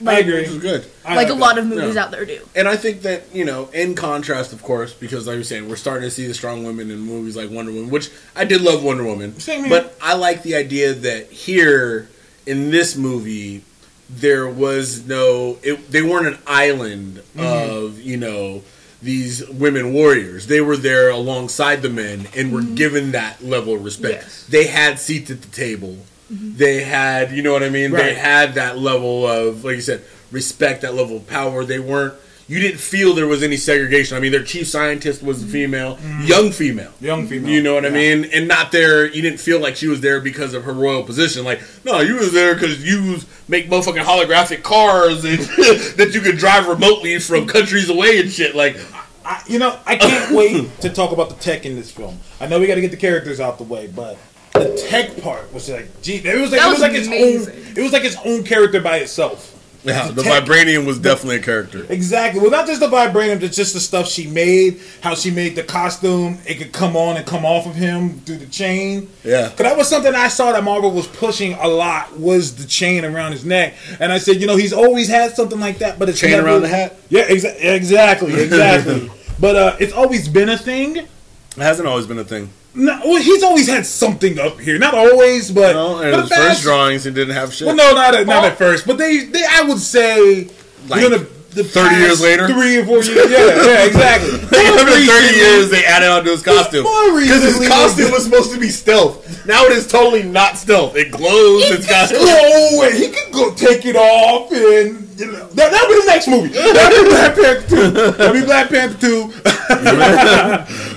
[0.00, 0.58] I Like, is agree.
[0.60, 0.86] good.
[1.06, 1.38] I like a that.
[1.38, 2.04] lot of movies Yeah.
[2.04, 2.40] out there do.
[2.54, 5.76] And I think that, you know, in contrast, of course, because like you're saying, we're
[5.76, 8.84] starting to see the strong women in movies like Wonder Woman, which I did love
[8.84, 9.38] Wonder Woman.
[9.40, 9.70] Same here.
[9.70, 12.08] But I like the idea that here
[12.44, 13.62] in this movie,
[14.10, 17.70] there was no, it, they weren't an island Mm-hmm.
[17.70, 18.62] of, you know,
[19.02, 20.46] these women warriors.
[20.46, 22.74] They were there alongside the men and were mm-hmm.
[22.74, 24.22] given that level of respect.
[24.22, 24.46] Yes.
[24.46, 25.98] They had seats at the table.
[26.32, 26.56] Mm-hmm.
[26.56, 27.92] They had, you know what I mean?
[27.92, 30.02] They had that level of, like you said,
[30.32, 31.64] respect, that level of power.
[31.64, 32.14] They weren't,
[32.48, 34.16] you didn't feel there was any segregation.
[34.16, 36.22] I mean, their chief scientist was a female, mm-hmm.
[36.22, 36.92] young female.
[37.00, 37.50] Young female.
[37.50, 38.24] You know what I mean?
[38.26, 41.44] And not there, you didn't feel like she was there because of her royal position.
[41.44, 43.18] Like, no, you was there because you
[43.48, 45.38] make motherfucking holographic cars and
[45.96, 48.54] that you could drive remotely from countries away and shit.
[48.54, 48.76] Like,
[49.24, 52.18] I, you know, I can't wait to talk about the tech in this film.
[52.40, 54.18] I know we got to get the characters out the way, but
[54.52, 57.08] the tech part was like, gee, it was like That it was was like its
[57.08, 57.76] own.
[57.76, 59.52] It was like its own character by itself.
[59.86, 61.86] Yeah, the tech- vibranium was definitely a character.
[61.88, 62.40] Exactly.
[62.40, 64.80] Well, not just the vibranium, but just the stuff she made.
[65.00, 66.38] How she made the costume.
[66.46, 69.08] It could come on and come off of him through the chain.
[69.24, 69.48] Yeah.
[69.48, 73.04] Cause that was something I saw that Marvel was pushing a lot was the chain
[73.04, 76.08] around his neck, and I said, you know, he's always had something like that, but
[76.08, 76.96] it's Chain never- around the hat?
[77.08, 79.10] Yeah, exa- exactly, exactly.
[79.40, 80.96] but uh, it's always been a thing.
[80.96, 81.08] It
[81.56, 82.50] hasn't always been a thing.
[82.76, 84.78] No, well, he's always had something up here.
[84.78, 87.66] Not always, but, No, in but his first drawings, he didn't have shit.
[87.66, 90.48] Well, no, not at, not at first, but they, they I would say,
[90.86, 92.48] Like, you know, the, the 30 years later?
[92.48, 94.34] three or four years, yeah, yeah, exactly.
[94.42, 96.82] After 30 years, they added on to his costume.
[96.82, 99.46] Because his costume was supposed to be stealth.
[99.46, 100.96] Now it is totally not stealth.
[100.96, 101.62] It glows.
[101.70, 102.10] It's got.
[102.12, 106.48] Oh, and he could go take it off and that, that'll be the next movie.
[106.48, 107.90] That'll be Black Panther 2.
[108.12, 109.32] That'll be Black Panther 2.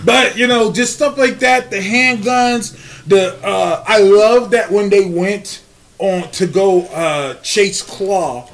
[0.05, 2.75] but, you know, just stuff like that, the handguns,
[3.09, 5.63] the uh I love that when they went
[5.97, 8.47] on to go uh chase Claw,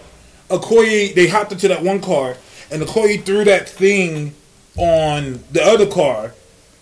[0.50, 2.38] Okoye they hopped into that one car
[2.72, 4.34] and Okoye threw that thing
[4.78, 6.34] on the other car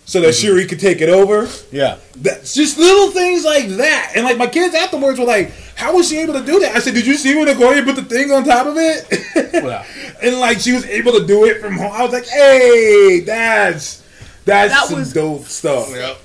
[0.06, 1.48] so that Shuri could take it over.
[1.72, 1.98] Yeah.
[2.18, 4.14] That's just little things like that.
[4.16, 6.76] And like my kids afterwards were like, How was she able to do that?
[6.76, 9.54] I said, Did you see when Okoye put the thing on top of it?
[9.54, 9.86] Yeah.
[10.22, 11.92] and like she was able to do it from home.
[11.92, 14.04] I was like, Hey, that's
[14.46, 15.90] that's That some was- dope stuff.
[15.92, 16.18] Yep.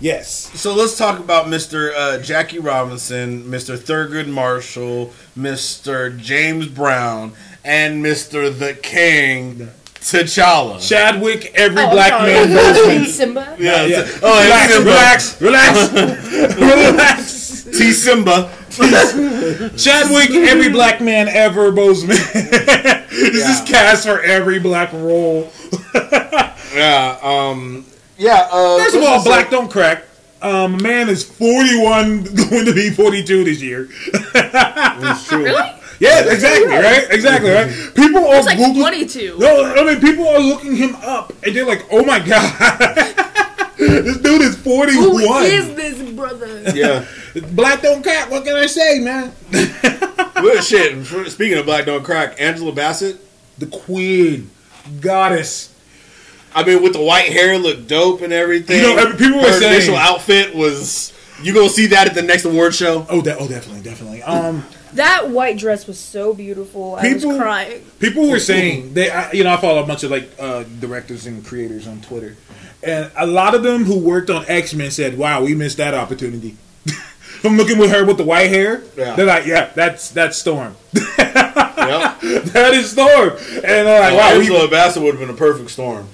[0.00, 0.28] Yes.
[0.60, 1.92] So let's talk about Mr.
[1.96, 3.78] Uh, Jackie Robinson, Mr.
[3.78, 6.18] Thurgood Marshall, Mr.
[6.18, 7.32] James Brown,
[7.64, 8.56] and Mr.
[8.56, 9.70] The King
[10.04, 10.86] T'Challa.
[10.86, 12.32] Chadwick, every Oh, black sorry.
[12.32, 13.06] man Boseman.
[13.18, 13.56] Simba.
[13.58, 13.86] yeah.
[13.86, 13.98] Yeah.
[14.00, 14.90] it's- Oh, relax, it's Simba.
[14.90, 17.64] relax, relax, relax.
[17.78, 18.50] T Simba.
[19.78, 22.16] Chadwick, every black man ever, Boseman.
[23.10, 23.64] this is Yeah.
[23.66, 25.50] cast for every black role.
[26.74, 27.18] Yeah.
[27.22, 27.86] Um.
[28.18, 28.48] Yeah.
[28.52, 30.02] Uh, First of let's all, just black say- don't crack.
[30.42, 33.88] Um, a man is 41, going to be 42 this year.
[34.34, 35.44] It's true.
[35.44, 35.70] Really?
[36.00, 37.06] Yeah, exactly, right?
[37.10, 37.68] Exactly, right?
[37.94, 39.36] People are It's like Google- 22.
[39.38, 44.16] No, I mean, people are looking him up, and they're like, "Oh my god, this
[44.18, 46.62] dude is Who 41." is this brother?
[46.74, 47.04] Yeah.
[47.52, 48.30] Black don't crack.
[48.30, 49.32] What can I say, man?
[50.36, 51.04] well, shit.
[51.30, 53.18] Speaking of black don't crack, Angela Bassett.
[53.58, 54.50] the queen,
[55.00, 55.70] goddess.
[56.54, 58.80] I mean, with the white hair, looked dope and everything.
[58.82, 61.12] You know, people were Her saying- initial outfit was.
[61.42, 63.06] You gonna see that at the next award show?
[63.10, 63.38] Oh, that.
[63.40, 64.22] Oh, definitely, definitely.
[64.22, 66.94] Um, That white dress was so beautiful.
[66.94, 67.82] I People- was crying.
[67.98, 69.10] people were saying they.
[69.10, 72.36] I, you know, I follow a bunch of like uh, directors and creators on Twitter,
[72.82, 75.94] and a lot of them who worked on X Men said, "Wow, we missed that
[75.94, 76.56] opportunity."
[77.42, 79.16] From looking with her with the white hair, Yeah.
[79.16, 80.76] they're like, "Yeah, that's that's Storm.
[80.94, 82.20] Yep.
[82.52, 85.34] that is Storm." And they're like, Wow, "Wow, we, Angela Bassett would have been a
[85.38, 86.06] perfect storm.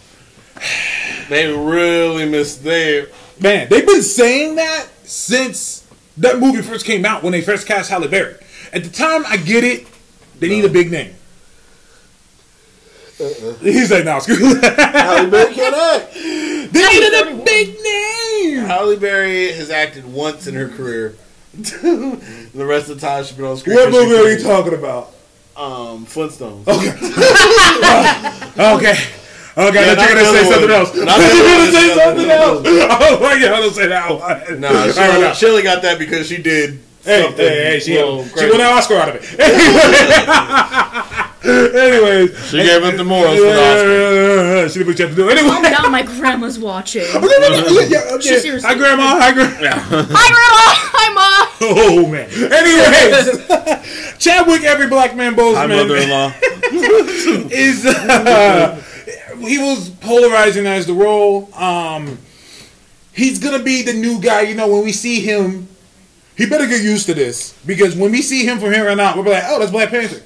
[1.28, 3.06] They really missed they
[3.40, 7.90] Man, they've been saying that since that movie first came out when they first cast
[7.90, 8.36] Halle Berry.
[8.72, 9.86] At the time, I get it.
[10.38, 11.14] They need a big name.
[13.60, 14.78] He's like, no, screw that.
[14.94, 16.14] Halle Berry can't act.
[16.70, 18.64] They needed a big name.
[18.64, 21.16] Halle Berry has acted once in her career.
[21.52, 22.20] the
[22.54, 23.74] rest of the time she's been on screen.
[23.74, 25.12] What movie are you talking about?
[25.56, 26.68] Um, Flintstones.
[26.68, 26.92] Okay.
[28.76, 29.19] okay.
[29.56, 30.90] Okay, Yeah, I thought you were gonna say something else.
[30.94, 31.02] one.
[31.02, 32.60] I Not thought you were gonna say something else.
[32.66, 34.20] Oh my god, I don't say that one.
[34.60, 35.32] No, I don't Shirley, know.
[35.34, 37.46] Shirley got that because she did Hey, something.
[37.46, 39.24] hey, hey, she, little she won an Oscar out of it.
[41.42, 42.36] Anyways.
[42.50, 43.88] She gave it to Morris for the Oscar.
[44.60, 45.30] Yeah, she did what you have to do.
[45.30, 45.70] Anyway.
[45.70, 47.00] Now my grandma's watching.
[47.02, 48.38] Yeah, yeah, yeah, okay.
[48.38, 49.18] seriously- Hi, Grandma.
[49.18, 49.56] Hi, Grandma.
[49.56, 50.74] Hi, grandma.
[50.92, 51.46] Hi, mom.
[51.62, 52.28] Oh, man.
[52.52, 53.40] Anyways,
[54.18, 56.32] Chadwick, every black man, Hi, Boseman, mother-in-law.
[57.50, 58.76] is uh,
[59.38, 61.52] he was polarizing as the role.
[61.54, 62.18] Um,
[63.12, 64.42] he's gonna be the new guy.
[64.42, 65.68] You know, when we see him,
[66.36, 69.14] he better get used to this because when we see him from here on out,
[69.16, 70.22] we'll be like, oh, that's Black Panther.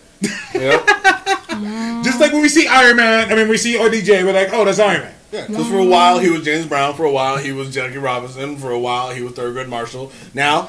[0.55, 0.87] yep.
[2.05, 4.65] Just like when we see Iron Man, I mean, we see RDJ, we're like, oh,
[4.65, 5.15] that's Iron Man.
[5.33, 6.95] Yeah, because for a while he was James Brown.
[6.95, 8.57] For a while he was Jackie Robinson.
[8.57, 10.13] For a while he was Thurgood Marshall.
[10.33, 10.69] Now,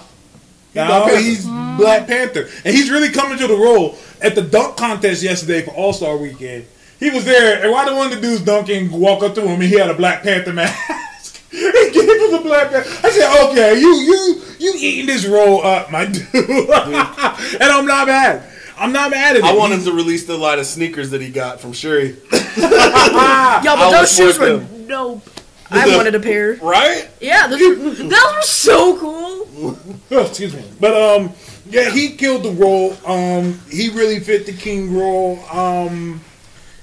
[0.74, 5.22] Now he's Black Panther, and he's really coming to the role at the dunk contest
[5.22, 6.66] yesterday for All Star Weekend.
[7.00, 9.62] He was there, and why did one of the dudes dunking walk up to him
[9.62, 11.42] and he had a Black Panther mask?
[11.52, 12.90] he gave him a Black Panther.
[13.06, 18.08] I said, "Okay, you you you eating this role up, my dude," and I'm not
[18.08, 18.44] mad.
[18.78, 19.44] I'm not mad at it.
[19.44, 22.10] I want him to release the line of sneakers that he got from Shuri.
[22.32, 24.88] Yo, but those shoes were them.
[24.88, 25.30] dope.
[25.72, 26.56] I wanted a pair.
[26.56, 27.10] Right?
[27.20, 29.80] Yeah, those were, those were so cool.
[30.12, 30.64] Oh, excuse me.
[30.80, 31.34] But um,
[31.68, 32.96] yeah, he killed the role.
[33.06, 35.40] Um, he really fit the king role.
[35.52, 36.22] Um.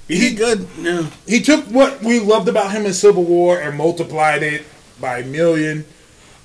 [0.07, 0.67] He good.
[0.77, 1.09] Yeah.
[1.25, 4.65] he took what we loved about him in Civil War and multiplied it
[4.99, 5.85] by a million.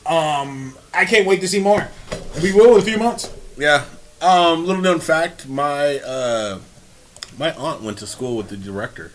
[0.07, 1.89] Um, I can't wait to see more.
[2.43, 3.33] We will in a few months.
[3.57, 3.85] Yeah.
[4.23, 6.59] Um, little known fact, my uh
[7.39, 9.13] my aunt went to school with the director.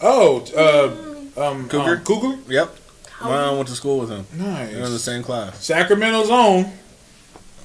[0.00, 1.98] Oh, uh, um, Coogler?
[1.98, 2.76] um, Coogler, Yep.
[3.22, 4.26] My aunt went to school with him.
[4.32, 4.44] They
[4.80, 5.64] were in the same class.
[5.64, 6.72] Sacramento's own.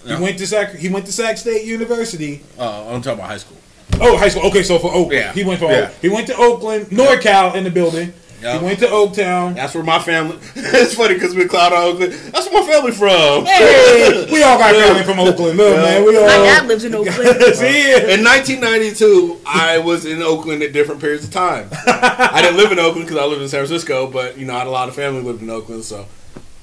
[0.05, 0.17] Yeah.
[0.17, 0.75] He went to Sac.
[0.75, 2.43] He went to Sac State University.
[2.59, 3.57] Uh, I'm talking about high school.
[3.99, 4.43] Oh, high school.
[4.47, 5.33] Okay, so for Oakland, Yeah.
[5.33, 5.71] he went for.
[5.71, 5.89] Yeah.
[6.01, 8.13] He went to Oakland, NorCal in the building.
[8.41, 8.59] Yeah.
[8.59, 9.55] He went to Oaktown.
[9.55, 10.37] That's where my family.
[10.55, 12.13] it's funny because we cloud on Oakland.
[12.13, 13.45] That's where my family from.
[13.45, 15.57] Hey, we all got family from Oakland.
[15.57, 15.81] Look, Yeah.
[15.81, 16.27] man, we all.
[16.27, 17.15] My dad lives in Oakland.
[17.55, 17.93] See.
[18.13, 21.67] In 1992, I was in Oakland at different periods of time.
[21.87, 24.59] I didn't live in Oakland because I lived in San Francisco, but you know, I
[24.59, 26.05] had a lot of family lived in Oakland, so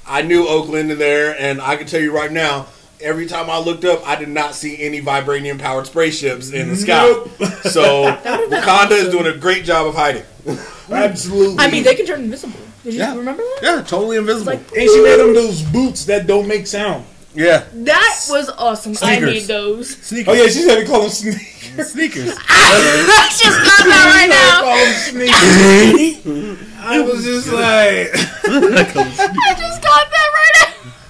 [0.07, 2.67] I knew Oakland in there, and I can tell you right now,
[3.05, 6.77] every time I looked up, I did not see any vibranium powered spaceships in the
[6.77, 7.03] sky.
[7.03, 7.31] Nope.
[7.65, 10.25] So been Wakanda is doing a great job of hiding.
[10.91, 11.57] Absolutely.
[11.59, 12.59] I mean, they can turn invisible.
[12.83, 13.15] Did you Yeah.
[13.17, 13.61] remember that?
[13.63, 14.53] Yeah, totally invisible.
[14.53, 17.05] Like and she made them those boots that don't make sound.
[17.35, 18.93] yeah, that was awesome.
[18.93, 19.33] I Sneakers.
[19.35, 19.97] need those.
[19.97, 20.29] sneakers.
[20.29, 21.91] Oh yeah, she said we call them sneakers.
[21.93, 22.35] sneakers.
[22.49, 24.61] I just got that right now.
[24.61, 26.71] Call them sneakers.
[26.79, 30.54] I was just like, I just got that right now.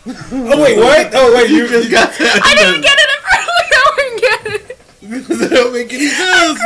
[0.33, 1.11] oh wait, what?
[1.15, 2.41] Oh wait, you just got that.
[2.45, 3.71] I didn't get it at first.
[3.73, 4.79] Now I get it.
[5.41, 6.61] that don't make any sense.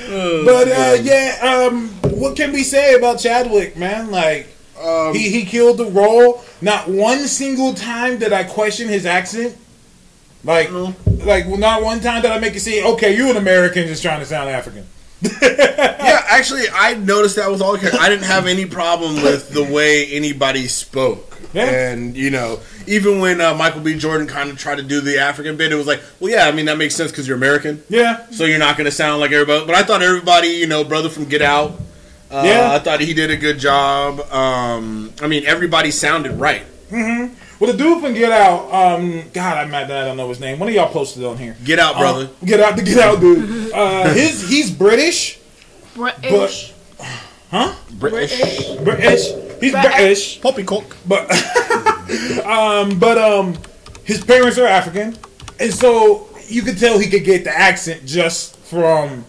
[0.07, 0.45] it.
[0.45, 1.89] but uh, yeah, um,
[2.19, 4.11] what can we say about Chadwick, man?
[4.11, 4.47] Like,
[4.81, 6.41] Um, he he killed the role.
[6.61, 9.57] Not one single time did I question his accent.
[10.43, 10.69] Like,
[11.05, 12.83] like not one time did I make it see.
[12.83, 14.85] Okay, you an American just trying to sound African.
[15.21, 17.99] yeah, actually, I noticed that with all the characters.
[18.01, 21.37] I didn't have any problem with the way anybody spoke.
[21.53, 21.65] Yeah.
[21.65, 23.97] And, you know, even when uh, Michael B.
[23.97, 26.51] Jordan kind of tried to do the African bit, it was like, well, yeah, I
[26.51, 27.83] mean, that makes sense because you're American.
[27.89, 29.65] Yeah, So you're not going to sound like everybody.
[29.65, 31.71] But I thought everybody, you know, brother from Get Out,
[32.31, 32.71] uh, Yeah.
[32.71, 34.19] I thought he did a good job.
[34.31, 36.63] Um, I mean, everybody sounded right.
[37.59, 38.71] Well, the dude from Get Out.
[38.73, 40.59] Um, God, I'm mad that I don't know his name.
[40.59, 41.57] One of y'all posted on here.
[41.63, 42.25] Get Out, brother.
[42.41, 43.71] Uh, get out, the Get Out dude.
[43.73, 45.39] Uh, his he's British,
[45.95, 46.73] British.
[47.51, 47.75] huh?
[47.93, 48.39] British.
[48.83, 49.27] British.
[49.59, 50.39] He's British.
[50.39, 50.41] British.
[50.41, 50.95] Poppycock.
[51.07, 51.29] but
[52.45, 53.55] um, but um,
[54.03, 55.15] his parents are African,
[55.59, 59.25] and so you could tell he could get the accent just from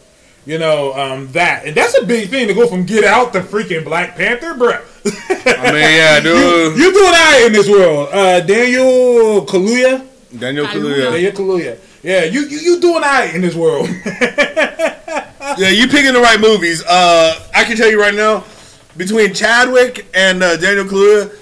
[0.47, 3.41] you know um, that, and that's a big thing to go from Get Out to
[3.41, 4.79] freaking Black Panther, bro.
[5.05, 6.77] I mean, yeah, dude.
[6.77, 10.07] you doing alright in this world, uh, Daniel Kaluuya.
[10.37, 11.07] Daniel Kaluuya.
[11.07, 11.13] Kaluuya.
[11.13, 11.79] Daniel Kaluuya.
[12.03, 13.89] Yeah, you you, you doing alright in this world.
[15.59, 16.85] Yeah, you picking the right movies.
[16.85, 18.45] Uh, I can tell you right now,
[18.97, 21.35] between Chadwick and uh, Daniel Kaluuya,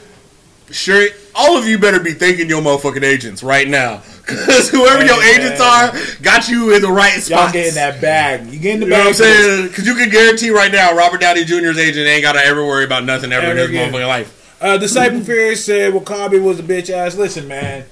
[0.71, 5.23] sure, all of you better be thanking your motherfucking agents right now, because whoever your
[5.23, 5.91] agents man.
[5.91, 7.53] are got you in the right Y'all spot.
[7.53, 8.47] getting that bag.
[8.53, 9.05] You getting the You know bag.
[9.05, 9.69] what I'm saying?
[9.69, 12.85] Because you can guarantee right now, Robert Downey Jr.'s agent ain't got to ever worry
[12.85, 14.59] about nothing ever, in his motherfucking life.
[14.61, 17.17] Uh, Disciple Fear said W'Kabi was a bitch ass.
[17.17, 17.85] Listen, man.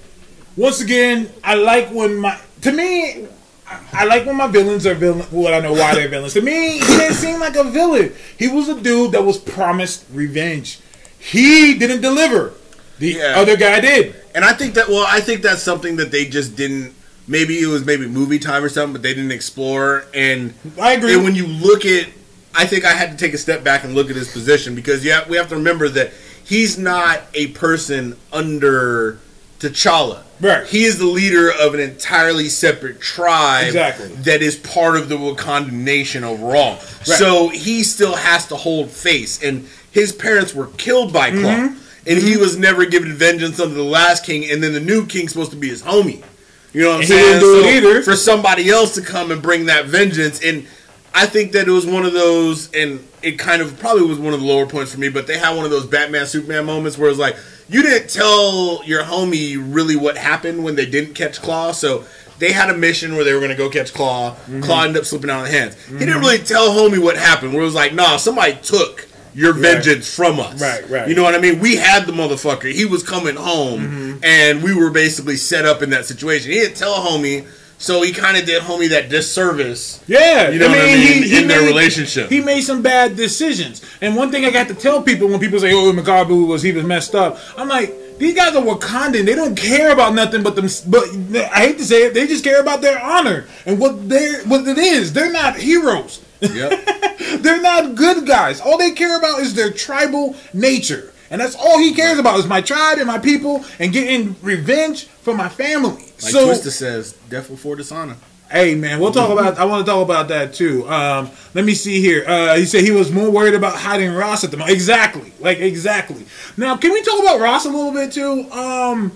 [0.57, 3.29] Once again, I like when my to me,
[3.69, 5.27] I, I like when my villains are villain.
[5.31, 6.33] Well, I know why they're villains.
[6.33, 8.13] To me, he didn't seem like a villain.
[8.39, 10.81] He was a dude that was promised revenge.
[11.19, 12.53] He didn't deliver.
[12.99, 13.35] The Yeah.
[13.37, 14.15] other guy did.
[14.35, 16.93] And I think that, well, I think that's something that they just didn't.
[17.29, 20.05] Maybe it was maybe movie time or something, but they didn't explore.
[20.15, 21.15] And I agree.
[21.15, 22.07] And when you look at,
[22.55, 25.05] I think I had to take a step back and look at his position because
[25.05, 26.13] yeah, we have to remember that
[26.45, 29.19] he's not a person under
[29.59, 30.21] T'Challa.
[30.41, 30.67] Right.
[30.67, 34.09] He is the leader of an entirely separate tribe Exactly.
[34.09, 36.75] that is part of the Wakanda nation overall.
[36.77, 37.19] Right.
[37.19, 41.77] So he still has to hold face, and his parents were killed by Claw, Mm-hmm.
[42.07, 45.33] And he was never given vengeance under the last king, and then the new king's
[45.33, 46.25] supposed to be his homie.
[46.73, 47.41] You know what I'm he saying?
[47.41, 48.03] didn't do it either.
[48.03, 50.67] For somebody else to come and bring that vengeance, and
[51.15, 54.35] I think that it was one of those, and it kind of probably was one
[54.35, 55.09] of the lower points for me.
[55.09, 57.37] But they had one of those Batman Superman moments where it's like
[57.69, 62.05] you didn't tell your homie really what happened when they didn't catch Claw, so.
[62.39, 64.33] They had a mission where they were going to go catch Claw.
[64.33, 64.61] Mm-hmm.
[64.61, 65.83] Claw ended up slipping out of the hands.
[65.87, 67.55] He didn't really tell homie what happened.
[67.55, 70.61] Where it was like, nah, somebody took your vengeance from us.
[70.61, 71.09] Right, right.
[71.09, 71.61] You know what I mean?
[71.61, 72.73] We had the motherfucker.
[72.73, 74.25] He was coming home, Mm-hmm.
[74.25, 76.51] and we were basically set up in that situation.
[76.51, 77.47] He didn't tell homie,
[77.79, 80.03] so he kind of did homie that disservice.
[80.09, 81.43] Yeah, You know what I mean?
[81.43, 82.31] In their relationship.
[82.31, 83.83] He made some bad decisions.
[84.01, 86.73] And one thing I got to tell people when people say, "Oh, Makabu was he
[86.73, 89.27] was messed up," I'm like, these guys are Wakandan.
[89.27, 90.69] They don't care about nothing but them.
[90.89, 91.05] But
[91.53, 94.67] I hate to say it, they just care about their honor and what they what
[94.67, 95.13] it is.
[95.13, 96.23] They're not heroes.
[96.41, 97.09] Yep.
[97.43, 98.61] They're not good guys.
[98.61, 101.13] All they care about is their tribal nature.
[101.31, 105.07] And that's all he cares about is my tribe and my people and getting revenge
[105.07, 106.03] for my family.
[106.03, 108.17] like so Twista says, death before dishonor.
[108.49, 109.59] Hey man, we'll talk about.
[109.59, 110.89] I want to talk about that too.
[110.89, 112.25] Um, let me see here.
[112.25, 114.73] Uh, he said he was more worried about hiding Ross at the moment.
[114.73, 116.25] Exactly, like exactly.
[116.57, 118.49] Now, can we talk about Ross a little bit too?
[118.53, 119.11] Um,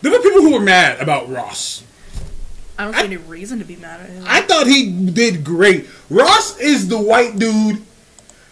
[0.00, 1.84] there were people who were mad about Ross.
[2.78, 4.24] I don't see any reason to be mad at him.
[4.26, 5.88] I thought he did great.
[6.08, 7.82] Ross is the white dude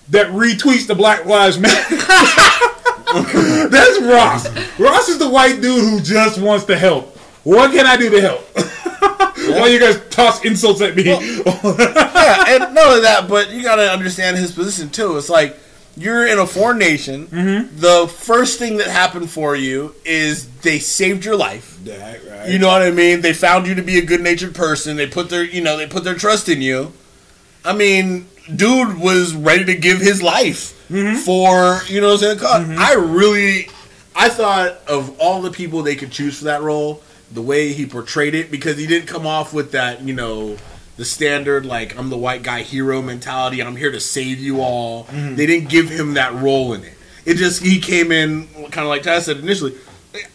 [0.08, 1.96] that retweets the Black Lives Matter.
[3.68, 4.78] That's Ross.
[4.78, 7.16] Ross is the white dude who just wants to help.
[7.44, 8.40] What can I do to help?
[9.48, 11.04] While you guys toss insults at me.
[11.04, 15.16] yeah, and not only that, but you got to understand his position too.
[15.16, 15.56] It's like
[15.96, 17.26] you're in a foreign nation.
[17.26, 17.80] Mm-hmm.
[17.80, 21.78] The first thing that happened for you is they saved your life.
[21.84, 22.50] That, right.
[22.50, 23.22] You know what I mean?
[23.22, 24.96] They found you to be a good natured person.
[24.96, 26.92] They put their, you know, they put their trust in you.
[27.64, 31.16] I mean, dude was ready to give his life Mm-hmm.
[31.16, 32.38] for, you know what I'm saying?
[32.38, 33.68] cause I really,
[34.14, 37.02] I thought of all the people they could choose for that role,
[37.32, 40.56] the way he portrayed it, because he didn't come off with that, you know,
[40.96, 45.04] the standard, like, I'm the white guy hero mentality, I'm here to save you all.
[45.04, 45.34] Mm-hmm.
[45.36, 46.94] They didn't give him that role in it.
[47.24, 49.74] It just, he came in, kind of like Taz said initially,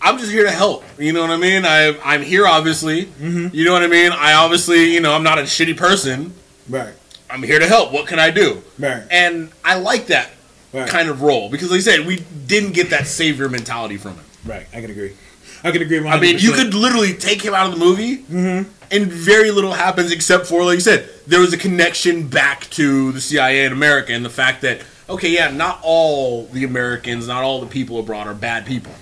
[0.02, 0.84] I'm just here to help.
[1.00, 1.66] You know what I mean?
[1.66, 3.06] I, I'm here, obviously.
[3.06, 3.48] Mm-hmm.
[3.56, 4.12] You know what I mean?
[4.12, 6.34] I obviously, you know, I'm not a shitty person.
[6.70, 6.94] right.
[7.30, 7.94] I'm here to help.
[7.94, 8.62] What can I do?
[8.78, 9.04] Right.
[9.10, 10.32] And I like that
[10.74, 10.88] Right.
[10.88, 14.26] kind of role because, like I said, we didn't get that savior mentality from him.
[14.46, 14.68] Right.
[14.74, 15.14] I can agree.
[15.64, 16.00] I can agree.
[16.00, 16.12] 100%.
[16.12, 18.70] I mean, you could literally take him out of the movie, Mm-hmm.
[18.92, 23.12] And very little happens except for, like you said, there was a connection back to
[23.12, 27.44] the CIA in America and the fact that, okay, yeah, not all the Americans, not
[27.44, 28.94] all the people abroad are bad people.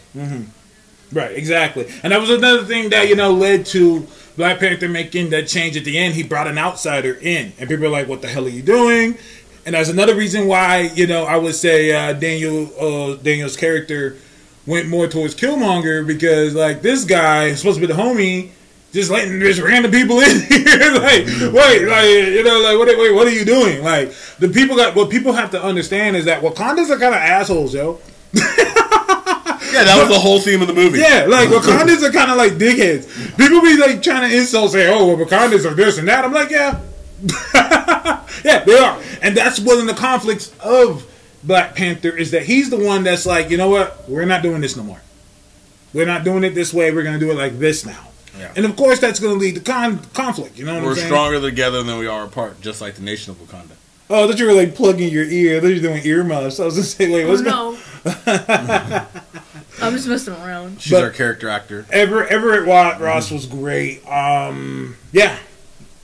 [1.12, 1.88] Right, exactly.
[2.04, 4.06] And that was another thing that, you know, led to
[4.38, 6.14] Black Panther making that change at the end.
[6.14, 7.54] He brought an outsider in.
[7.58, 9.18] And people are like, what the hell are you doing?
[9.66, 14.18] And that's another reason why, you know, I would say uh, Daniel uh, Daniel's character
[14.66, 18.52] went more towards Killmonger because, like, this guy is supposed to be the homie,
[18.92, 20.92] just letting just random people in here.
[20.94, 23.84] like, wait, like, you know, like, what, wait, what are you doing?
[23.84, 27.22] Like, the people got, what people have to understand is that Wakandas are kind of
[27.22, 28.00] assholes, yo.
[29.72, 30.98] Yeah, that was the whole theme of the movie.
[31.00, 33.38] Yeah, like Wakandans are kind of like dickheads.
[33.38, 36.34] People be like trying to insult, say, "Oh, well, Wakandans are this and that." I'm
[36.34, 36.80] like, yeah,
[38.44, 41.06] yeah, they are, and that's one of the conflicts of
[41.44, 44.62] Black Panther is that he's the one that's like, you know what, we're not doing
[44.62, 45.02] this no more.
[45.94, 46.92] We're not doing it this way.
[46.92, 48.08] We're gonna do it like this now.
[48.38, 48.52] Yeah.
[48.56, 50.58] And of course, that's gonna lead to con- conflict.
[50.58, 51.08] You know what We're I'm saying?
[51.08, 53.72] stronger together than we are apart, just like the nation of Wakanda.
[54.12, 55.60] Oh, that you were like plugging your ear.
[55.62, 56.60] That you were doing earmuffs.
[56.60, 57.78] I was gonna say, wait, Oh, what's going?
[58.28, 59.06] no.
[59.82, 60.82] I'm just messing around.
[60.82, 61.86] She's But- our character actor.
[61.92, 64.06] Ever Everett Watt Ross was great.
[64.08, 65.38] Um, yeah,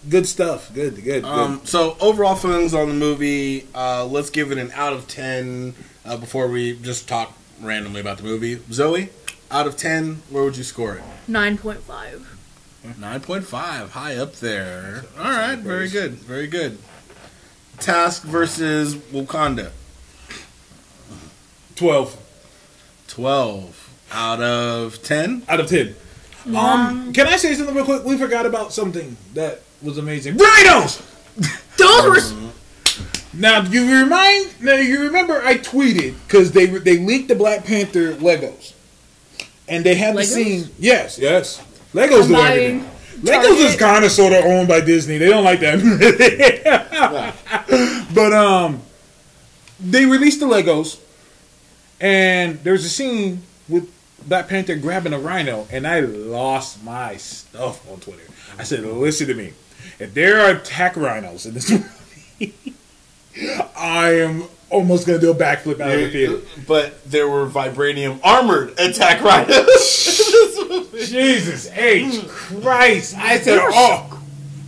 [0.10, 0.74] good stuff.
[0.74, 1.24] Good, good, good.
[1.26, 5.74] Um, so overall feelings on the movie, uh, let's give it an out of ten
[6.06, 8.60] uh, before we just talk randomly about the movie.
[8.72, 9.10] Zoe,
[9.52, 11.04] out of ten, where would you score it?
[11.30, 12.26] 9.5.
[13.00, 15.06] Nine point five, high up there.
[15.18, 16.78] All right, very good, very good.
[17.80, 19.72] Task versus Wakanda,
[21.76, 22.22] 12.
[23.08, 25.44] 12 out of ten.
[25.50, 25.96] out of ten.
[26.56, 28.04] Um, can I say something real quick?
[28.04, 30.38] We forgot about something that was amazing.
[30.38, 31.02] Rhinos.
[31.78, 32.42] Those were.
[33.38, 34.62] Now you remind.
[34.62, 38.72] Now you remember I tweeted because they they leaked the Black Panther Legos,
[39.68, 40.26] and they had the Legos?
[40.26, 40.70] scene.
[40.80, 41.62] Yes, yes.
[41.94, 42.92] Legos I'm do buying everything.
[43.22, 45.18] Legos is kind of sort of owned by Disney.
[45.18, 45.80] They don't like that.
[48.14, 48.82] but um,
[49.80, 51.00] they released the Legos,
[52.00, 53.90] and there's a scene with
[54.28, 58.24] Black Panther grabbing a rhino, and I lost my stuff on Twitter.
[58.58, 59.54] I said, "Listen to me.
[60.00, 61.70] If there are attack rhinos in this
[62.40, 62.54] movie,
[63.78, 68.20] I am almost gonna do a backflip out of the theater." But there were vibranium
[68.24, 70.22] armored attack rhinos.
[71.10, 73.16] Jesus H Christ!
[73.18, 74.20] I said, "Oh,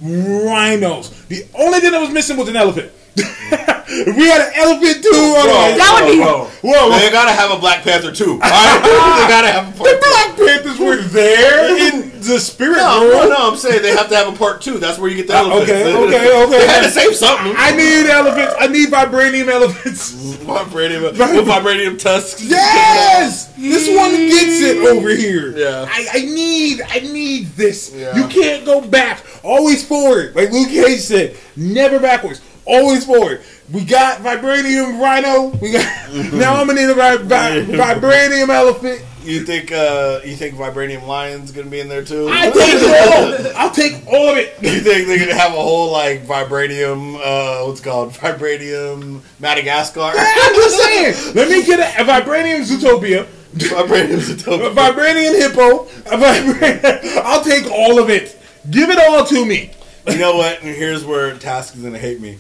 [0.02, 2.92] rhinos." The only thing that was missing was an elephant.
[3.20, 7.00] If we had an elephant too, otherwise- That would be- whoa, whoa, whoa.
[7.00, 8.34] They gotta have a Black Panther too.
[8.34, 8.80] All right?
[9.22, 10.10] they gotta have a The part two.
[10.10, 13.30] Black Panthers were there in the spirit No, world.
[13.30, 14.80] no, no, I'm saying they have to have a part two.
[14.80, 15.72] That's where you get the Uh, elephants.
[15.72, 16.58] okay, okay, okay.
[16.60, 17.54] They had to save something.
[17.58, 18.54] I need elephants.
[18.60, 20.12] I need vibranium elephants.
[20.48, 21.18] vibranium, with
[21.48, 22.44] vibranium tusks.
[22.44, 25.58] Yes, this one gets it over here.
[25.58, 25.86] Yeah.
[25.90, 27.94] I, I need, I need this.
[27.96, 28.16] Yeah.
[28.18, 29.24] You can't go back.
[29.44, 31.38] Always forward, like Luke Cage said.
[31.56, 32.42] Never backwards.
[32.68, 33.42] Always forward.
[33.72, 35.48] We got vibranium rhino.
[35.62, 35.86] We got
[36.34, 36.56] now.
[36.56, 39.02] I'm gonna need a vi- vi- vibranium elephant.
[39.24, 42.30] You think uh, you think vibranium lion's gonna be in there too?
[42.32, 43.58] I take it all.
[43.58, 44.54] I'll take all of it.
[44.62, 47.16] You think they're gonna have a whole like vibranium?
[47.16, 50.00] Uh, what's it called vibranium Madagascar?
[50.16, 51.36] I'm just saying.
[51.36, 53.26] Let me get a, a vibranium Zootopia.
[53.54, 54.74] vibranium A Zootopia.
[54.74, 55.84] vibranium hippo.
[56.06, 58.38] A vibra- I'll take all of it.
[58.72, 59.72] Give it all to me.
[60.08, 60.62] You know what?
[60.64, 62.38] And here's where Task is gonna hate me.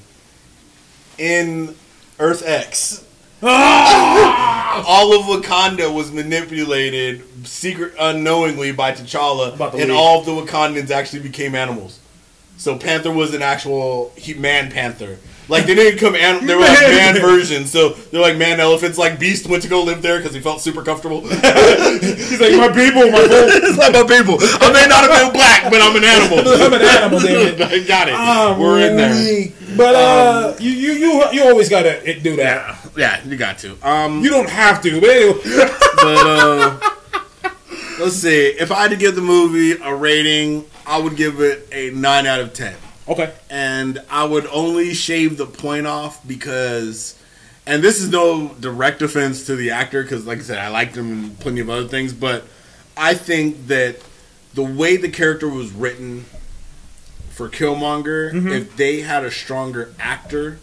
[1.18, 1.76] In
[2.20, 3.04] Earth X,
[3.42, 4.84] Ah!
[4.86, 11.22] all of Wakanda was manipulated secret unknowingly by T'Challa, and all of the Wakandans actually
[11.22, 12.00] became animals.
[12.58, 15.18] So Panther was an actual he, man panther.
[15.50, 17.22] Like they didn't come an, they were like Man.
[17.22, 17.72] versions.
[17.72, 18.98] So they're like man elephants.
[18.98, 21.22] Like Beast went to go live there because he felt super comfortable.
[21.28, 23.32] He's like, my people, my folk.
[23.64, 24.38] it's like my people.
[24.42, 26.40] I may not have been black, but I'm an animal.
[26.66, 27.62] I'm an animal, damn it.
[27.62, 28.16] I got it.
[28.16, 29.14] Ah, We're in there.
[29.78, 32.78] But uh, you, you you you always gotta do that.
[32.98, 33.78] Yeah, you got to.
[33.88, 35.40] Um, You don't have to, but anyway.
[35.96, 36.80] but uh,
[38.00, 38.48] let's see.
[38.48, 42.26] If I had to give the movie a rating, I would give it a nine
[42.26, 42.76] out of ten.
[43.08, 43.34] okay.
[43.50, 47.22] and I would only shave the point off because,
[47.66, 50.96] and this is no direct offense to the actor because, like I said, I liked
[50.98, 52.44] him in plenty of other things, but
[52.98, 53.98] I think that
[54.54, 56.26] the way the character was written
[57.38, 58.48] for Killmonger, Mm-hmm.
[58.52, 60.58] if they had a stronger actor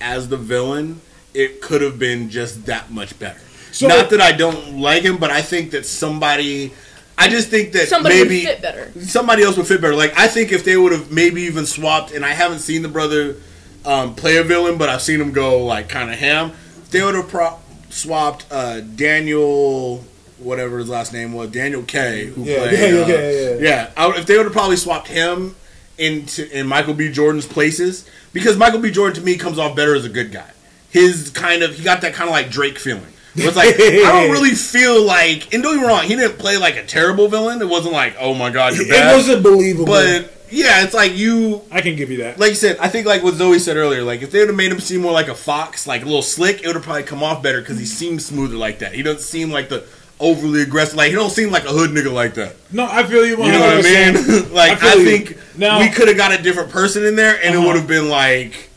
[0.00, 1.00] as the villain,
[1.32, 3.38] it could have been just that much better.
[3.70, 6.72] So- Not that I don't like him, but I think that somebody.
[7.20, 8.92] I just think that Somebody maybe would fit better.
[9.00, 9.96] somebody else would fit better.
[9.96, 12.88] Like I think if they would have maybe even swapped, and I haven't seen the
[12.88, 13.36] brother
[13.84, 16.52] um, play a villain, but I've seen him go like kind of ham.
[16.92, 17.58] They would have pro-
[17.90, 20.04] swapped uh, Daniel,
[20.38, 23.68] whatever his last name was, Daniel K, who Yeah, played, Daniel uh, K, yeah.
[23.68, 23.90] yeah.
[23.96, 25.56] I if they would have probably swapped him
[25.98, 27.10] into in Michael B.
[27.10, 28.90] Jordan's places, because Michael B.
[28.90, 30.50] Jordan to me comes off better as a good guy.
[30.90, 33.06] His kind of he got that kind of like Drake feeling.
[33.36, 36.56] It's like I don't really feel like, and don't get me wrong, he didn't play
[36.56, 37.60] like a terrible villain.
[37.62, 39.14] It wasn't like, oh my god, you're It bad.
[39.14, 39.86] wasn't believable.
[39.86, 42.38] But yeah, it's like you, I can give you that.
[42.38, 42.78] like you said.
[42.78, 44.02] I think like what Zoe said earlier.
[44.02, 46.22] Like if they would have made him seem more like a fox, like a little
[46.22, 48.94] slick, it would have probably come off better because he seems smoother like that.
[48.94, 49.86] He doesn't seem like the
[50.20, 50.96] overly aggressive.
[50.96, 52.56] Like he don't seem like a hood nigga like that.
[52.72, 53.36] no, I feel you.
[53.36, 53.46] 100%.
[53.46, 54.52] You know what I mean?
[54.54, 57.54] like I I, think Now- we could have got a different person in there, and
[57.54, 57.66] it Uh-huh.
[57.68, 58.70] would have been like,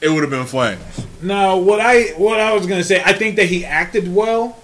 [0.00, 0.80] it would have been flames.
[1.22, 4.58] Now, what I what I was gonna say, I think that he acted well.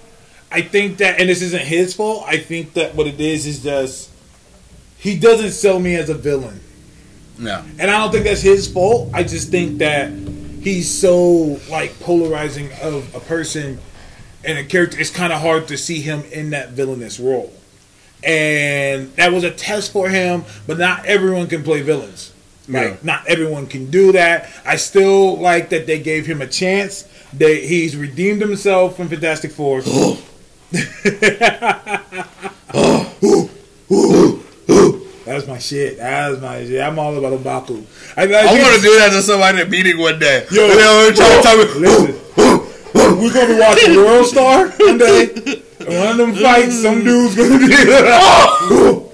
[0.51, 2.25] I think that, and this isn't his fault.
[2.27, 4.09] I think that what it is is just
[4.97, 6.59] he doesn't sell me as a villain,
[7.37, 9.09] No, and I don't think that's his fault.
[9.13, 10.11] I just think that
[10.61, 13.77] he's so like polarizing of a person
[14.43, 14.99] and a character.
[14.99, 17.53] It's kind of hard to see him in that villainous role,
[18.23, 20.43] and that was a test for him.
[20.67, 22.33] But not everyone can play villains.
[22.67, 22.95] Like Yeah.
[23.03, 24.49] not everyone can do that.
[24.65, 27.05] I still like that they gave him a chance.
[27.33, 29.81] That he's redeemed himself from Fantastic Four.
[35.25, 35.97] That's my shit.
[35.97, 36.81] That's my shit.
[36.81, 37.83] I'm all about M'Baku.
[38.17, 40.45] I, I want to do that to somebody at a meeting one day.
[40.51, 42.15] Yo, and they'll try to tell me, Listen,
[42.93, 45.29] we're gonna be watching World Star one day.
[45.79, 47.67] And one of them fights, some dude's gonna be.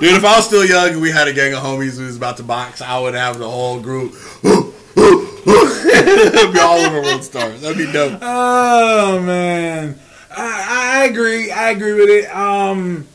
[0.00, 2.16] Dude, if I was still young and we had a gang of homies who was
[2.16, 4.14] about to box, I would have the whole group.
[4.44, 4.72] It'd
[6.52, 7.62] be all over World Stars.
[7.62, 8.18] That'd be dope.
[8.22, 9.98] Oh man,
[10.36, 11.50] I, I agree.
[11.50, 12.26] I agree with it.
[12.34, 13.08] Um,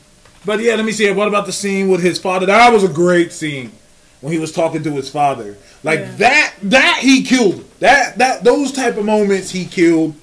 [0.44, 1.10] but yeah, let me see.
[1.10, 2.46] What about the scene with his father?
[2.46, 3.72] That was a great scene
[4.20, 5.56] when he was talking to his father.
[5.84, 6.12] Like Yeah.
[6.16, 6.54] that.
[6.62, 7.64] That he killed.
[7.80, 10.14] That that those type of moments he killed.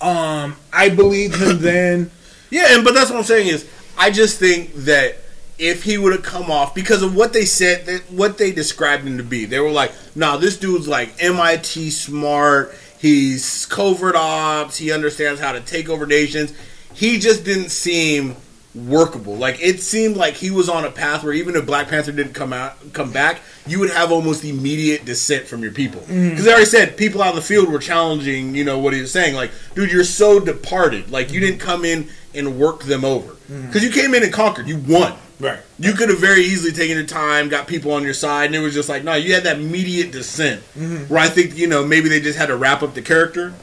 [0.00, 2.10] Um, I believed him then.
[2.50, 3.68] Yeah, and but that's what I'm saying is,
[3.98, 5.16] I just think that
[5.58, 9.04] if he would have come off because of what they said, that what they described
[9.04, 12.74] him to be, they were like, "Nah, this dude's like MIT smart.
[12.98, 14.76] He's covert ops.
[14.76, 16.52] He understands how to take over nations."
[16.94, 18.36] He just didn't seem
[18.74, 19.36] workable.
[19.36, 22.34] Like it seemed like he was on a path where even if Black Panther didn't
[22.34, 26.00] come out, come back, you would have almost immediate dissent from your people.
[26.02, 26.30] Mm.
[26.30, 29.00] Because they already said people out in the field were challenging, you know, what he
[29.00, 29.34] was saying.
[29.34, 31.10] Like, dude, you're so departed.
[31.10, 31.50] Like you mm-hmm.
[31.50, 33.32] didn't come in and work them over.
[33.32, 33.66] Mm-hmm.
[33.66, 34.68] Because you came in and conquered.
[34.68, 35.14] You won.
[35.40, 35.60] Right.
[35.78, 38.58] You could have very easily taken your time, got people on your side, and it
[38.58, 40.62] was just like, no, you had that immediate dissent.
[40.74, 41.12] Mm-hmm.
[41.12, 43.54] Where I think, you know, maybe they just had to wrap up the character.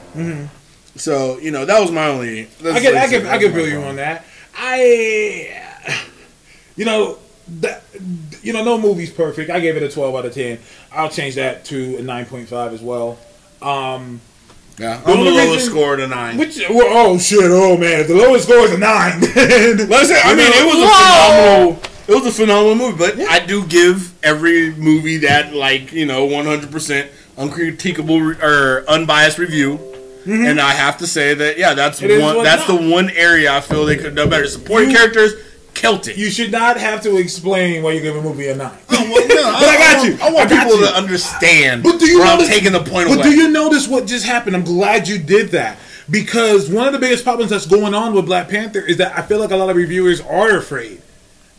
[0.95, 2.47] So, you know, that was my only.
[2.63, 4.25] I can I can I can feel you on that.
[4.55, 5.51] I,
[6.77, 7.17] you know,
[7.61, 7.83] that
[8.41, 9.49] you know, no movie's perfect.
[9.49, 10.59] I gave it a twelve out of ten.
[10.91, 13.17] I'll change that to a nine point five as well.
[13.61, 14.21] Um,
[14.77, 16.37] Yeah, The I'm the lowest reason- score to nine.
[16.37, 19.19] which well, oh shit, oh man, if the lowest score is a nine.
[19.21, 21.79] then- Listen, I You mean, know, it was a phenomenal.
[22.07, 26.25] It was a phenomenal movie, but I do give every movie that like you know
[26.25, 29.79] 100 percent uncritiquable re- or unbiased review,
[30.25, 32.11] and I have to say that yeah, that's Mm-hmm.
[32.11, 32.43] It one.
[32.43, 32.77] That's no.
[32.77, 34.47] the one area I feel they could have done better.
[34.47, 35.33] Supporting characters,
[35.75, 36.17] Celtic.
[36.17, 38.71] You should not have to explain why you give a movie a nine.
[38.89, 40.17] Oh, well, no, But I got want- you.
[40.25, 40.85] I want I people you.
[40.87, 41.83] to understand.
[41.83, 43.23] But do you where I'm taking the point But away?
[43.23, 44.55] do you notice what just happened?
[44.55, 45.77] I'm glad you did that
[46.09, 49.21] because one of the biggest problems that's going on with Black Panther is that I
[49.21, 51.01] feel like a lot of reviewers are afraid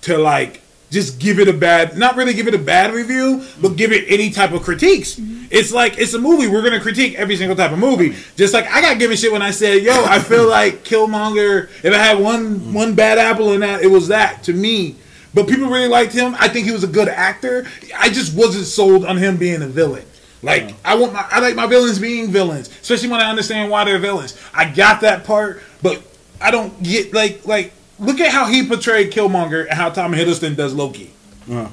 [0.03, 0.61] to like
[0.91, 4.05] just give it a bad, not really give it a bad review, but give it
[4.09, 5.17] any type of critiques.
[5.17, 5.47] Mm-hmm.
[5.51, 6.47] It's like it's a movie.
[6.49, 8.17] We're gonna critique every single type of movie.
[8.37, 11.69] Just like I got given shit when I said, "Yo, I feel like Killmonger.
[11.83, 14.97] If I had one one bad apple in that, it was that to me."
[15.35, 16.35] But people really liked him.
[16.39, 17.67] I think he was a good actor.
[17.95, 20.05] I just wasn't sold on him being a villain.
[20.43, 23.85] Like I want my I like my villains being villains, especially when I understand why
[23.85, 24.39] they're villains.
[24.55, 26.03] I got that part, but
[26.41, 30.57] I don't get like like look at how he portrayed Killmonger and how Tom Hiddleston
[30.57, 31.13] does Loki.
[31.51, 31.69] Uh-huh.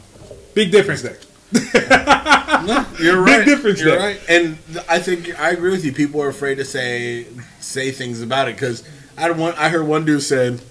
[0.53, 1.17] Big difference there.
[2.63, 3.39] No, you're right.
[3.39, 3.99] Big difference You're there.
[3.99, 4.21] right.
[4.29, 5.91] And I think I agree with you.
[5.91, 7.25] People are afraid to say
[7.59, 8.83] say things about it because
[9.17, 9.53] I had one.
[9.57, 10.61] I heard one dude said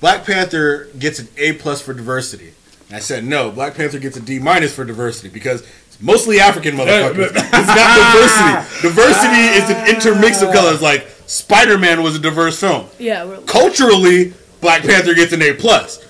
[0.00, 2.52] Black Panther gets an A plus for diversity.
[2.88, 3.52] And I said no.
[3.52, 7.30] Black Panther gets a D minus for diversity because it's mostly African motherfuckers.
[7.30, 8.88] it's not diversity.
[8.88, 10.82] Diversity is an intermix of colors.
[10.82, 12.86] Like Spider Man was a diverse film.
[12.98, 16.06] Yeah, we're, Culturally, Black Panther gets an A plus.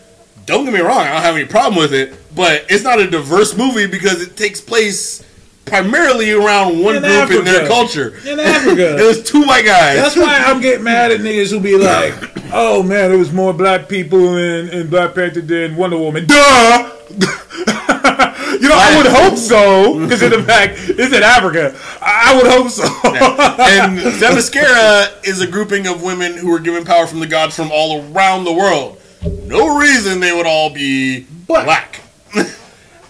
[0.47, 3.09] Don't get me wrong, I don't have any problem with it, but it's not a
[3.09, 5.25] diverse movie because it takes place
[5.65, 8.17] primarily around one In group in their culture.
[8.27, 8.99] In Africa.
[8.99, 9.97] it was two white guys.
[9.97, 12.15] That's why I'm getting mad at niggas who be like,
[12.53, 16.97] "Oh man, there was more black people in, in Black Panther than Wonder Woman." Duh.
[18.61, 21.75] you know, I would hope so because in the fact it's in Africa.
[22.01, 22.85] I I would hope so.
[22.85, 27.71] and Themyscira is a grouping of women who were given power from the gods from
[27.73, 29.01] all around the world.
[29.45, 32.01] No reason they would all be But- black.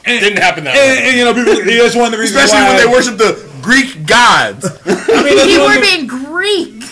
[0.03, 1.09] And- Didn't happen that and, way.
[1.09, 3.47] and, you know, people, that's one of the reasons Especially why when they worship the
[3.61, 4.65] Greek gods.
[4.87, 6.83] I mean, that's you one were being Greek.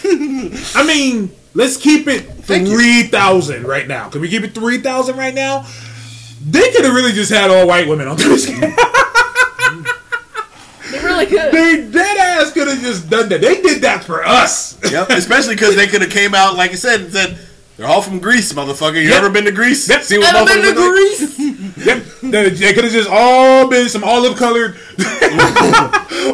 [0.76, 4.10] I mean, let's keep it three thousand right now.
[4.10, 5.66] Can we keep it three thousand right now?
[6.40, 8.48] They could have really just had all white women on this.
[10.90, 11.52] They really could.
[11.52, 13.42] they dead ass could have just done that.
[13.42, 14.78] They did that for us.
[14.90, 17.38] Yep, especially because they could have came out like I said and said
[17.76, 18.94] they're all from Greece, motherfucker.
[18.94, 19.18] You Yep.
[19.18, 19.86] ever been to Greece?
[19.86, 20.02] Yep.
[20.04, 21.57] See what Ever been to look like?
[21.76, 22.04] Yep.
[22.22, 24.76] They, they could have just all been some olive colored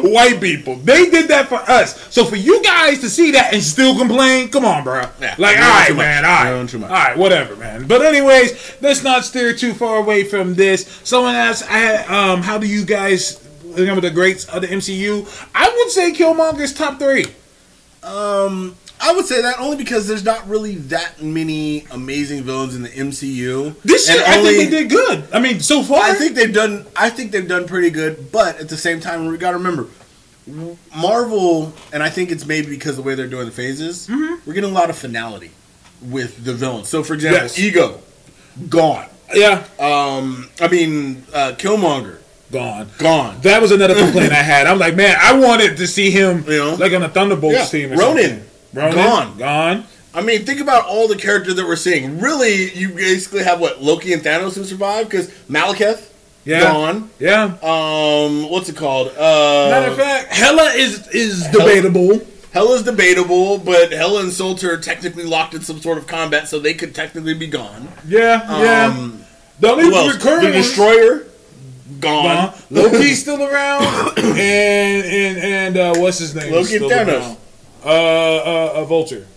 [0.03, 0.75] white people.
[0.77, 2.13] They did that for us.
[2.13, 5.03] So for you guys to see that and still complain, come on, bro.
[5.21, 6.89] Yeah, like, all right, man, all right, doing too much.
[6.89, 7.87] all right, whatever, man.
[7.87, 11.01] But anyways, let's not steer too far away from this.
[11.03, 15.47] Someone asked, I um, how do you guys remember the greats of the MCU?
[15.53, 17.25] I would say Killmonger's top three.
[18.03, 18.75] Um,
[19.07, 22.89] I would say that only because there's not really that many amazing villains in the
[22.89, 23.75] MCU.
[23.83, 25.23] This year, I only- think they did good.
[25.31, 26.85] I mean, so far, I think they've done.
[26.95, 29.87] I think they've done pretty good, but at the same time, we got to remember,
[30.95, 34.07] Marvel, and I think it's maybe because of the way they're doing the phases.
[34.07, 34.47] Mm-hmm.
[34.47, 35.51] We're getting a lot of finality
[36.01, 36.89] with the villains.
[36.89, 37.59] So, for example, Yes.
[37.59, 37.99] Ego,
[38.69, 39.07] gone.
[39.33, 42.17] yeah, Um, I mean, uh, Killmonger,
[42.51, 42.89] gone.
[42.97, 43.37] gone.
[43.41, 44.67] That was another complaint I had.
[44.67, 46.75] I'm like, man, I wanted to see him You know?
[46.75, 47.93] like on the Thunderbolts Yeah, team.
[47.93, 48.23] Or Ronan.
[48.29, 48.49] something.
[48.73, 49.37] Ronan, Gone.
[49.37, 49.83] gone.
[50.13, 52.19] I mean, think about all the characters that we're seeing.
[52.19, 56.09] Really, you basically have what Loki and Thanos who survived because Malekith
[56.45, 57.09] Yeah, gone.
[57.19, 57.55] yeah.
[57.61, 59.09] Um, what's it called?
[59.09, 62.21] Uh, Matter of fact, Hela is is debatable.
[62.53, 66.59] Hela's debatable, but Hella and Surtur are technically locked in some sort of combat, so
[66.59, 67.89] they could technically be gone.
[68.07, 68.85] Yeah, yeah.
[68.97, 69.21] Um,
[69.59, 71.25] The only recurring The Destroyer,
[71.99, 72.25] gone.
[72.25, 73.83] Uh, Loki's still around,
[74.17, 74.37] and
[75.05, 76.53] and and uh, what's his name?
[76.53, 77.07] Loki and Thanos.
[77.19, 77.37] around.
[77.85, 79.27] Uh, uh, uh, Vulture.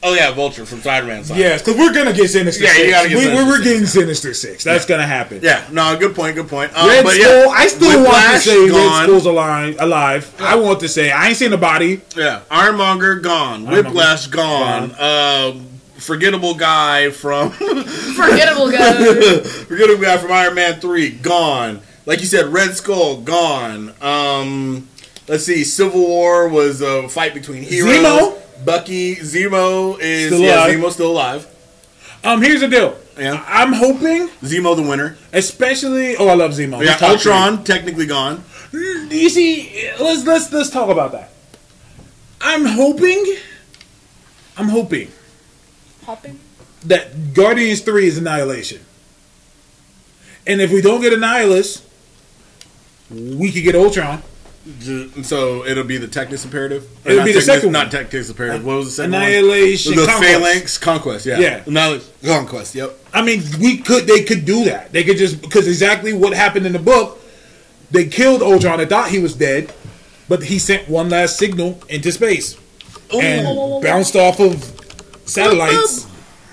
[0.00, 1.24] Oh yeah, Vulture from Spider-Man.
[1.34, 2.84] Yes, because we're gonna get Sinister Yeah, Six.
[2.84, 3.86] you gotta get we, Sinister we're Six, getting yeah.
[3.88, 4.62] Sinister Six.
[4.64, 5.40] That's gonna happen.
[5.42, 6.72] Yeah, no, good point, good point.
[6.78, 7.46] Um, Red but Skull.
[7.46, 9.02] yeah, I still want to Whiplash, say Red.
[9.06, 9.76] Skull's alive.
[9.80, 10.34] Alive.
[10.40, 12.00] I want to say I ain't seen the body.
[12.16, 13.66] Yeah, Ironmonger gone.
[13.66, 14.92] Whiplash gone.
[15.00, 15.66] Um,
[15.96, 19.40] forgettable guy from Forgettable guy.
[19.40, 21.80] forgettable guy from Iron Man three gone.
[22.06, 23.92] Like you said, Red Skull gone.
[24.00, 24.88] Um,
[25.28, 27.94] let's see, Civil War was a fight between heroes.
[27.94, 28.64] Zemo?
[28.64, 30.70] Bucky, Zemo is Still yeah, alive.
[30.74, 31.46] Zemo's still alive.
[32.24, 32.96] Um, here's the deal.
[33.16, 35.16] Yeah, I'm hoping, Zemo the winner.
[35.32, 36.16] especially.
[36.16, 36.82] Oh, I love Zemo.
[36.84, 38.44] Yeah, He's top Ultron technically gone.
[38.72, 41.30] You see, let's let's let's talk about that.
[42.40, 43.24] I'm hoping.
[44.56, 45.10] I'm hoping
[46.04, 46.38] Hopping.
[46.84, 48.84] that Guardians Three is Annihilation,
[50.46, 51.84] and if we don't get Annihilus,
[53.10, 54.22] we could get Ultron.
[54.80, 56.84] Ju- So it'll be the Technis imperative.
[57.06, 57.72] Or It'll be the Technis- second one.
[57.72, 58.64] Not Technis imperative.
[58.64, 59.22] What was the second one?
[59.22, 59.94] Annihilation.
[59.96, 60.32] The Conquest.
[60.32, 61.26] Phalanx Conquest.
[61.26, 61.38] Yeah.
[61.38, 61.62] Yeah.
[61.66, 62.74] Annihilation Conquest.
[62.74, 62.98] Yep.
[63.14, 64.06] I mean, we could.
[64.06, 64.92] They could do that.
[64.92, 67.18] They could just because exactly what happened in the book.
[67.90, 68.78] They killed Ultron.
[68.78, 69.72] They thought he was dead,
[70.28, 72.56] but he sent one last signal into space
[73.14, 74.62] and bounced off of
[75.24, 76.06] satellites.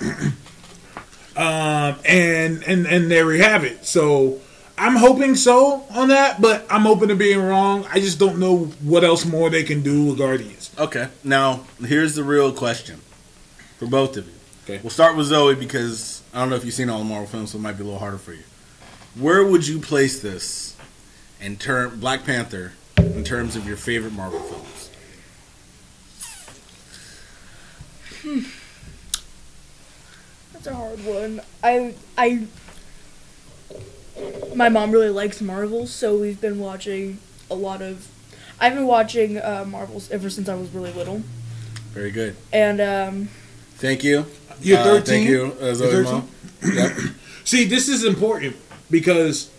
[1.36, 3.84] um, and and and there we have it.
[3.84, 4.40] So
[4.78, 7.86] I'm hoping so on that, but I'm open to being wrong.
[7.90, 10.70] I just don't know what else more they can do with Guardians.
[10.78, 11.08] Okay.
[11.24, 13.00] Now here's the real question
[13.78, 14.34] for both of you.
[14.64, 14.80] Okay.
[14.82, 17.52] We'll start with Zoe because I don't know if you've seen all the Marvel films,
[17.52, 18.42] so it might be a little harder for you.
[19.14, 20.76] Where would you place this
[21.40, 24.90] in term Black Panther in terms of your favorite Marvel films?
[28.22, 28.40] Hmm.
[30.52, 31.40] That's a hard one.
[31.62, 32.46] I I
[34.54, 37.18] my mom really likes Marvel, so we've been watching
[37.50, 38.08] a lot of.
[38.58, 41.22] I've been watching uh, Marvels ever since I was really little,
[41.92, 42.34] Very good.
[42.52, 43.28] and um,
[43.76, 44.24] Thank you.
[44.62, 45.04] You're Uh, 13.
[45.04, 46.28] thank you, uh, Zoe You're Mom.
[46.62, 46.76] 13?
[46.78, 46.92] Yep.
[47.44, 48.56] See, this is important
[48.90, 49.50] because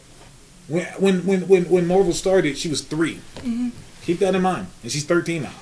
[0.68, 3.22] When when when when, when Marvel started, she was 3
[4.04, 5.54] Keep that in mind, and she's thirteen now.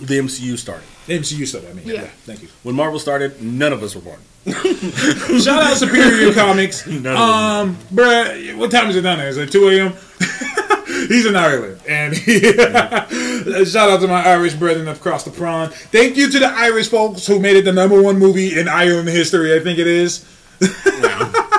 [0.00, 0.86] The MCU started.
[1.06, 1.70] The MCU started.
[1.70, 1.94] I mean, yeah.
[2.02, 2.10] Yeah.
[2.26, 2.48] Thank you.
[2.64, 4.18] When Marvel started, none of us were born.
[5.42, 6.86] Shout out to Superior Comics.
[6.86, 7.16] None.
[7.16, 9.28] Um, bruh, what time is it down there?
[9.28, 9.92] Is it two a.m.?
[11.08, 15.72] He's in Ireland, and shout out to my Irish brethren across the pond.
[15.74, 19.08] Thank you to the Irish folks who made it the number one movie in Ireland
[19.08, 19.54] history.
[19.54, 20.24] I think it is.
[20.60, 20.68] You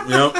[0.09, 0.33] know.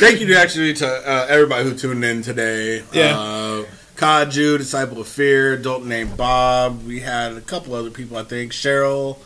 [0.00, 2.82] Thank you to actually to uh, everybody who tuned in today.
[2.92, 3.18] Yeah.
[3.18, 3.64] Uh,
[3.96, 6.84] Kaju, Disciple of Fear, adult named Bob.
[6.84, 8.52] We had a couple other people, I think.
[8.52, 9.18] Cheryl,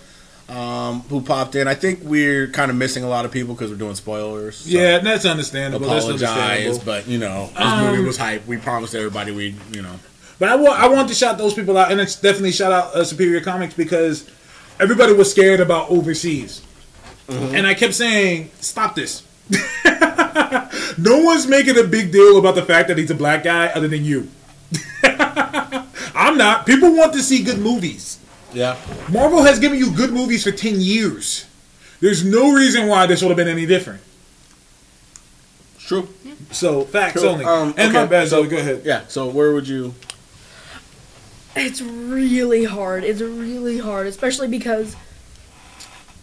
[0.50, 1.68] um, who popped in.
[1.68, 4.56] I think we're kind of missing a lot of people because we're doing spoilers.
[4.56, 5.88] so Yeah, that's understandable.
[5.88, 6.84] That's Apologize, understandable.
[6.84, 8.46] but you know, this Um, movie was hype.
[8.46, 9.94] We promised everybody we, you know,
[10.38, 12.94] But I want I want to shout those people out, and it's definitely shout out
[12.94, 14.28] uh, Superior Comics because
[14.80, 16.62] everybody was scared about overseas,
[17.28, 19.22] and I kept saying, "Stop this."
[20.98, 23.88] no one's making a big deal about the fact that he's a black guy other
[23.88, 24.28] than you.
[26.14, 26.66] I'm not.
[26.66, 28.18] People want to see good movies.
[28.52, 28.76] Yeah.
[29.10, 31.46] Marvel has given you good movies for 10 years.
[32.00, 34.00] There's no reason why this would have been any different.
[35.76, 36.08] It's true.
[36.50, 37.30] So, facts Cool.
[37.30, 37.44] only.
[37.44, 38.82] Um, and my bad, so- Zoe, go ahead.
[38.84, 39.02] Yeah.
[39.08, 39.94] So where would you?
[41.56, 43.04] It's really hard.
[43.04, 44.96] It's really hard, especially because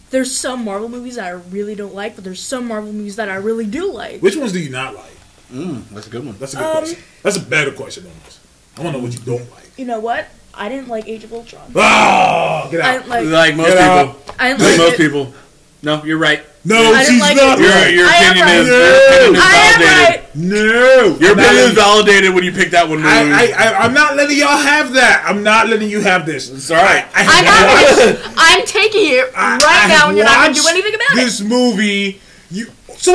[0.10, 3.30] there's some Marvel movies that I really don't like, but there's some Marvel movies that
[3.30, 4.22] I really do like.
[4.22, 5.12] Which ones do you not like?
[5.52, 6.38] Mm, that's a good one.
[6.40, 7.04] That's a good Um, question.
[7.24, 8.40] That's a better question than this.
[8.78, 9.72] I want to know what you don't like.
[9.78, 10.28] You know what?
[10.58, 11.72] I didn't like Age of Ultron.
[11.76, 12.98] Ah, get I out.
[13.04, 13.26] didn't like.
[13.28, 14.08] Like most Get out.
[14.18, 14.34] people.
[14.40, 15.34] I didn't Like like most people.
[15.84, 16.42] No, you're right.
[16.66, 17.60] No, I didn't she's like not.
[17.60, 17.94] Your right.
[17.94, 18.78] your I am opinion is right.
[18.78, 20.24] your opinion is I am validated.
[20.26, 20.36] right.
[20.36, 23.00] No, Your I'm opinion is letting- validated when you pick that one.
[23.06, 23.34] I, movie.
[23.34, 25.24] I, I, I'm not letting y'all have that.
[25.28, 26.50] I'm not letting you have this.
[26.50, 27.06] it's all right.
[27.16, 28.20] I, I'm it.
[28.38, 31.16] I'm taking it right I now, and you're not gonna do anything about it.
[31.16, 32.20] This movie,
[32.52, 32.66] you.
[32.98, 33.14] So,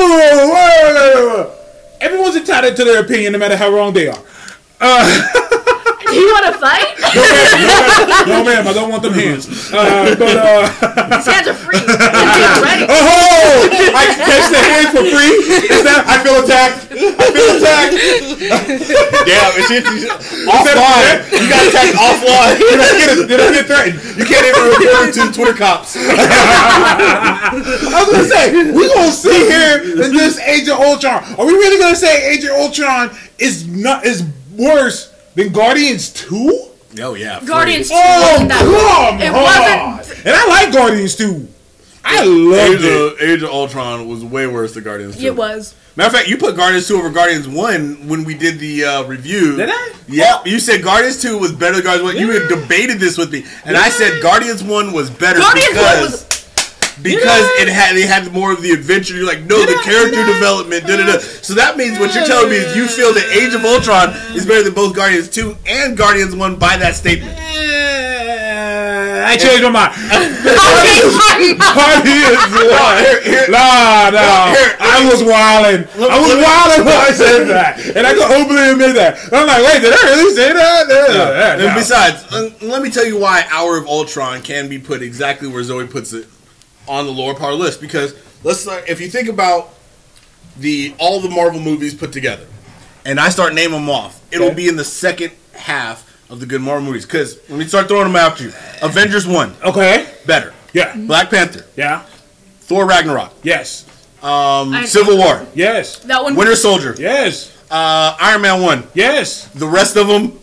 [2.01, 4.15] everyone's entitled to their opinion, no matter how wrong they are.
[4.15, 4.21] Do
[6.19, 6.93] you want to fight?
[8.23, 9.47] No, ma'am, I don't want them hands.
[9.73, 10.63] Uh, but uh,
[11.17, 11.79] These hands are free.
[11.81, 12.87] Already.
[12.87, 15.33] oh, I can catch the hands for free.
[15.67, 16.07] Is that?
[16.07, 16.87] I feel attacked.
[16.93, 17.93] I feel attacked.
[19.27, 19.83] Damn, it's just,
[20.47, 21.19] offline.
[21.35, 22.55] You got attacked offline.
[22.63, 23.99] Did I get, a, did I get threatened?
[24.17, 25.95] You can't even refer to Twitter cops.
[25.99, 31.23] I was gonna say we gonna sit here and this Age of Ultron.
[31.37, 34.23] Are we really gonna say Age of Ultron is not is
[34.57, 36.69] worse than Guardians Two?
[37.01, 37.47] Oh yeah, free.
[37.47, 39.97] Guardians 2 Oh wasn't that come It on!
[39.97, 41.47] wasn't- And I like Guardians Two.
[42.05, 43.13] I Age loved it.
[43.13, 45.25] of, Age of Ultron was way worse than Guardians 2.
[45.25, 45.73] It was.
[45.95, 49.03] Matter of fact, you put Guardians 2 over Guardians 1 when we did the uh,
[49.05, 49.55] review.
[49.57, 49.93] Did I?
[50.07, 50.47] Yep.
[50.47, 52.17] You said Guardians 2 was better than Guardians 1.
[52.17, 53.45] You had debated this with me.
[53.65, 56.32] And I said Guardians 1 was better Guardians 1 because, was-
[57.01, 57.57] because I?
[57.61, 59.15] it had they had more of the adventure.
[59.15, 60.27] You're like, no, Did the character I?
[60.33, 61.19] development, da da da.
[61.19, 64.45] So that means what you're telling me is you feel that Age of Ultron is
[64.45, 67.31] better than both Guardians 2 and Guardians 1 by that statement.
[67.37, 69.93] Eh, I changed my mind.
[71.59, 72.97] Guardians One.
[73.03, 74.53] here- here- Nah, nah.
[74.53, 75.87] here, I was wilding.
[75.99, 79.17] I was wilding when I said that, and I can openly admit that.
[79.31, 80.85] I'm like, wait, did I really say that?
[80.89, 84.79] Yeah, yeah, And besides, uh, let me tell you why Hour of Ultron can be
[84.79, 86.27] put exactly where Zoe puts it
[86.87, 87.81] on the lower part of the list.
[87.81, 89.73] Because let's start, if you think about
[90.57, 92.45] the all the Marvel movies put together,
[93.05, 94.55] and I start naming them off, it'll Okay.
[94.55, 97.05] be in the second half of the good Marvel movies.
[97.05, 100.07] Because let me start throwing them out to you: Avengers one, okay.
[100.25, 100.95] better; Yeah.
[100.95, 102.01] Black Panther, Yeah.
[102.61, 103.85] Thor Ragnarok, Yes.
[104.21, 105.97] um, Civil War, Yes.
[105.99, 106.35] That one.
[106.35, 107.51] Winter Soldier, Yes.
[107.71, 108.83] uh, Iron Man one.
[108.93, 109.47] Yes.
[109.55, 110.39] The rest of them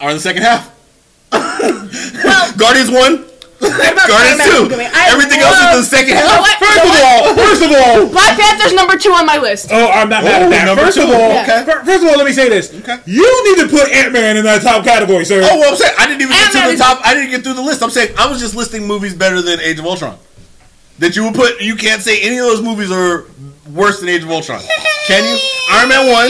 [0.00, 0.70] are in the second half.
[1.32, 3.24] Well, Guardians one.
[3.58, 4.50] What about Guardians 2.
[4.68, 4.88] Homecoming?
[4.94, 6.40] I Everything else is the second You know half.
[6.40, 6.56] what?
[6.58, 9.68] First You of all, first of all, Black Panther's number two on my list.
[9.72, 10.64] oh, I'm not mad at that.
[10.66, 11.04] number First two.
[11.04, 11.64] of all, Okay.
[11.66, 12.72] first of all, let me say this.
[12.74, 12.96] Okay.
[13.06, 15.40] You need to put Ant Man in that top category, sir.
[15.42, 17.00] Oh, well, I'm saying I didn't even get to the top.
[17.04, 17.82] I didn't get through the list.
[17.82, 20.16] I'm saying I was just listing movies better than Age of Ultron.
[20.98, 21.60] That you would put.
[21.60, 23.26] You can't say any of those movies are
[23.72, 24.60] worse than Age of Ultron.
[25.06, 25.38] Can you?
[25.70, 26.28] Iron Man one.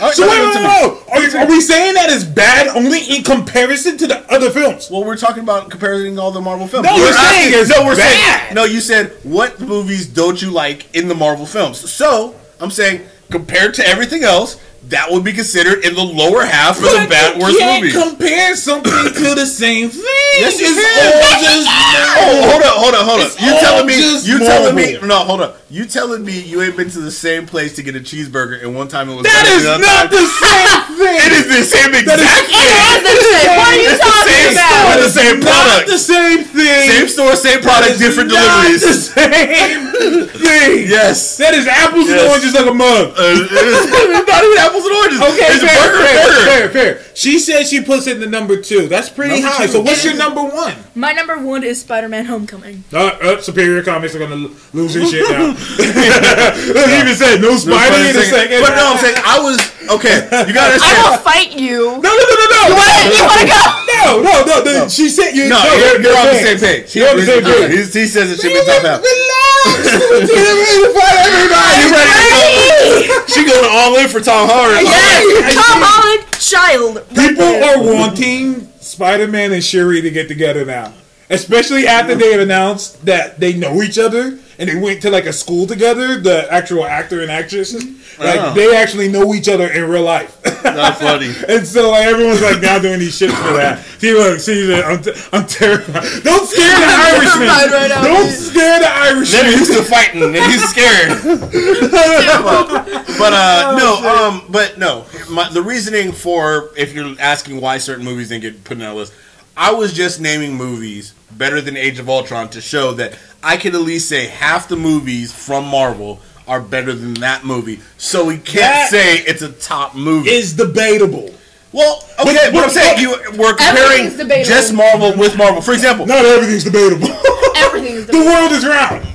[0.00, 1.34] Right, So now wait, wait, wait, wait.
[1.34, 4.90] Are, are we saying that is bad only in comparison to the other films?
[4.90, 6.84] Well, we're talking about comparing all the Marvel films.
[6.86, 8.42] No, You're we're saying it's no, we're bad.
[8.46, 8.64] saying no.
[8.64, 11.78] You said what movies don't you like in the Marvel films?
[11.90, 16.76] So I'm saying compared to everything else, that would be considered in the lower half
[16.78, 20.02] of the But bad you worst can't compare something to the same thing.
[20.38, 20.70] It's can.
[20.70, 21.66] all just
[22.18, 23.26] Oh, hold on, hold on, hold on.
[23.26, 23.96] It's You telling me?
[24.24, 24.98] You telling me?
[25.06, 25.52] No, hold on.
[25.68, 28.74] You telling me you ain't been to the same place to get a cheeseburger, and
[28.76, 31.18] one time it was That is not other the same thing.
[31.26, 32.70] It is the same exact It thing.
[32.86, 33.56] is the same.
[33.58, 34.70] What are you It's the talking same about?
[34.70, 36.84] store, the same Not product, the same thing.
[36.86, 38.82] same store, same product, is different not deliveries.
[38.86, 39.82] The same
[40.46, 40.86] thing.
[40.86, 41.36] Yes.
[41.42, 42.20] That is apples Yes.
[42.22, 43.16] and oranges like a mug.
[43.16, 45.20] Uh, it's not even apples and oranges.
[45.20, 46.44] Okay, it's fair, burger, fair, burger.
[46.44, 47.14] fair, fair.
[47.14, 48.88] She said she puts it in the number two.
[48.88, 49.66] That's pretty Number high.
[49.66, 49.72] two.
[49.72, 50.74] So what's your number one?
[50.94, 52.84] My number one is Spider-Man: Homecoming.
[52.92, 55.52] Uh, uh, Superior Comics are gonna lose their shit now.
[55.80, 58.60] he even said no spider in a second.
[58.60, 59.58] But no, I'm saying I was
[59.96, 60.24] okay.
[60.46, 62.00] You gotta I will fight you.
[62.00, 62.78] no, no, no, no, no.
[63.06, 63.62] You wanna go?
[63.86, 64.88] No, no, no, no.
[64.88, 65.48] She said you.
[65.48, 66.94] No, no, you're, you're on the same page.
[66.94, 67.70] You're on the same page.
[67.72, 69.00] He's- He says it should be top half.
[69.00, 69.66] Relax.
[69.76, 71.74] We're ready to fight everybody.
[71.80, 73.26] You ready to go?
[73.32, 74.86] She going all in for Tom Holland.
[74.86, 76.96] Yes, Tom Holland, child.
[77.16, 77.78] right People there.
[77.78, 80.92] are wanting Spider-Man and Shuri to get together now,
[81.30, 85.26] especially after they have announced that they know each other and they went to like
[85.26, 86.18] a school together.
[86.20, 87.74] The actual actor and actress,
[88.18, 88.54] like Oh.
[88.54, 90.32] they actually know each other in real life.
[90.64, 91.32] Not funny.
[91.48, 93.84] And so like everyone's like now doing these shits for that.
[94.00, 96.22] See, look, see, I'm, t- I'm terrified.
[96.24, 97.46] Don't scare the Irishman.
[97.48, 98.34] terrified right now, Don't dude.
[98.38, 99.40] scare the Irishman.
[99.42, 101.22] They're used to fighting and he's scared.
[103.18, 105.06] but uh, no, um, but no.
[105.30, 108.94] My, the reasoning for if you're asking why certain movies didn't get put in that
[108.94, 109.12] list,
[109.56, 113.74] I was just naming movies better than Age of Ultron to show that I could
[113.74, 117.80] at least say half the movies from Marvel are better than that movie.
[117.98, 120.30] So we can't That say it's a top movie.
[120.30, 121.34] Is debatable.
[121.72, 124.10] well, okay, But- but, I'm but- saying you we're comparing
[124.44, 125.60] just Marvel with Marvel.
[125.60, 127.08] For example, Not everything's debatable.
[127.56, 129.06] Everything is the world is round.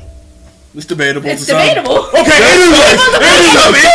[0.75, 1.29] it's debatable.
[1.29, 1.59] It's to some.
[1.61, 1.97] debatable.
[2.07, 3.87] Okay, anyways, anyways,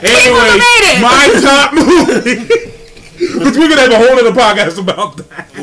[0.00, 1.00] People anyways, debate it.
[1.00, 2.67] my top movie.
[3.18, 5.54] Which we're gonna have a whole other podcast about that.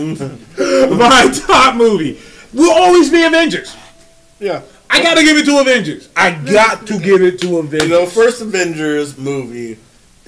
[0.98, 2.20] my top movie
[2.54, 3.76] will always be Avengers.
[4.40, 4.62] Yeah.
[4.90, 6.10] I gotta give it to Avengers.
[6.16, 7.90] I got to give it to Avengers.
[7.90, 9.78] The first Avengers movie,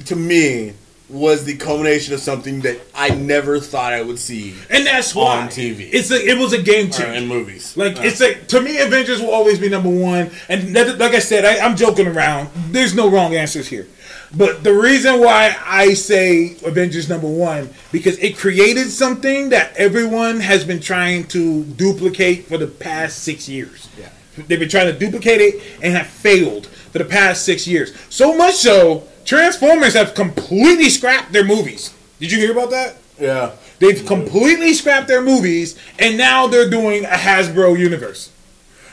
[0.05, 0.73] to me,
[1.09, 5.41] was the culmination of something that I never thought I would see and that's why
[5.41, 5.87] on TV.
[5.93, 7.13] It's a, it was a game changer.
[7.13, 7.77] in movies.
[7.77, 10.31] Like Uh, it's like to me, Avengers will always be number one.
[10.49, 12.49] And that, like I said, I, I'm joking around.
[12.71, 13.87] There's no wrong answers here.
[14.35, 20.41] But the reason why I say Avengers number one because it created something that everyone
[20.41, 23.87] has been trying to duplicate for the past six years.
[23.97, 24.09] Yeah.
[24.47, 27.93] They've been trying to duplicate it and have failed for the past six years.
[28.09, 31.93] So much so, Transformers have completely scrapped their movies.
[32.19, 32.97] Did you hear about that?
[33.19, 33.51] yeah.
[33.79, 38.31] They've completely scrapped their movies, and now they're doing a Hasbro universe.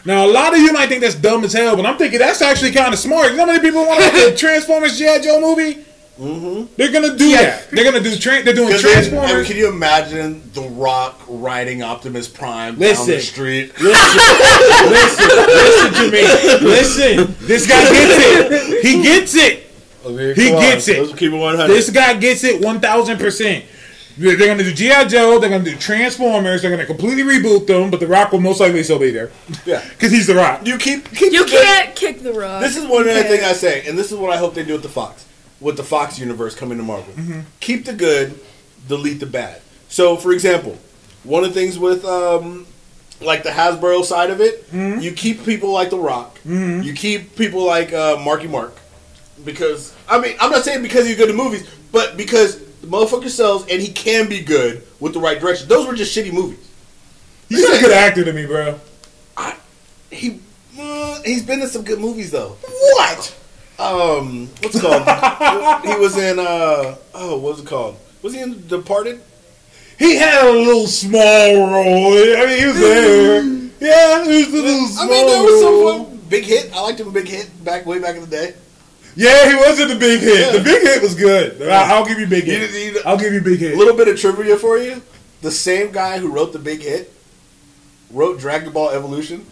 [0.06, 2.42] Now, a lot of you might think that's dumb as hell, but I'm thinking that's
[2.42, 3.30] actually kind of smart.
[3.30, 5.20] You know how many people want to make a Transformers G.I.
[5.20, 5.82] Joe movie?
[6.20, 6.72] Mm-hmm.
[6.76, 7.42] They're gonna do Yeah.
[7.42, 7.70] that.
[7.72, 8.14] They're gonna do.
[8.16, 9.46] Tra- they're doing 'Cause then, I mean, Transformers.
[9.48, 13.06] can you imagine The Rock riding Optimus Prime down Listen.
[13.06, 13.72] the street?
[13.80, 16.22] listen, listen to me.
[16.68, 18.84] Listen, this guy gets it.
[18.84, 19.70] He gets it.
[20.04, 20.62] Okay, He come on.
[20.62, 21.00] gets it.
[21.02, 21.68] Let's keep it 100.
[21.72, 23.64] This guy gets it 1000%.
[24.16, 25.06] They're going to do G.I.
[25.06, 25.38] Joe.
[25.38, 26.62] They're going to do Transformers.
[26.62, 29.30] They're going to completely reboot them, but The Rock will most likely still be there.
[29.66, 29.82] yeah.
[29.88, 30.66] Because he's The Rock.
[30.66, 32.60] You keep, keep You the- can't kick the rock.
[32.62, 34.74] This is one other thing I say, and this is what I hope they do
[34.74, 35.26] with the Fox,
[35.60, 37.12] with the Fox universe coming to Marvel.
[37.60, 38.38] Keep the good,
[38.88, 39.60] delete the bad.
[39.88, 40.78] So, for example,
[41.24, 42.66] one of the things with um,
[43.20, 47.64] like the Hasbro side of it, you keep people like The Rock, you keep people
[47.64, 48.76] like uh, Marky Mark,
[49.44, 53.30] because I mean, I'm not saying because he's good in movies, but because the motherfucker
[53.30, 55.68] sells and he can be good with the right direction.
[55.68, 56.70] Those were just shitty movies.
[57.48, 58.78] He's not a good actor to me, bro.
[60.10, 60.40] He
[60.78, 62.56] uh, he's been in some good movies though.
[62.62, 63.36] What?
[63.78, 65.84] Um, what's it called?
[65.84, 67.96] he was in uh oh, what's it called?
[68.22, 69.20] Was he in Departed?
[69.98, 72.12] He had a little small role.
[72.12, 73.42] I mean, he was there.
[73.80, 76.74] Yeah, he was a little small I mean, there was some big hit.
[76.74, 78.54] I liked him in Big Hit back way back in the day.
[79.16, 80.46] Yeah, he was in the big hit.
[80.46, 80.52] Yeah.
[80.58, 81.62] The big hit was good.
[81.62, 82.70] I- I'll give you big hit.
[82.72, 83.74] you- I'll give you big hit.
[83.74, 85.02] A little bit of trivia for you:
[85.42, 87.12] the same guy who wrote the Big Hit
[88.10, 89.46] wrote Dragon Ball Evolution.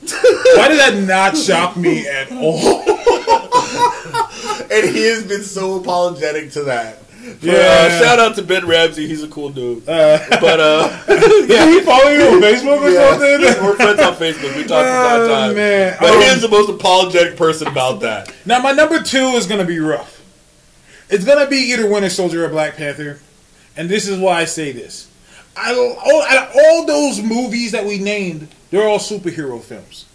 [0.08, 2.82] Why did that not shock me at all?
[4.70, 6.98] and he has been so apologetic to that.
[7.40, 7.52] Yeah.
[7.52, 9.06] uh, shout out to Ben Ramsey.
[9.06, 9.84] He's a cool dude.
[9.86, 10.88] but uh,
[11.48, 13.10] Yeah, he follow you on Facebook or Yeah.
[13.10, 13.64] something?
[13.64, 14.56] We're friends on Facebook.
[14.56, 15.54] We talk from time to Oh, time.
[15.54, 15.96] man.
[16.00, 18.32] But Um, he is the most apologetic person about that.
[18.44, 20.20] Now, my number two is going to be rough.
[21.10, 23.20] It's going to be either Winter Soldier or Black Panther.
[23.76, 25.08] And this is why I say this.
[25.56, 30.06] I, all, out of all those movies that we named, they're all superhero films.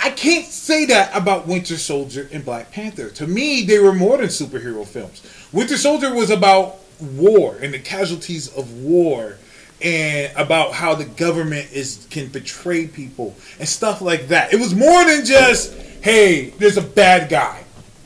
[0.00, 3.10] I can't say that about Winter Soldier and Black Panther.
[3.10, 5.22] To me, they were more than superhero films.
[5.52, 9.36] Winter Soldier was about war and the casualties of war
[9.80, 14.52] and about how the government is can betray people and stuff like that.
[14.52, 15.72] It was more than just,
[16.02, 17.64] hey, there's a bad guy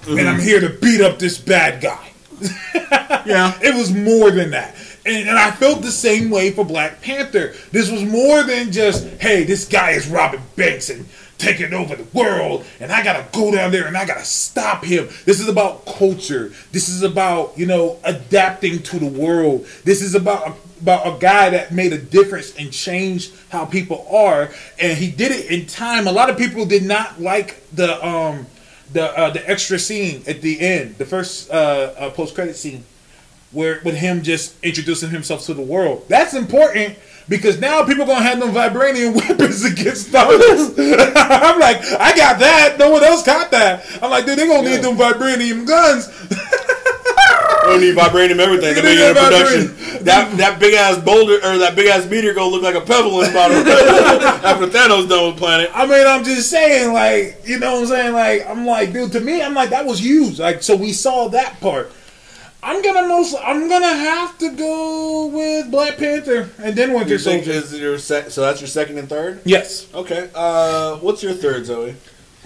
[0.09, 0.44] and I'm mm-hmm.
[0.44, 2.09] here to beat up this bad guy.
[3.24, 3.56] Yeah.
[3.62, 4.74] It was more than that.
[5.06, 7.55] And, and I felt the same way for Black Panther.
[7.70, 11.06] This was more than just, hey, this guy is robbing banks and
[11.43, 15.09] taking over the world, and I gotta go down there and I gotta stop him.
[15.24, 16.52] This is about culture.
[16.70, 19.66] This is about, you know, adapting to the world.
[19.85, 24.51] This is about about a guy that made a difference and changed how people are,
[24.81, 26.06] and he did it in time.
[26.06, 28.47] A lot of people did not like the um
[28.93, 32.85] the uh, the extra scene at the end, the first uh, uh, post credit scene
[33.52, 36.05] where with him just introducing himself to the world.
[36.09, 36.97] That's important
[37.28, 40.74] because now people gonna have them vibranium weapons against Thanos.
[41.16, 42.77] I'm like, I got that.
[42.78, 43.85] No one else got that.
[44.03, 46.09] I'm like, dude, they gonna need them vibranium guns.
[47.65, 50.05] Don't need vibranium everything to You make need it a production.
[50.05, 53.23] That that big ass boulder or that big ass meteor gonna look like a pebble
[53.23, 53.53] in about
[54.44, 55.70] after Thanos done with planet.
[55.73, 58.12] I mean, I'm just saying, like, you know what I'm saying?
[58.12, 60.40] Like, I'm like, dude, to me, I'm like, that was huge.
[60.40, 61.93] Like, so we saw that part.
[62.65, 67.19] I'm gonna most, I'm gonna have to go with Black Panther and then Winter You
[67.19, 67.59] think Soldier.
[67.59, 69.41] is your sec- so that's your second and third?
[69.45, 69.89] Yes.
[69.93, 70.31] Okay.
[70.35, 71.97] Uh, what's your third, Zoe?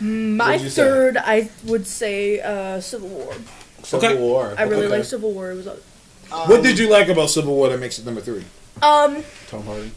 [0.00, 0.82] My What'd you say?
[0.82, 3.34] third, I would say, uh, Civil War.
[3.82, 4.18] Civil Okay.
[4.18, 4.54] War.
[4.56, 4.96] I really Okay.
[4.96, 5.50] like Civil War.
[5.50, 5.76] It was, uh,
[6.46, 8.44] what did you like about Civil War that makes it number three?
[8.82, 9.90] um, Tom Hardy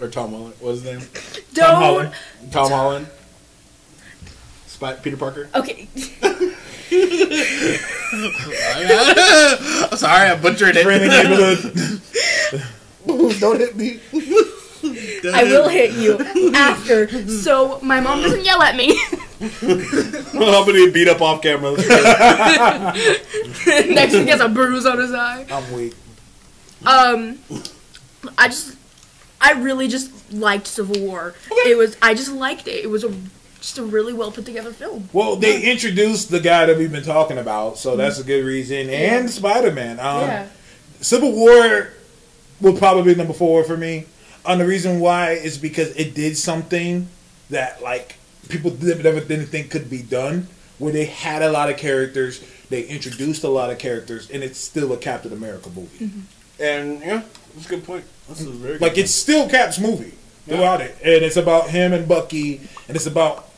[0.00, 0.54] or Tom Holland?
[0.60, 1.08] What's his name?
[1.52, 1.74] don't.
[1.74, 2.12] Holland.
[2.50, 3.06] Tom Holland.
[4.66, 5.48] Spy- Peter Parker.
[5.54, 5.86] Okay,
[6.92, 6.98] I'm
[9.96, 10.84] sorry, I butchered it.
[10.84, 12.00] Friendly neighborhood.
[13.40, 14.00] Don't hit me.
[15.32, 16.18] I will hit you
[16.54, 18.98] after, so my mom doesn't yell at me.
[20.34, 21.72] well, I'm gonna beat up off camera.
[23.86, 25.46] Next, he gets a bruise on his eye.
[25.50, 25.94] I'm weak.
[26.86, 27.38] Um,
[28.38, 28.76] I just,
[29.40, 31.34] I really just liked Civil War.
[31.50, 32.84] It was, I just liked it.
[32.84, 33.12] It was a
[33.60, 35.08] just a really well put together film.
[35.12, 38.88] Well, they introduced the guy that we've been talking about, so that's a good reason.
[38.90, 40.00] And Spider Man.
[40.00, 40.46] Um, yeah.
[41.00, 41.90] Civil War
[42.60, 44.06] will probably be number four for me.
[44.46, 47.08] And the reason why is because it did something
[47.50, 48.16] that like
[48.48, 50.48] people did- never didn't think could be done.
[50.78, 54.58] Where they had a lot of characters, they introduced a lot of characters, and it's
[54.58, 56.10] still a Captain America movie.
[56.58, 57.22] And yeah,
[57.54, 58.04] that's a good point.
[58.26, 60.14] That's a very good Like it's still Cap's movie
[60.48, 63.49] throughout it, and it's about him and Bucky, and it's about.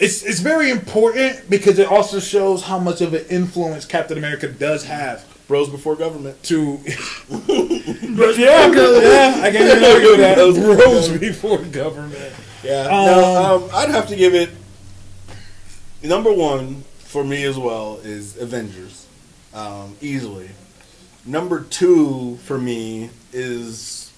[0.00, 4.48] It's it's very important because it also shows how much of an influence Captain America
[4.48, 6.42] does have bros before government.
[6.44, 6.80] to.
[6.86, 10.36] yeah, yeah, I can't even argue that.
[10.36, 12.32] Bros before before government.
[12.64, 12.82] Yeah.
[12.82, 14.50] Um, no, um, I'd have to give it
[16.02, 19.06] number one for me as well is Avengers,
[19.52, 20.48] um, easily.
[21.26, 24.12] Number two for me is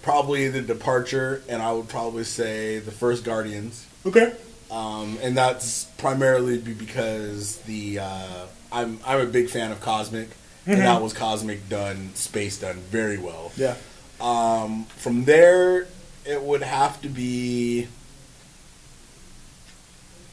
[0.00, 3.86] probably the Departure, and I would probably say the first Guardians.
[4.06, 4.32] Okay.
[4.70, 10.28] Um, and that's primarily because the uh, I'm I'm a big fan of Cosmic,
[10.66, 13.52] and that was Cosmic done space done very well.
[13.56, 13.76] Yeah.
[14.20, 15.86] Um, from there,
[16.26, 17.88] it would have to be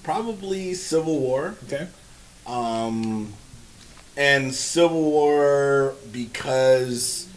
[0.03, 1.55] probably Civil War.
[1.65, 1.87] Okay.
[2.45, 3.33] Um,
[4.17, 7.27] and Civil War because,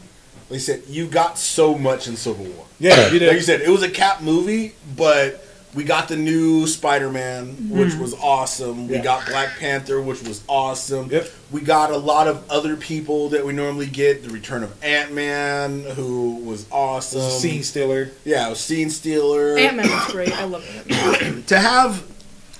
[0.50, 2.66] like I said, you got so much in Civil War.
[2.78, 6.66] Yeah, you Like you said, it was a Cap movie, but we got the new
[6.66, 8.88] Spider Man, which was awesome.
[8.88, 11.10] We got Black Panther, which was awesome.
[11.10, 11.28] Yep.
[11.50, 14.22] We got a lot of other people that we normally get.
[14.22, 17.30] The return of Ant Man, who was awesome.
[17.30, 18.10] Scene stealer.
[18.24, 19.58] Yeah, it was Scene Stealer.
[19.58, 20.32] Ant Man was great.
[20.32, 21.42] I love him.
[21.48, 22.04] To have,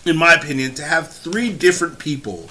[0.07, 2.49] in my opinion, to have three different people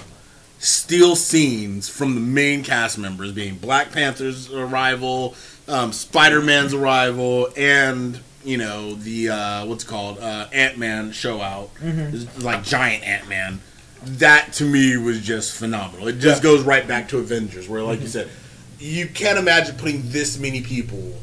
[0.58, 5.34] steal scenes from the main cast members, being Black Panther's arrival,
[5.68, 11.12] um, Spider Man's arrival, and you know the uh, what's it called uh, Ant Man
[11.12, 13.60] show out, It's like giant Ant Man.
[14.04, 16.06] That to me was just phenomenal.
[16.08, 16.50] It just Yeah.
[16.50, 18.28] goes right back to Avengers, where like you said,
[18.78, 21.14] you can't imagine putting this many people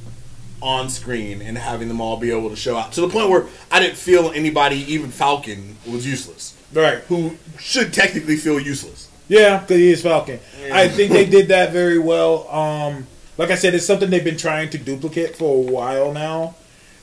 [0.61, 3.45] on screen and having them all be able to show out to the point where
[3.71, 6.53] I didn't feel anybody, even Falcon, was useless.
[6.73, 6.97] Right.
[7.07, 9.07] Who should technically feel useless.
[9.29, 10.39] Yeah, because he is Falcon.
[10.71, 12.49] I think they did that very well.
[12.49, 16.55] Um, like I said, it's something they've been trying to duplicate for a while now,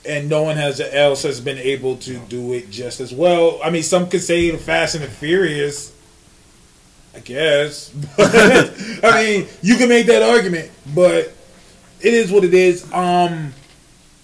[0.06, 3.60] and no one has else has been able to do it just as well.
[3.62, 5.92] I mean, some could say the Fast and the Furious.
[7.14, 7.92] I guess.
[8.18, 11.32] I mean, you can make that argument, but
[12.00, 12.90] it is what it is.
[12.92, 13.52] Um,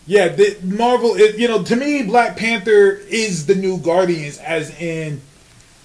[0.06, 1.14] Yeah, the, Marvel.
[1.16, 5.20] It, you know, to me, Black Panther is the new Guardians, as in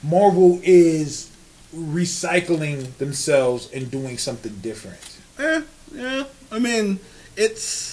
[0.01, 1.29] Marvel is
[1.75, 5.19] recycling themselves and doing something different.
[5.39, 5.61] Eh,
[5.93, 6.23] yeah.
[6.51, 6.99] I mean,
[7.35, 7.92] it's.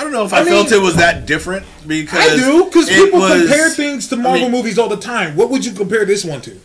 [0.00, 2.88] I don't know if I I, felt it was that different because I do because
[2.88, 5.36] people was- compare things to I Marvel mean, movies all the time.
[5.36, 6.58] What would you compare this one to?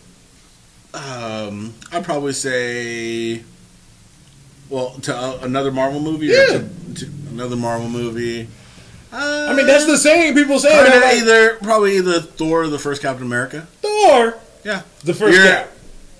[0.93, 3.43] Um, I'd probably say,
[4.69, 6.43] well, to uh, another Marvel movie Yeah.
[6.43, 8.47] or to, to another Marvel movie.
[9.11, 10.33] Uh, I mean, that's the same.
[10.33, 13.67] People say that like, either probably either Thor or the first Captain America.
[13.81, 15.71] Thor, Yeah, the first You're- cap.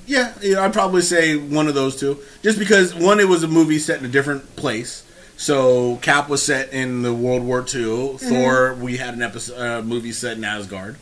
[0.07, 2.19] Yeah, yeah, I'd probably say one of those two.
[2.43, 5.03] Just because one, it was a movie set in a different place.
[5.37, 7.65] So Cap was set in the World War II.
[7.65, 8.17] Mm-hmm.
[8.29, 10.95] Thor, we had an episode uh, movie set in Asgard.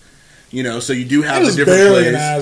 [0.49, 1.89] You know, so you do have the different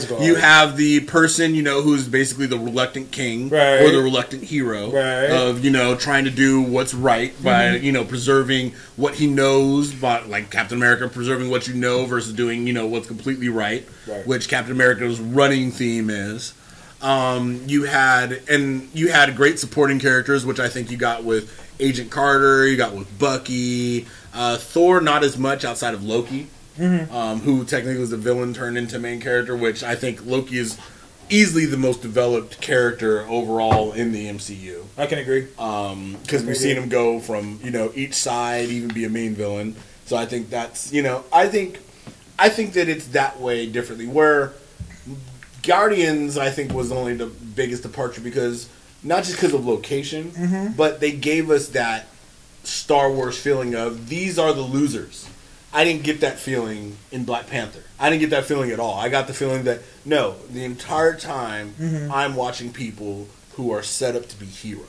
[0.10, 0.28] plays.
[0.28, 3.78] You have the person, you know, who's basically the reluctant king Right.
[3.84, 5.30] or the reluctant hero Right.
[5.30, 5.48] Mm-hmm.
[5.50, 9.94] of you know trying to do what's right by you know preserving what he knows,
[9.94, 13.88] but like Captain America preserving what you know versus doing you know what's completely right,
[14.06, 14.28] Right.
[14.28, 16.54] which Captain America's running theme is.
[17.02, 21.61] Um, you had and you had great supporting characters, which I think you got with
[21.82, 26.48] Agent Carter, you got with Bucky, uh, Thor, not as much outside of Loki,
[26.80, 30.78] um, who technically was a villain turned into main character, which I think Loki is
[31.30, 35.48] easily the most developed character overall in the MCU I can agree.
[35.56, 39.76] because we've seen him go from you know each side, even be a main villain.
[40.06, 41.80] So I think that's you know I think
[42.38, 44.08] I think that it's that way differently.
[44.08, 44.54] Where
[45.64, 48.68] Guardians, I think, was only the biggest departure because
[49.04, 50.74] not just because of location, mm-hmm.
[50.74, 52.08] but they gave us that
[52.64, 55.28] Star Wars feeling of these are the losers.
[55.74, 57.82] I didn't get that feeling in Black Panther.
[58.00, 59.00] I didn't get that feeling at all.
[59.00, 62.12] I got the feeling that no, the entire time mm-hmm.
[62.12, 64.86] I'm watching people who are set up to be heroes.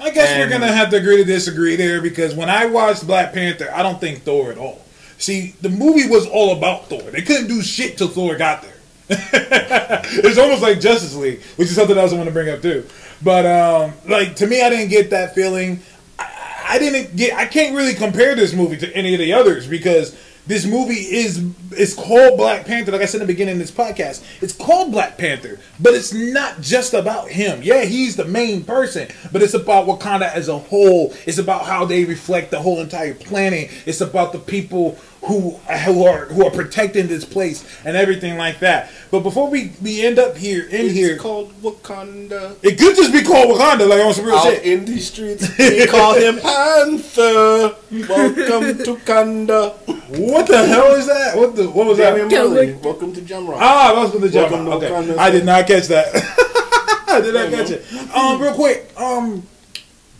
[0.00, 3.06] I guess And- we're gonna have to agree to disagree there because when I watched
[3.06, 4.82] Black Panther, I don't think Thor at all.
[5.18, 7.02] See, the movie was all about Thor.
[7.02, 8.72] They couldn't do shit till Thor got there.
[9.08, 12.84] it's almost like Justice League, which is something else I want to bring up too.
[13.22, 15.80] But um, like to me, I didn't get that feeling.
[16.18, 17.36] I, I didn't get.
[17.36, 20.16] I can't really compare this movie to any of the others because
[20.46, 22.92] this movie is it's called Black Panther.
[22.92, 26.12] Like I said in the beginning of this podcast, it's called Black Panther, but it's
[26.12, 27.62] not just about him.
[27.62, 31.12] Yeah, he's the main person, but it's about Wakanda as a whole.
[31.26, 33.70] It's about how they reflect the whole entire planet.
[33.86, 38.60] It's about the people who who are who are protecting this place and everything like
[38.60, 38.90] that.
[39.10, 42.56] But before we we end up here in It's here, called Wakanda.
[42.62, 44.62] it could just be called Wakanda, like on some real Out shit.
[44.64, 47.74] in the streets, we call him Panther.
[48.08, 49.70] Welcome to Kanda.
[50.10, 51.36] What the hell is that?
[51.36, 52.10] What the what was that?
[52.10, 52.48] Damian Kelly.
[52.66, 53.56] Marley, welcome to Jamrock.
[53.58, 54.52] Ah, that was for the jump.
[54.52, 55.18] Welcome to Okay, Wakanda.
[55.18, 56.06] I did not catch that.
[57.08, 57.84] I did not catch it.
[58.14, 58.92] Um, real quick.
[58.96, 59.46] Um,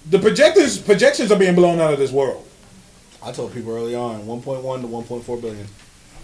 [0.09, 2.46] the projectors projections are being blown out of this world.
[3.27, 5.67] I told people early on, 1.1 to 1.4 billion.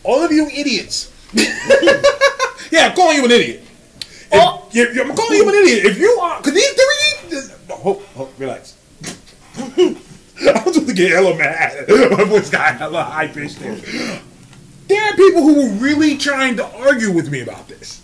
[0.05, 1.13] All of you idiots.
[1.35, 3.63] yeah, I'm calling you an idiot.
[4.01, 4.69] If, Oh.
[4.71, 5.85] you- you- I'm calling you an idiot.
[5.87, 7.57] If you are, because these three.
[7.69, 8.75] No, hold, hold, relax.
[9.57, 11.87] I was just to get hella mad.
[11.89, 13.77] My voice got hella high pitched there.
[14.89, 18.01] There are people who were really trying to argue with me about this.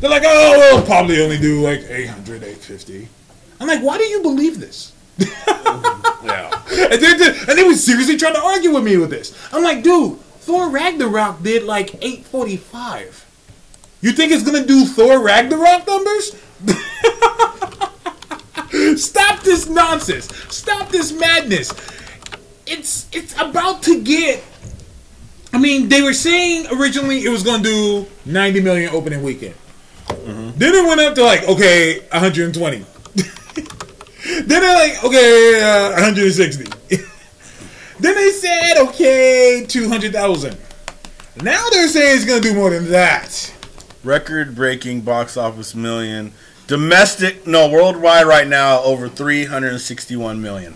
[0.00, 3.08] They're like, oh, we'll probably only do like 800, 850.
[3.60, 4.92] I'm like, why do you believe this?
[6.24, 6.50] Yeah.
[6.70, 9.34] And they, did- and they were seriously trying to argue with me with this.
[9.52, 13.26] I'm like, dude, Thor Ragnarok did like 845.
[14.00, 16.34] You think it's gonna do Thor Ragnarok numbers?
[18.96, 20.26] Stop this nonsense.
[20.48, 21.72] Stop this madness.
[22.66, 24.42] It's it's about to get.
[25.52, 29.54] I mean, they were saying originally it was gonna do 90 million opening weekend.
[30.08, 30.58] Mm-hmm.
[30.58, 32.84] Then it went up to like okay, 120.
[34.24, 36.64] Then they're like okay, uh, 160.
[38.00, 40.56] then they said okay, 200,000.
[41.42, 43.52] Now they're saying it's gonna do more than that.
[44.02, 46.32] Record breaking box office million.
[46.66, 50.74] Domestic, no, worldwide right now, over 361 million.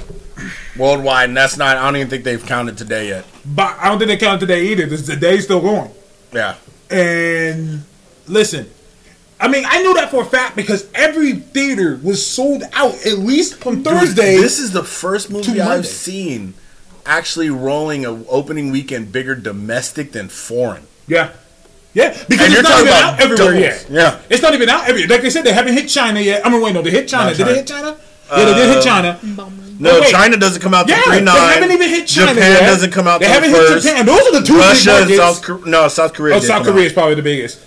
[0.76, 3.24] Worldwide, and that's not, I don't even think they've counted today yet.
[3.46, 4.84] But I don't think they count today either.
[4.84, 5.90] This the day's still going.
[6.32, 6.56] Yeah.
[6.90, 7.84] And
[8.26, 8.70] listen,
[9.40, 13.18] I mean, I knew that for a fact because every theater was sold out at
[13.18, 14.34] least from Thursday.
[14.34, 15.60] Dude, this is the first movie.
[15.60, 16.54] I've seen
[17.06, 20.82] actually rolling a opening weekend bigger domestic than foreign.
[21.06, 21.30] yeah,
[21.94, 23.60] yeah, because And it's you're not talking even about out everywhere doubles.
[23.62, 23.86] yet.
[23.90, 24.20] Yeah.
[24.28, 25.16] it's not even out everywhere.
[25.16, 26.44] Like I said, they haven't hit China yet.
[26.44, 27.30] I mean, wait, no, they hit China.
[27.30, 27.96] Not Did they hit China?
[28.30, 29.20] Yeah, they did hit uh, China.
[29.36, 29.62] Bummer.
[29.80, 30.10] No, Oh, wait.
[30.10, 32.66] China doesn't come out to Yeah, three they haven't even hit China Japan yet.
[32.66, 33.84] doesn't come out They haven't first.
[33.86, 34.06] hit Japan.
[34.06, 35.18] Those are the two Russia big and markets.
[35.18, 35.66] South Korea.
[35.66, 36.34] No, South Korea.
[36.34, 36.86] Oh, did South come Korea out.
[36.88, 37.64] is probably the biggest.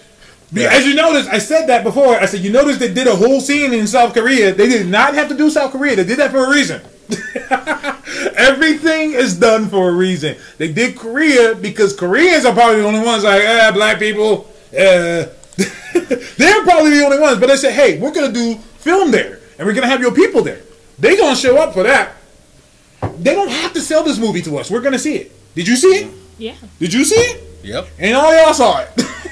[0.53, 0.69] Be- Yeah.
[0.73, 2.15] As you notice, I said that before.
[2.19, 4.53] I said you notice they did a whole scene in South Korea.
[4.53, 5.95] They did not have to do South Korea.
[5.95, 6.81] They did that for a reason.
[8.35, 10.35] Everything is done for a reason.
[10.57, 14.47] They did Korea because Koreans are probably the only ones like, ah, black people.
[14.73, 15.25] Uh,
[16.37, 17.39] they're probably the only ones.
[17.39, 20.41] But they said, hey, we're gonna do film there, and we're gonna have your people
[20.41, 20.61] there.
[20.99, 22.13] They gonna show up for that.
[23.19, 24.69] They don't have to sell this movie to us.
[24.71, 25.31] We're gonna see it.
[25.55, 26.11] Did you see it?
[26.37, 26.55] Yeah.
[26.79, 27.43] Did you see it?
[27.63, 27.87] Yep.
[27.99, 28.89] And all y'all saw it.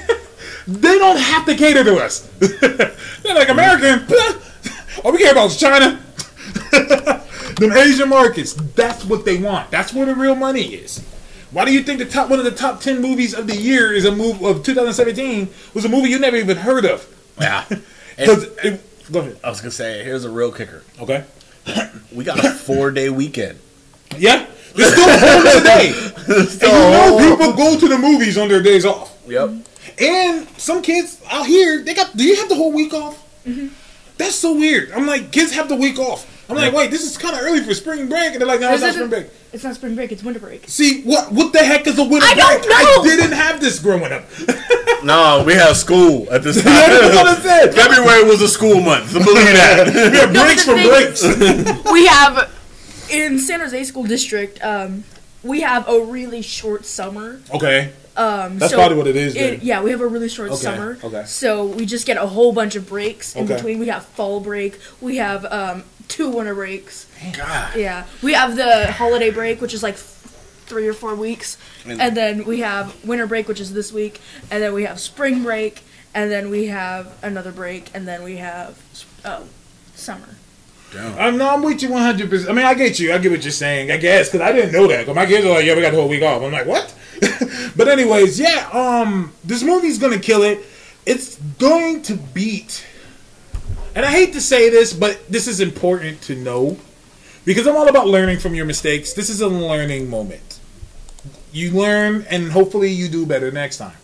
[0.66, 2.20] they don't have to cater to us.
[2.38, 4.06] They're like American.
[4.08, 6.00] All oh, we care about is China.
[7.56, 8.54] Them Asian markets.
[8.54, 9.70] That's what they want.
[9.70, 11.04] That's where the real money is.
[11.50, 13.92] Why do you think the top one of the top ten movies of the year
[13.92, 17.06] is a move of 2017 was a movie you never even heard of?
[17.40, 17.64] Yeah.
[18.16, 18.46] Because
[19.10, 19.38] go ahead.
[19.42, 20.84] I was gonna say, here's a real kicker.
[21.00, 21.24] Okay.
[22.12, 23.58] We got a four day weekend.
[24.16, 24.46] Yeah.
[24.74, 25.92] There's still four home today.
[26.26, 29.16] And you know people go to the movies on their days off.
[29.28, 29.50] Yep.
[30.00, 32.16] And some kids out here, they got.
[32.16, 33.16] Do you have the whole week off?
[34.16, 34.92] That's so weird.
[34.92, 36.26] I'm like, kids have the week off.
[36.48, 38.72] I'm like, wait, this is kind of early for spring break, and they're like, no,
[38.72, 39.26] it's not spring break.
[39.52, 40.10] It's not spring break.
[40.12, 40.68] It's winter break.
[40.68, 41.30] See what?
[41.32, 42.62] What the heck is a winter I break?
[42.62, 42.74] don't know.
[42.74, 44.24] I didn't have this growing up.
[45.02, 46.64] No, we have school at this time.
[46.66, 47.74] That's what I said.
[47.74, 49.10] February was a school month.
[49.14, 49.86] Believe that.
[50.12, 51.90] We have No, breaks but from the breaks.
[51.90, 52.50] we have
[53.10, 54.62] in San Jose School District.
[54.62, 55.04] Um,
[55.42, 57.40] we have a really short summer.
[57.54, 57.92] okay.
[58.16, 59.36] Um, That's so probably what it is.
[59.36, 60.98] It, yeah, we have a really short Okay, summer.
[61.02, 61.24] okay.
[61.26, 63.54] So we just get a whole bunch of breaks in Okay.
[63.56, 63.78] between.
[63.78, 64.78] We have fall break.
[65.00, 67.06] We have um, two winter breaks.
[67.36, 67.76] God.
[67.76, 72.16] Yeah, we have the holiday break, which is like three or four weeks, And- and
[72.16, 74.20] then we have winter break, which is this week,
[74.50, 75.82] and then we have spring break,
[76.14, 78.76] and then we have another break, and then we have
[79.24, 79.48] um,
[79.94, 80.36] summer.
[80.96, 82.28] I'm no, I'm with you 100.
[82.30, 83.12] percent I mean, I get you.
[83.12, 83.90] I get what you're saying.
[83.90, 85.06] I guess because I didn't know that.
[85.06, 86.42] 'Cause my kids are like, yeah, we got the whole week off.
[86.42, 86.92] I'm like, what?
[87.76, 88.68] but anyways, yeah.
[88.72, 90.64] Um, this movie's gonna kill it.
[91.06, 92.84] It's going to beat.
[93.94, 96.76] And I hate to say this, but this is important to know
[97.44, 99.12] because I'm all about learning from your mistakes.
[99.12, 100.58] This is a learning moment.
[101.52, 103.96] You learn, and hopefully, you do better next time.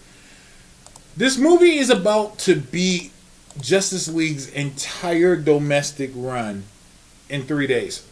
[1.17, 3.13] This movie is about to beat
[3.61, 6.65] Justice League's entire domestic run
[7.29, 8.07] in three days.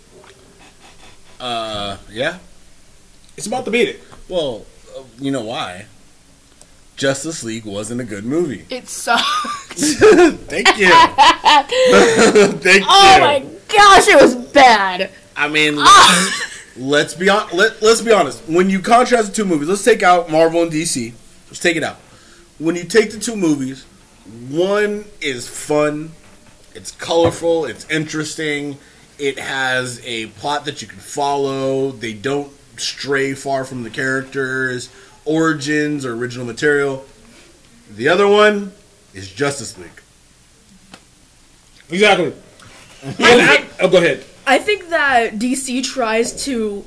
[1.40, 2.38] Uh, yeah.
[3.36, 4.02] It's about to beat it.
[4.28, 4.64] Well,
[4.96, 5.86] uh, you know why?
[6.96, 8.66] Justice League wasn't a good movie.
[8.70, 9.24] It sucked.
[9.74, 10.88] Thank you.
[12.60, 13.20] Thank oh you.
[13.20, 15.10] my gosh, it was bad.
[15.36, 15.76] I mean,
[16.76, 17.48] let's be on.
[17.52, 18.48] Let, let's be honest.
[18.48, 21.12] When you contrast the two movies, let's take out Marvel and DC.
[21.48, 21.96] Let's take it out.
[22.58, 23.84] When you take the two movies,
[24.48, 26.12] one is fun,
[26.74, 28.78] it's colorful, it's interesting,
[29.18, 31.90] it has a plot that you can follow.
[31.90, 34.90] They don't stray far from the characters,
[35.24, 37.04] origins, or original material.
[37.90, 38.72] The other one
[39.12, 40.00] is Justice League.
[41.90, 42.32] Exactly.
[43.02, 44.24] And I- oh, go ahead.
[44.46, 46.84] I think that DC tries to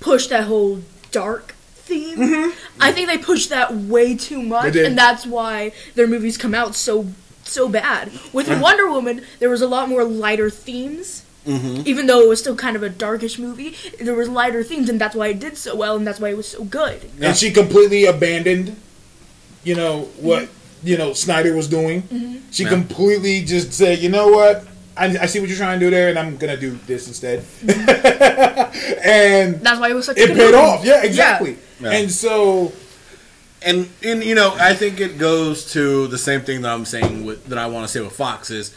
[0.00, 0.80] push that whole
[1.10, 2.18] dark theme.
[2.18, 2.82] Mm-hmm.
[2.82, 6.74] I think they push that way too much, and that's why their movies come out
[6.74, 7.08] so
[7.44, 8.12] so bad.
[8.32, 11.24] With Wonder Woman, there was a lot more lighter themes.
[11.46, 11.82] Mm-hmm.
[11.86, 15.00] Even though it was still kind of a darkish movie, there was lighter themes, and
[15.00, 17.10] that's why it did so well, and that's why it was so good.
[17.20, 18.76] And she completely abandoned,
[19.64, 20.48] you know, what,
[20.82, 22.02] you know, Snyder was doing.
[22.02, 22.36] Mm-hmm.
[22.50, 22.68] She Yeah.
[22.70, 24.66] completely just said, you know what?
[24.96, 27.06] I, I see what you're trying to do there, and I'm going to do this
[27.08, 27.40] instead.
[27.40, 29.00] Mm-hmm.
[29.04, 30.56] and That's why it was such a it good paid movie.
[30.56, 30.84] off.
[30.84, 31.56] Yeah, exactly.
[31.80, 31.90] Yeah.
[31.92, 32.72] And so,
[33.62, 37.24] and and you know I think it goes to the same thing that I'm saying
[37.24, 38.74] with that I want to say with Fox is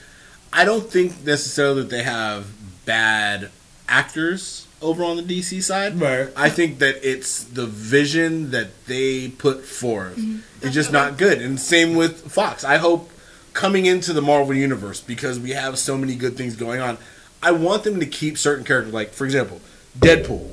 [0.53, 2.45] I don't think necessarily that they have
[2.85, 3.49] bad
[3.87, 5.99] actors over on the DC side.
[5.99, 6.29] Right.
[6.35, 10.19] I think that it's the vision that they put forth
[10.61, 11.41] is just not good.
[11.41, 12.63] And same with Fox.
[12.63, 13.09] I hope
[13.53, 16.99] coming into the Marvel universe because we have so many good things going on.
[17.41, 19.59] I want them to keep certain characters like for example,
[19.97, 20.49] Deadpool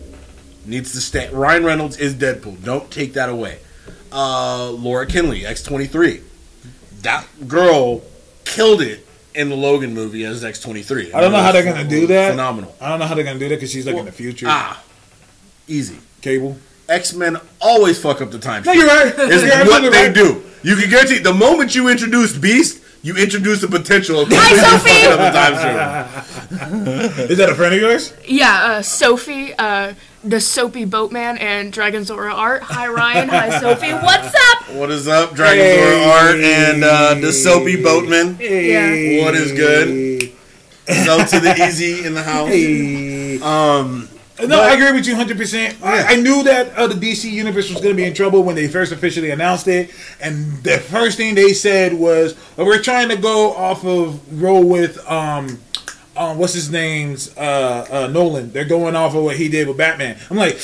[0.65, 1.29] needs to stay.
[1.31, 2.65] Ryan Reynolds is Deadpool.
[2.65, 3.59] Don't take that away.
[4.13, 6.23] Uh, Laura Kinney, X twenty three.
[7.03, 8.03] That girl
[8.45, 11.13] killed it in the Logan movie as X twenty three.
[11.13, 12.31] I don't know how they're going to do that.
[12.31, 12.75] Phenomenal.
[12.81, 14.47] I don't know how they're going to do that because she's like in the future.
[14.49, 14.83] Ah,
[15.69, 15.99] easy.
[16.23, 16.57] Cable.
[16.89, 18.65] X Men always fuck up the time.
[18.65, 19.17] No, you're right.
[19.19, 20.15] Is You're what they right.
[20.15, 20.43] do.
[20.63, 24.91] You can guarantee the moment you introduce Beast, you introduce the potential of Hi, Sophie!
[24.91, 27.31] fucking up the time stream.
[27.31, 28.13] Is that a friend of yours?
[28.27, 32.63] Yeah, uh, Sophie, uh, the Soapy Boatman, and Dragon Zora Art.
[32.63, 33.29] Hi, Ryan.
[33.29, 33.93] Hi, Sophie.
[33.93, 34.75] What's up?
[34.77, 36.11] What is up, Dragon Hey.
[36.11, 38.37] Art and uh, the Soapy Boatman?
[38.41, 39.25] Yeah.
[39.25, 40.33] What is good?
[40.87, 42.49] So to the easy in the house.
[42.49, 43.41] Hey.
[43.41, 44.09] Um,
[44.47, 45.83] No, I agree with you 100%.
[45.83, 48.57] I, I knew that uh, the DC Universe was going to be in trouble when
[48.57, 49.91] they first officially announced it.
[50.21, 54.65] And the first thing they said was, well, we're trying to go off of, roll
[54.65, 55.61] with um,
[56.17, 58.53] um, what's his name's uh, uh, Nolan.
[58.53, 60.19] They're going off of what he did with Batman.
[60.31, 60.55] I'm like,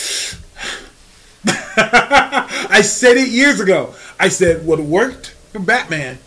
[1.76, 3.94] I said it years ago.
[4.18, 6.18] I said what worked for Batman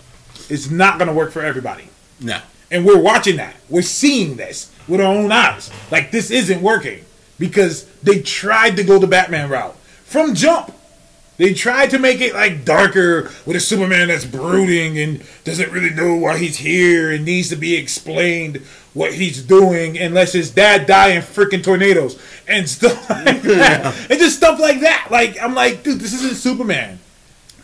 [0.50, 1.90] is not going to work for everybody.
[2.20, 2.40] No.
[2.72, 3.56] And we're watching that.
[3.70, 5.72] We're seeing this with our own eyes.
[5.92, 7.04] Like this isn't working
[7.38, 10.74] because they tried to go the Batman route from jump.
[11.38, 15.90] They tried to make it like darker with a Superman that's brooding and doesn't really
[15.92, 18.62] know why he's here and needs to be explained
[18.94, 23.96] what he's doing unless his dad die in freaking tornadoes and stuff like that.
[24.10, 25.08] And just stuff like that.
[25.12, 27.00] Like I'm like, dude, this isn't Superman.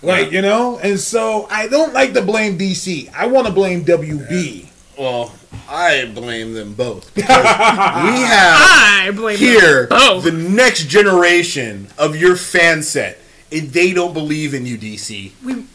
[0.03, 0.77] Like, you know?
[0.77, 3.11] And so I don't like to blame DC.
[3.13, 4.67] I want to blame WB.
[4.99, 5.33] Well,
[5.67, 7.11] I blame them both.
[7.15, 10.21] Because we have I blame here Oh.
[10.21, 13.17] the next generation of your fan set.
[13.51, 15.31] And they don't believe in you, DC.
[15.43, 15.65] We-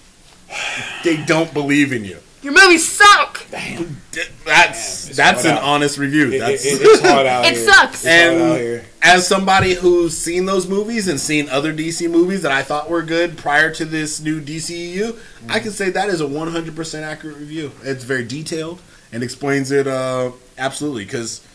[1.05, 2.19] They don't believe in you.
[2.43, 3.45] Your movies suck.
[3.51, 5.63] D- That's it's that's an out.
[5.63, 6.33] honest review.
[6.33, 7.65] It, That's it- it's hard out It here.
[7.67, 8.05] sucks.
[8.05, 8.85] It's hard out and here.
[9.03, 13.03] as somebody who's seen those movies and seen other DC movies that I thought were
[13.03, 15.19] good prior to this new DCEU,
[15.49, 17.73] I can say that is a 100% accurate review.
[17.83, 18.81] It's very detailed
[19.13, 21.47] and explains it uh, absolutely because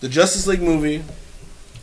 [0.00, 1.04] the Justice League movie,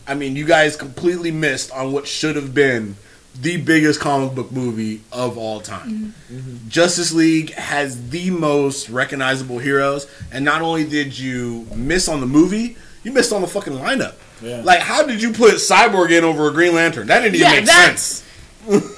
[0.06, 2.96] I mean, you guys completely missed on what should have been
[3.40, 5.90] the biggest comic book movie of all time.
[6.30, 6.36] Mm-hmm.
[6.38, 6.70] Mm-hmm.
[6.70, 12.28] Justice League has the most recognizable heroes, and not only did you miss on the
[12.28, 14.16] movie, you missed on the fucking lineup.
[14.42, 14.62] Yeah.
[14.64, 17.08] Like, how did you put Cyborg in over a Green Lantern?
[17.08, 18.24] That didn't even Yeah, make that- sense.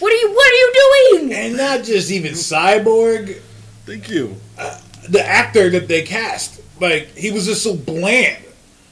[0.00, 0.32] What are you?
[0.32, 0.72] What are you
[1.20, 1.32] doing?
[1.34, 3.40] And not just even Cyborg,
[3.84, 4.36] Thank you.
[4.58, 8.36] Uh, the actor that they cast, like he was just so bland.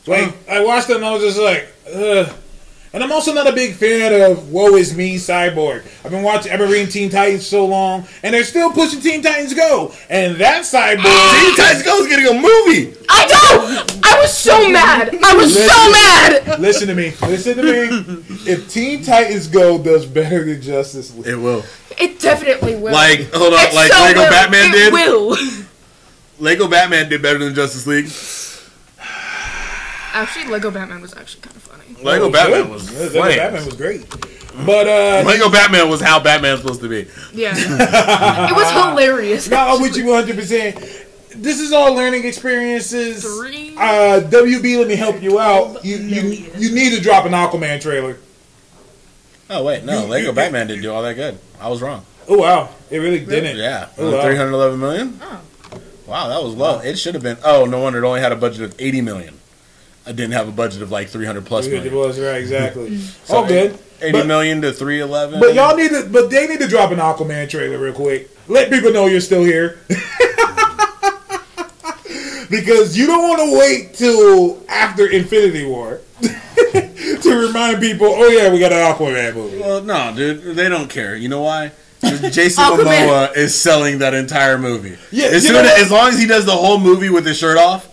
[0.08, 0.12] Uh-huh.
[0.12, 2.34] Like I watched it and I was just like, ugh.
[2.92, 5.84] And I'm also not a big fan of "Woe Is Me" Cyborg.
[6.04, 9.22] I've been watching, I've been reading Teen Titans so long, and they're still pushing Teen
[9.22, 9.92] Titans Go.
[10.08, 11.02] And that Cyborg,
[11.40, 12.96] Teen Titans Go is getting a movie.
[13.08, 14.04] I don't.
[14.04, 15.14] I was so mad.
[15.22, 16.58] I was so mad.
[16.60, 18.24] listen to me, listen to me.
[18.50, 21.64] If Teen Titans Go does better than Justice League, It will.
[21.98, 22.92] It definitely will.
[22.92, 24.30] Like, hold on, It like so Lego will.
[24.30, 24.92] Batman it did?
[24.92, 25.36] Will.
[26.38, 28.10] Lego Batman did better than Justice League.
[30.12, 31.75] Actually, Lego Batman was actually kind of funny.
[32.02, 32.70] Lego Batman good.
[32.70, 33.36] was Lego flames.
[33.36, 34.10] Batman was great.
[34.64, 37.06] But uh, Lego Batman was how Batman's supposed to be.
[37.34, 39.48] Yeah, it was hilarious.
[39.50, 40.34] No, I'm with you 100.
[40.36, 40.76] percent
[41.36, 43.22] This is all learning experiences.
[43.22, 43.74] Three.
[43.76, 45.84] Uh, WB, let me help you out.
[45.84, 48.16] You you you need to drop an Aquaman trailer.
[49.50, 51.38] Oh wait, no, You- Lego you- Batman didn't do all that good.
[51.60, 52.04] I was wrong.
[52.28, 53.56] Oh wow, it really didn't.
[53.58, 54.22] Yeah, Oh, wow.
[54.22, 55.20] 311 million.
[55.22, 55.40] Oh.
[56.06, 56.78] Wow, that was low.
[56.80, 57.36] It should have been.
[57.44, 59.38] Oh, no wonder it only had a budget of 80 million.
[60.06, 61.94] I didn't have a budget of like 300 plus It million.
[61.94, 62.90] was right, exactly.
[62.90, 63.06] Mm-hmm.
[63.22, 63.78] Oh, so, All good.
[64.00, 65.40] 80 But- million to 311.
[65.40, 68.30] But y'all need to, but they need to drop an Aquaman trailer real quick.
[68.48, 69.80] Let people know you're still here.
[72.50, 78.52] because you don't want to wait till after Infinity War to remind people, oh yeah,
[78.52, 79.58] we got an Aquaman movie.
[79.58, 81.16] Well, no, dude, they don't care.
[81.16, 81.72] You know why?
[82.30, 84.96] Jason Momoa is selling that entire movie.
[85.10, 87.58] Yeah, as, soon as, as long as he does the whole movie with his shirt
[87.58, 87.88] off,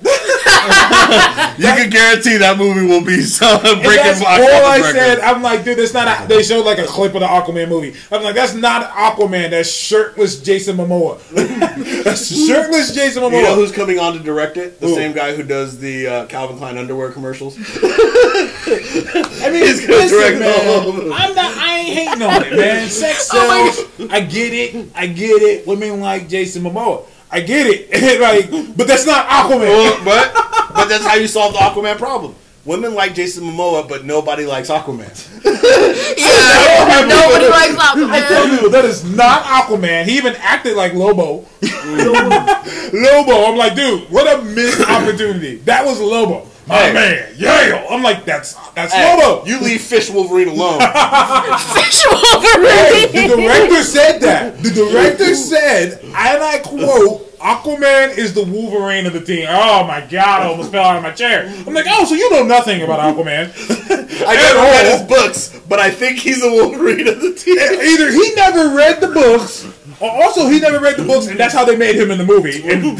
[1.58, 5.20] you can guarantee that movie will be some breaking that's box all I office said.
[5.20, 6.26] I'm like, dude, that's not.
[6.26, 7.96] A, they showed like a clip of the Aquaman movie.
[8.12, 9.52] I'm like, that's not Aquaman.
[9.52, 11.20] That's shirtless Jason Momoa.
[12.04, 13.38] that's shirtless Jason Momoa.
[13.38, 14.80] You know who's coming on to direct it?
[14.80, 14.96] The Who?
[14.96, 17.58] same guy who does the uh, Calvin Klein underwear commercials.
[17.58, 21.12] I mean, He's gonna listen, direct man.
[21.14, 21.58] I'm not.
[21.58, 22.90] I ain't hating on it, man.
[22.90, 24.12] Sex Oh sells.
[24.12, 24.90] I get it.
[24.96, 25.68] I get it.
[25.68, 27.06] Women like Jason Momoa.
[27.34, 27.90] I get it.
[28.22, 29.62] like, but that's not Aquaman.
[29.62, 30.32] Well, but
[30.74, 32.36] but that's how you solve the Aquaman problem.
[32.64, 35.12] Women like Jason Momoa, but nobody likes Aquaman.
[36.16, 38.62] Yeah, nobody likes I tell Aquaman.
[38.62, 40.06] you, that is not Aquaman.
[40.06, 41.42] He even acted like Lobo.
[41.62, 42.94] Mm.
[42.94, 43.46] Lobo.
[43.50, 45.58] I'm like, dude, what a missed opportunity.
[45.58, 46.48] That was Lobo.
[46.68, 46.94] My Hey.
[46.94, 47.34] man.
[47.38, 47.86] Yeah.
[47.90, 49.46] I'm like, that's that's Hey, Lobo.
[49.46, 50.80] you leave Fish Wolverine alone.
[51.76, 54.64] Fish Hey, the director said that.
[54.64, 56.14] The director said, and
[56.44, 59.46] I quote, Aquaman is the Wolverine of the team.
[59.50, 61.54] Oh my god, I almost fell out of my chair.
[61.68, 63.52] I'm like, oh, so you know nothing about Aquaman.
[64.26, 67.58] I never read his oh, books, but I think he's the Wolverine of the team.
[67.60, 71.54] Either he never read the books, or also he never read the books, and that's
[71.54, 72.62] how they made him in the movie.
[72.70, 72.84] And,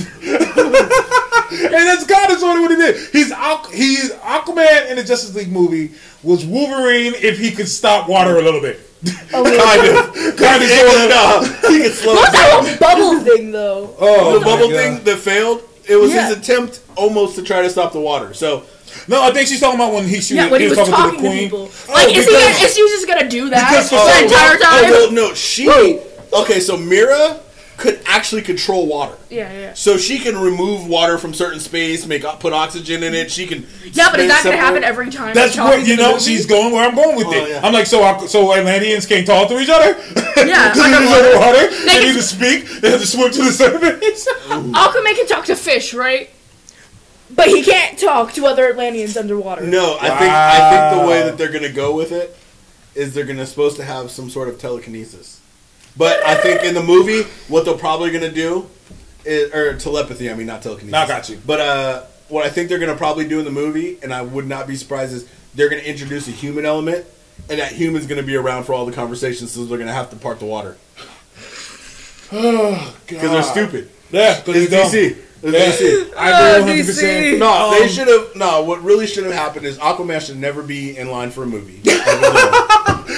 [1.52, 2.96] and that's God is only what he did.
[3.12, 5.92] He's Aqu- he's Aquaman in the Justice League movie
[6.24, 8.80] was Wolverine if he could stop water a little bit.
[9.34, 10.38] Oh, kind of.
[10.38, 11.10] Kind of sort of.
[11.10, 12.64] No, he can slow What's it down.
[12.66, 13.96] that bubble thing though?
[14.00, 14.76] Oh, The bubble God.
[14.78, 16.28] thing that failed, it was Yeah.
[16.30, 18.34] his attempt almost to try to stop the water.
[18.34, 18.64] So,
[19.10, 21.12] No, I think she's talking about when he she Yeah, when he was talking, talking
[21.12, 21.44] to to the queen.
[21.50, 21.70] people.
[21.90, 22.32] Oh, Like, is he?
[22.32, 24.90] because- Is she just gonna do that because for the some- entire oh, time?
[24.92, 25.66] well, no, she.
[26.42, 27.40] Okay, so Mera
[27.78, 29.18] could actually control water.
[29.32, 29.74] Yeah, yeah.
[29.74, 33.32] So she can remove water from certain space, make uh, put oxygen in it.
[33.32, 33.66] She can.
[33.92, 35.34] Yeah, but is spin that gonna happen every time?
[35.34, 36.20] That's Charlie's what you know.
[36.20, 37.50] She's going where I'm going with Oh, it.
[37.50, 37.62] yeah.
[37.64, 39.98] I'm like, so so Atlanteans can't talk to each other.
[40.46, 41.28] Yeah, Because they're underwater.
[41.28, 41.70] underwater.
[41.70, 42.82] They They can- need to speak.
[42.82, 44.28] They have to swim to the surface.
[44.48, 46.30] Aquaman can talk to fish, right?
[47.36, 49.64] But he can't talk to other Atlanteans underwater.
[49.66, 52.38] No, I think I think the way that they're gonna go with it
[52.94, 55.40] is they're gonna supposed to have some sort of telekinesis.
[55.96, 58.70] But I think in the movie, what they're probably gonna do
[59.26, 60.30] is or telepathy.
[60.30, 60.92] I mean, not telekinesis.
[60.92, 61.40] Nah, got you.
[61.46, 64.48] But uh, what I think they're gonna probably do in the movie, and I would
[64.48, 67.06] not be surprised, is they're gonna introduce a human element,
[67.50, 70.16] and that human's gonna be around for all the conversations, so they're gonna have to
[70.16, 70.78] part the water
[72.32, 72.94] oh, god.
[73.08, 73.90] because they're stupid.
[74.12, 75.18] Yeah, because It's DC.
[75.44, 75.88] It's Yeah.
[75.88, 76.14] DC.
[76.16, 76.86] I Ah, agree 100.
[76.86, 78.36] percent No, they Um, should have.
[78.36, 81.48] No, what really should have happened is Aquaman should never be in line for a
[81.48, 81.82] movie.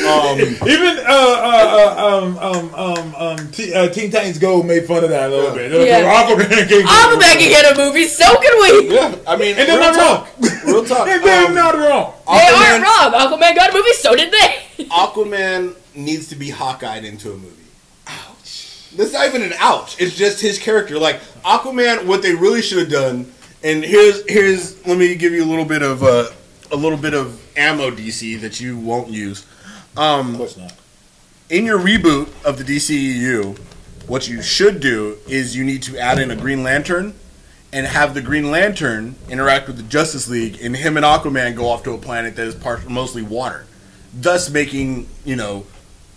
[0.08, 0.62] I really don't.
[0.62, 4.86] um, Even uh, uh, uh, um, um, um, um, T- uh, Teen Titans Go made
[4.86, 5.56] fun of that a little Yeah.
[5.56, 5.70] bit.
[5.72, 6.48] They're like, Yeah.
[6.48, 8.94] Aquaman can Aquaman can get a movie, so can we.
[8.96, 10.28] yeah, I mean, And they're real not talk.
[10.42, 10.60] wrong.
[10.66, 11.08] Real talk.
[11.10, 12.14] And they're Um, not wrong.
[12.28, 13.40] They Aquaman, aren't wrong.
[13.40, 14.86] Aquaman got a movie, so did they.
[14.86, 17.52] Aquaman needs to be Hawkeyed into a movie.
[18.08, 18.90] Ouch.
[18.98, 20.00] That's not even an ouch.
[20.00, 20.98] It's just his character.
[21.00, 23.32] Like Aquaman, what they really should have done.
[23.64, 26.30] And here's here's let me give you a little bit of uh,
[26.72, 29.46] a little bit of ammo DC that you won't use.
[29.98, 30.74] Um, Of course not.
[31.50, 33.58] in your reboot of the DCEU,
[34.08, 37.14] what you should do is you need to add in a Green Lantern
[37.74, 41.68] and have the Green Lantern interact with the Justice League, and him and Aquaman go
[41.70, 43.66] off to a planet that is part, mostly water,
[44.14, 45.66] thus making you know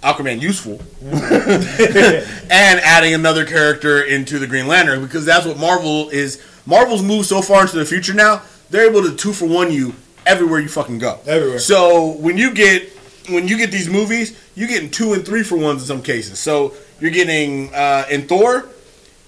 [0.02, 6.40] Aquaman useful, and adding another character into the Green Lantern because that's what Marvel is.
[6.66, 9.94] Marvel's moved so far into the future now; they're able to two for one you
[10.26, 11.18] everywhere you fucking go.
[11.26, 11.58] Everywhere.
[11.58, 12.92] So when you get
[13.28, 16.38] when you get these movies, you're getting two and three for ones in some cases.
[16.38, 18.68] So you're getting uh, in Thor,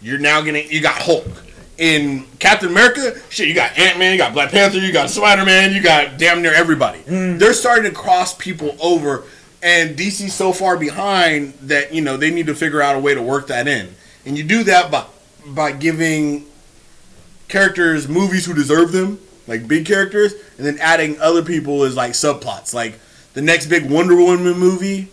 [0.03, 1.27] you're now getting you got Hulk.
[1.79, 5.47] In Captain America, shit, you got Ant Man, you got Black Panther, you got Spider
[5.47, 7.01] Man, you got damn near everybody.
[7.07, 9.25] They're starting to cross people over,
[9.63, 13.15] and DC's so far behind that you know they need to figure out a way
[13.15, 13.95] to work that in.
[14.27, 15.07] And you do that by
[15.47, 16.47] by giving
[17.49, 22.13] characters movies who deserve them, like big characters, and then adding other people as like
[22.13, 22.75] subplots.
[22.75, 22.99] Like
[23.35, 25.09] the next big Wonder Woman movie,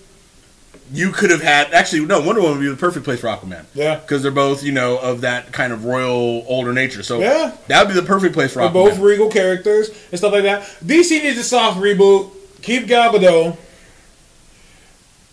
[0.91, 3.65] you could have had actually no Wonder Woman would be the perfect place for Aquaman.
[3.73, 3.95] Yeah.
[3.99, 7.03] because they're both you know of that kind of royal older nature.
[7.03, 7.52] So Yeah.
[7.68, 8.73] that would be the perfect place for They're Aquaman.
[8.73, 10.64] both regal characters and stuff like that.
[10.85, 12.31] DC needs a soft reboot.
[12.61, 13.57] Keep Gal Gadot.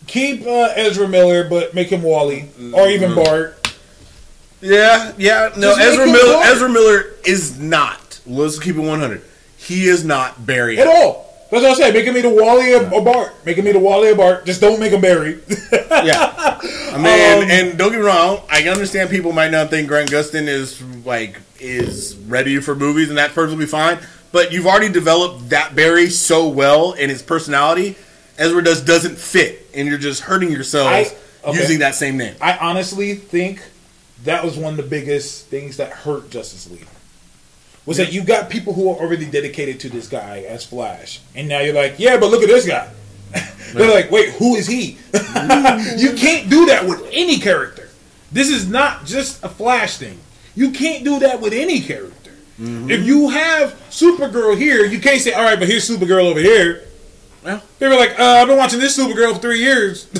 [0.07, 3.75] Keep uh, Ezra Miller, but make him Wally or even Bart.
[4.61, 5.51] yeah, yeah.
[5.57, 6.35] No, Just Ezra Miller.
[6.35, 6.47] Bart.
[6.47, 8.21] Ezra Miller is not.
[8.27, 9.23] Let's keep it one hundred.
[9.57, 10.79] He is not Barry.
[10.79, 11.24] At all.
[11.63, 11.95] That's what I said.
[11.95, 13.33] Make me the Wally or, or Bart.
[13.47, 14.45] Make me the Wally or Bart.
[14.47, 15.41] Just don't make him Barry.
[16.05, 16.59] Yeah.
[16.61, 17.07] I mean,
[17.45, 20.83] Um, and don't get me wrong, I understand people might not think Grant Gustin is
[21.05, 23.99] like is ready for movies, and that's perfectly fine.
[24.33, 27.97] But you've already developed that Barry so well in his personality,
[28.37, 31.15] Ezra does doesn't fit, and you're just hurting yourselves
[31.45, 31.59] I- okay.
[31.59, 32.35] using that same name.
[32.41, 33.63] I honestly think
[34.25, 36.87] that was one of the biggest things that hurt Justice League.
[37.87, 41.49] Was that you got people who are already dedicated to this guy as Flash, and
[41.49, 42.91] now you're like, yeah, but look at this guy.
[43.75, 44.99] They're like, wait, who is he?
[45.13, 47.91] you can't do that with any character.
[48.33, 50.19] This is not just a Flash thing.
[50.55, 52.15] You can't do that with any character.
[52.57, 56.85] If you have Supergirl here, you can't say, all right, but here's Supergirl over here.
[57.45, 57.61] Yeah.
[57.79, 60.09] They were like, uh, I've been watching this Supergirl for three years.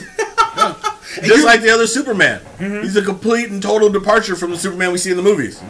[1.23, 4.99] Just like the other Superman, he's a complete and total departure from the Superman we
[4.99, 5.61] see in the movies.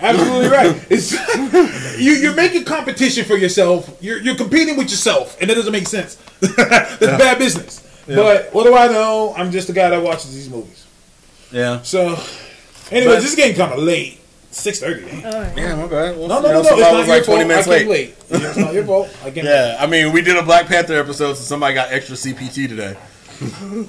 [0.00, 0.86] Absolutely right.
[0.90, 1.12] It's
[1.98, 3.96] you, you're making competition for yourself.
[4.00, 6.14] You're, you're competing with yourself, and that doesn't make sense.
[6.40, 7.86] That's bad business.
[8.06, 9.34] But what do I know?
[9.36, 10.86] I'm just a guy that watches these movies.
[11.52, 11.82] Yeah.
[11.82, 12.18] So,
[12.90, 14.16] anyway, But- this is getting kind of late.
[14.52, 15.04] Six thirty.
[15.24, 16.16] Oh, Yeah, my bad.
[16.18, 16.60] Well, No, no, no, no.
[16.60, 17.46] It's not was your like 20 fault.
[17.46, 18.16] minutes I came late.
[18.30, 18.42] late.
[18.48, 19.08] It's not your fault.
[19.22, 22.16] I came Yeah, I mean, we did a Black Panther episode, so somebody got extra
[22.16, 22.96] CPT today.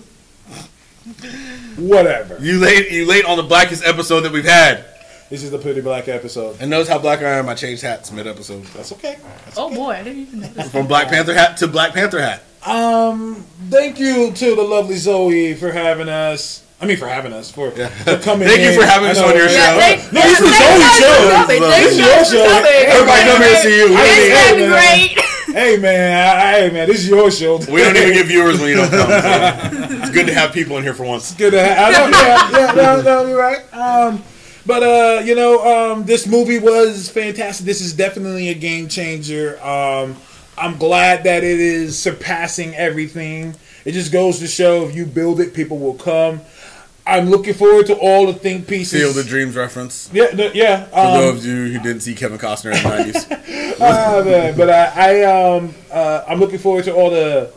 [1.77, 2.37] Whatever.
[2.39, 4.85] You late, you late on the blackest episode that we've had.
[5.31, 6.57] This is the Pretty Black episode.
[6.59, 7.47] And notice how black I am.
[7.47, 9.15] I changed hats mid episode That's okay.
[9.55, 12.43] oh boy, I didn't even know from Black Panther hat to Black Panther hat.
[12.67, 13.35] Um,
[13.69, 16.65] thank you to the lovely Zoe for having us.
[16.81, 18.45] I mean, for having us for, for coming.
[18.47, 19.55] Thank you for having I us know, on your show.
[19.55, 21.45] Yeah, thank, No, yeah, this is Zoe's show.
[21.47, 22.63] This is your show.
[22.67, 23.87] Everybody come here to see you.
[23.87, 25.15] We It's don't, Hey, been man.
[25.15, 25.17] great.
[25.55, 27.59] Hey man, I, hey man, this is your show.
[27.59, 29.07] even, we don't even get viewers when you don't come.
[29.09, 31.31] So it's good to have people in here for once.
[31.31, 31.77] It's good to have.
[31.77, 33.73] I know, yeah, yeah, no, no, you're right.
[33.73, 34.23] Um,
[34.65, 37.65] but uh, you know, um, this movie was fantastic.
[37.65, 39.61] This is definitely a game changer.
[39.63, 40.15] Um,
[40.57, 43.55] I'm glad that it is surpassing everything.
[43.85, 46.41] It just goes to show if you build it, people will come.
[47.07, 49.01] I'm looking forward to all the think pieces.
[49.01, 50.07] Field of Dreams reference.
[50.13, 50.85] Yeah, the- yeah.
[50.85, 54.55] For Um, those of you who didn't see Kevin Costner in the nineties, Ah, man,
[54.55, 57.51] but I, I um, uh, I'm looking forward to all the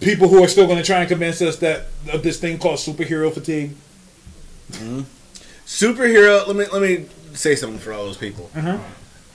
[0.00, 2.78] people who are still going to try and convince us that of this thing called
[2.78, 3.70] superhero fatigue.
[5.72, 6.46] Superhero.
[6.46, 8.50] Let me let me say something for all those people.
[8.54, 8.78] Uh-huh.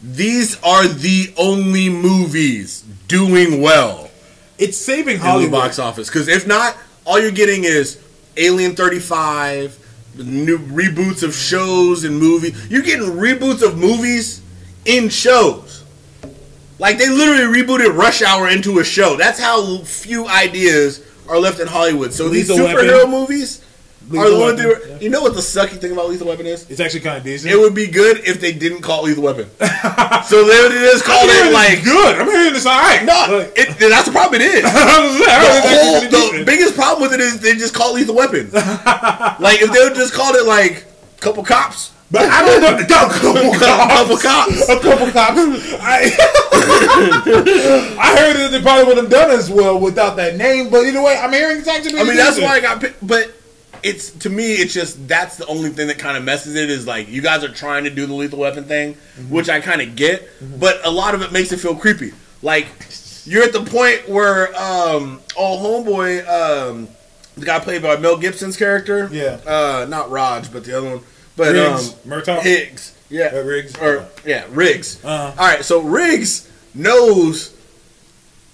[0.02, 4.12] These are the only movies doing well
[4.60, 5.52] It's saving in the Hollywood.
[5.52, 6.08] box office.
[6.08, 8.00] Because if not, all you're getting is
[8.38, 9.78] Alien 35,
[10.18, 12.70] new reboots of shows and movies.
[12.70, 14.42] You're getting reboots of movies
[14.86, 15.84] in shows.
[16.78, 19.16] Like they literally rebooted Rush Hour into a show.
[19.18, 22.14] That's how few ideas are left in Hollywood.
[22.14, 23.10] So these superhero Weapon.
[23.12, 23.64] movies
[24.16, 24.80] are the ones they were.
[24.88, 25.00] yeah.
[25.00, 26.70] You know what the sucky thing about Lethal Weapon is?
[26.70, 27.52] It's actually kind of decent.
[27.54, 29.50] It would be good if they didn't call it Lethal Weapon.
[30.26, 32.16] so they would just call I'm it like is good.
[32.20, 33.04] I'm hearing this all right.
[33.04, 33.38] no.
[33.40, 34.42] Like, It, that's the problem.
[34.42, 34.64] It is.
[34.68, 37.54] I was saying, I heard it's the, whole, the biggest problem with it is they
[37.54, 38.50] just call it lethal weapon.
[39.44, 40.86] like if they would just called it like
[41.20, 42.78] couple cops, But I don't know.
[42.78, 44.22] A couple couple cops.
[44.22, 44.70] cops.
[44.70, 45.40] A couple cops.
[45.82, 46.14] I,
[48.00, 50.70] I heard that they probably would have done as well without that name.
[50.70, 52.00] But either way, I'm hearing it's actually.
[52.00, 52.82] I mean that's why I got.
[52.82, 53.34] pi- But
[53.84, 56.86] it's to me, it's just that's the only thing that kind of messes it is
[56.88, 59.34] like you guys are trying to do the lethal weapon thing, Mm-hmm.
[59.34, 60.28] which I kind of get,
[60.60, 62.12] but a lot of it makes it feel creepy.
[62.42, 62.68] Like
[63.26, 66.88] you're at the point where um, oh homeboy, um,
[67.36, 69.40] the guy played by Mel Gibson's character, Yeah.
[69.46, 71.00] uh, not Raj, but the other one,
[71.36, 72.42] but Riggs, um, Murtaugh?
[72.42, 73.76] Higgs, yeah, Uh, Riggs?
[73.78, 75.04] or yeah, Riggs.
[75.04, 75.34] Uh-huh.
[75.38, 77.54] All right, so Riggs knows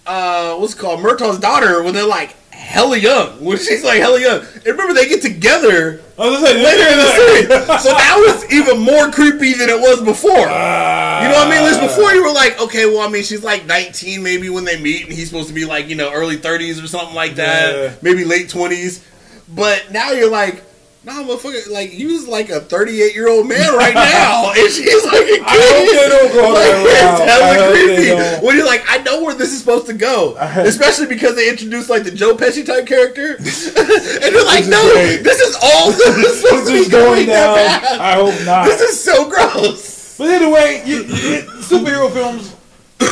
[0.06, 3.30] uh what's it called Murtaugh's daughter when they're like hella young.
[3.44, 4.40] When she's like hella young.
[4.40, 7.48] And remember they get together I was say, later in the series.
[7.84, 10.32] So that was even more creepy than it was before.
[10.32, 11.66] you know what I mean?
[11.66, 14.80] Least before you were like, okay, well I mean she's like 19 maybe when they
[14.82, 17.76] meet and he's supposed to be like, you know, early 30s or something like that.
[17.76, 17.96] Yeah.
[18.02, 19.04] Maybe late 20s.
[19.50, 20.64] But now you're like
[21.06, 25.04] Nah, motherfucker, like you was like a 38 year old man right now, and she's
[25.04, 25.42] like a kid.
[25.44, 27.96] I hope they don't go Like, it's hella I hope they
[28.40, 28.46] creepy.
[28.46, 31.90] When you're like, I know where this is supposed to go, especially because they introduced
[31.90, 35.24] like the Joe Pesci type character, and you're like, is no, great.
[35.24, 37.58] this is all this is supposed This to is be going going down.
[38.00, 38.66] I hope not.
[38.66, 40.18] This is so gross.
[40.18, 42.56] But either way, you, you, superhero films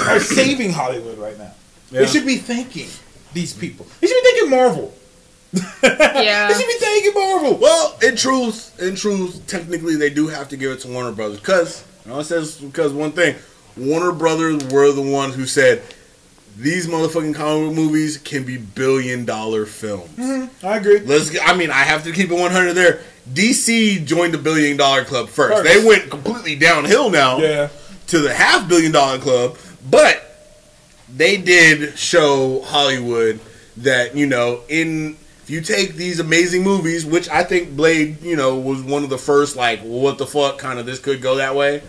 [0.07, 1.51] are saving Hollywood right now.
[1.91, 2.01] Yeah.
[2.01, 2.87] They should be thanking
[3.33, 3.85] these people.
[3.99, 4.93] They should be thanking Marvel.
[5.83, 6.47] Yeah.
[6.47, 7.57] They should be thanking Marvel.
[7.57, 11.39] Well, in truth, in truth, technically they do have to give it to Warner Brothers
[11.39, 13.35] because you know, it says because one thing,
[13.77, 15.81] Warner Brothers were the ones who said
[16.57, 20.09] these motherfucking comic book movies can be billion dollar films.
[20.17, 20.65] Mm-hmm.
[20.65, 20.99] I agree.
[20.99, 21.35] Let's.
[21.41, 23.01] I mean, I have to keep it 100 there.
[23.31, 25.63] DC joined the billion dollar club first.
[25.63, 25.63] First.
[25.63, 27.69] They went completely downhill now Yeah.
[28.07, 29.57] to the half billion dollar club,
[29.89, 30.27] but
[31.13, 33.39] they did show Hollywood
[33.77, 35.17] that you know in
[35.51, 39.17] you take these amazing movies, which I think Blade, you know, was one of the
[39.17, 41.81] first like what the fuck kind of this could go that way.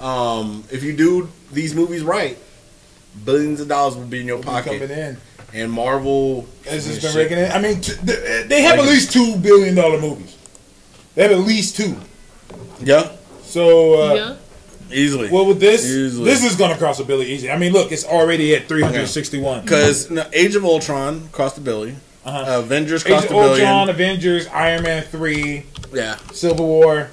[0.00, 2.36] Um, if you do these movies right,
[3.24, 4.90] billions of dollars will be in your Coming pocket.
[4.90, 5.16] in.
[5.52, 7.22] And Marvel Has just been shit.
[7.30, 7.52] raking in.
[7.52, 10.36] I mean, t- they have Like at least two billion dollar movies.
[11.14, 11.96] They have at least two.
[12.80, 13.12] Yeah,
[13.44, 14.36] So, uh, yeah.
[14.90, 15.30] easily.
[15.30, 16.24] well, with this, Easily.
[16.24, 17.48] this is gonna cross a billion easy.
[17.52, 19.60] I mean, look, it's already at three hundred sixty-one.
[19.62, 22.00] Because no, Age of Ultron crossed the billion.
[22.24, 22.60] Uh-huh.
[22.60, 23.66] Avengers Age crossed of the billion.
[23.68, 27.10] Ultron, Avengers, Iron Man three, Yeah, Civil War,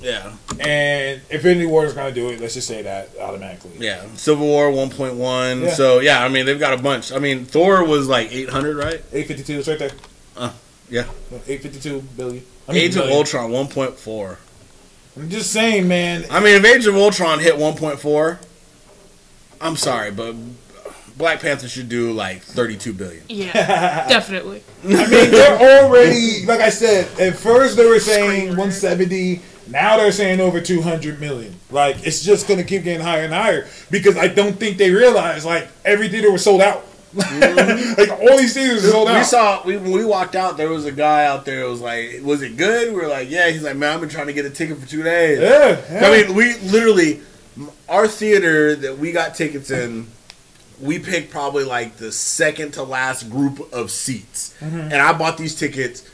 [0.00, 2.40] yeah, and Infinity War is gonna do it.
[2.40, 3.72] Let's just say that automatically.
[3.78, 4.04] yeah.
[4.14, 5.62] Civil War 1.1.
[5.62, 5.70] Yeah.
[5.72, 7.10] So yeah, I mean they've got a bunch.
[7.12, 9.02] I mean Thor was like 800, right?
[9.12, 9.58] Eight fifty-two.
[9.58, 9.90] It's right there.
[10.36, 10.52] Uh,
[10.90, 11.06] Yeah.
[11.48, 12.44] Eight fifty-two billion.
[12.68, 13.08] I mean, Age of.
[13.10, 14.36] Ultron 1.4.
[15.16, 16.24] I'm just saying, man.
[16.30, 18.38] I mean, if Age of Ultron hit 1.4,
[19.60, 20.34] I'm sorry, but
[21.16, 23.22] Black Panther should do like 32 billion.
[23.28, 23.52] Yeah.
[24.08, 24.62] Definitely.
[24.84, 27.06] I mean, they're already like I said.
[27.20, 29.40] At first, they were saying 170.
[29.68, 31.54] Now they're saying over 200 million.
[31.70, 35.44] Like it's just gonna keep getting higher and higher because I don't think they realize
[35.44, 36.84] like every theater was sold out.
[37.14, 38.00] Mm-hmm.
[38.00, 39.26] like all these theaters are sold We out.
[39.26, 40.56] saw we, when we walked out.
[40.56, 41.60] There was a guy out there.
[41.62, 44.08] Who was like, "Was it good?" We were like, "Yeah." He's like, "Man, I've been
[44.10, 46.06] trying to get a ticket for two days." yeah, yeah.
[46.08, 47.20] I mean, we literally,
[47.88, 50.08] our theater that we got tickets in,
[50.80, 54.78] we picked probably like the second to last group of seats, Mm-hmm.
[54.80, 56.08] and I bought these tickets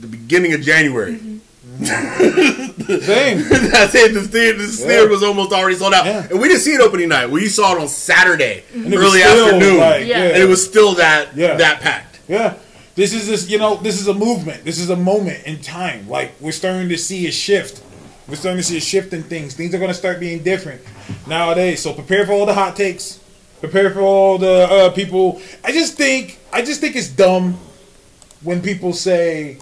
[0.00, 1.18] the beginning of January.
[1.80, 1.88] same.
[3.48, 4.14] That's it.
[4.14, 5.04] The theater, this Yeah.
[5.04, 6.26] was almost already sold out, Yeah.
[6.30, 7.30] and we didn't see it opening night.
[7.30, 10.22] We saw it on Saturday, And it early still, afternoon, like, Yeah.
[10.22, 11.56] and it was still that Yeah.
[11.56, 12.18] that packed.
[12.28, 12.54] Yeah.
[12.94, 14.64] This is this, you know, this is a movement.
[14.64, 16.08] This is a moment in time.
[16.08, 17.82] Like we're starting to see a shift.
[18.28, 19.54] We're starting to see a shift in things.
[19.54, 20.80] Things are going to start being different
[21.26, 21.80] nowadays.
[21.82, 23.18] So prepare for all the hot takes.
[23.60, 25.40] Prepare for all the uh, people.
[25.62, 27.58] I just think, I just think it's dumb
[28.42, 29.58] when people say,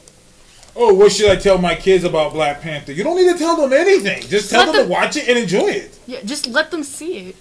[0.76, 2.92] oh, what should I tell my kids about Black Panther?
[2.92, 4.22] You don't need to tell them anything.
[4.22, 5.98] Just tell Let them to watch it and enjoy it.
[6.06, 7.36] Yeah, just let them see it.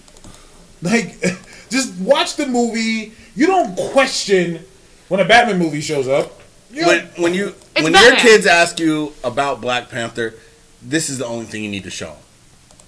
[0.81, 1.21] Like,
[1.69, 3.13] just watch the movie.
[3.35, 4.65] You don't question
[5.09, 6.41] when a Batman movie shows up.
[6.71, 10.33] You when when you It's when your kids ask you about Black Panther,
[10.81, 12.17] this is the only thing you need to show 'em.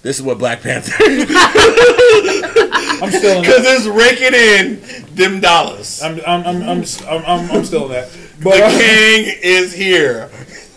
[0.02, 0.92] This is what Black Panther
[3.02, 3.56] I'm still in that.
[3.56, 6.02] Because it's raking in them dollars.
[6.02, 8.10] I'm, I'm, I'm, I'm, I'm, I'm, I'm still in that.
[8.10, 10.30] The But uh, king is here.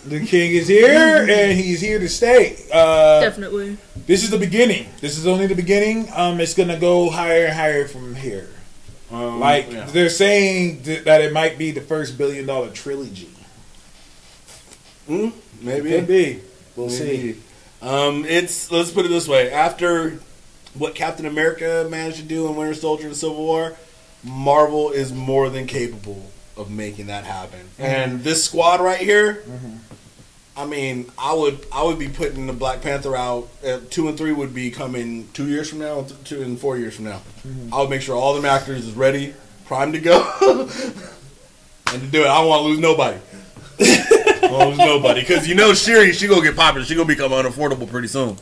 [0.06, 2.56] the king is here, and he's here to stay.
[2.72, 3.76] Uh, Definitely.
[4.06, 4.86] this is the beginning.
[5.00, 6.08] This is only the beginning.
[6.14, 8.48] Um, it's gonna go higher and higher from here.
[9.10, 9.84] Um, Like yeah.
[9.86, 13.30] they're saying th- that it might be the first billion dollar trilogy.
[15.06, 15.28] Hmm,
[15.60, 15.90] maybe.
[15.90, 16.40] Could be.
[16.76, 17.32] We'll Maybe.
[17.34, 17.40] see.
[17.82, 20.18] Um, it's let's put it this way: after
[20.74, 23.76] what Captain America managed to do in Winter Soldier and Civil War,
[24.22, 27.60] Marvel is more than capable of making that happen.
[27.60, 27.82] Mm-hmm.
[27.82, 29.76] And this squad right here, mm-hmm.
[30.56, 33.48] I mean, I would I would be putting the Black Panther out.
[33.64, 36.96] Uh, two and three would be coming two years from now, two and four years
[36.96, 37.20] from now.
[37.46, 37.74] Mm-hmm.
[37.74, 39.34] I would make sure all the actors is ready,
[39.66, 40.22] primed to go,
[41.92, 42.28] and to do it.
[42.28, 43.18] I don't want to lose nobody.
[43.80, 46.86] I don't lose nobody because you know Shuri, she gonna get popular.
[46.86, 48.36] She gonna become unaffordable pretty soon.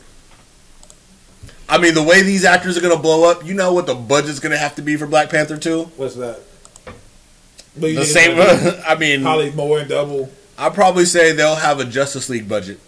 [1.69, 4.39] I mean, the way these actors are gonna blow up, you know what the budget's
[4.39, 5.85] gonna have to be for Black Panther two.
[5.97, 6.39] What's that?
[7.75, 8.37] But The same.
[8.87, 10.31] I mean, Probably more than double.
[10.57, 12.79] I'd probably say they'll have a Justice League budget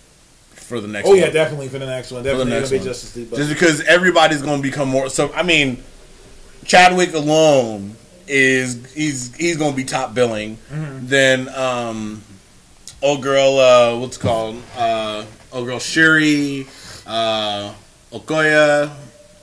[0.51, 1.07] for the next.
[1.07, 2.23] Oh yeah, definitely for the next one.
[2.23, 2.85] Definitely next gonna be.
[2.85, 3.29] Justice League.
[3.35, 5.09] just because everybody's going to become more.
[5.09, 5.83] So I mean,
[6.65, 7.95] Chadwick alone
[8.27, 10.57] is he's he's going to be top billing.
[10.71, 11.07] Mm-hmm.
[11.07, 12.23] Then um,
[13.01, 14.61] old girl, uh, what's it called?
[14.75, 16.67] Uh, old girl Shuri,
[17.05, 17.73] uh,
[18.15, 18.89] Okoye.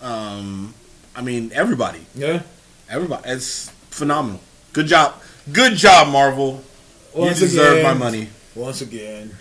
[0.00, 0.72] Um,
[1.14, 2.42] I mean, everybody, yeah.
[2.88, 3.28] everybody.
[3.28, 4.40] It's phenomenal.
[4.72, 5.20] Good job,
[5.52, 6.64] good job, Marvel.
[7.14, 8.28] Once you deserve again, my money.
[8.54, 9.36] Once again,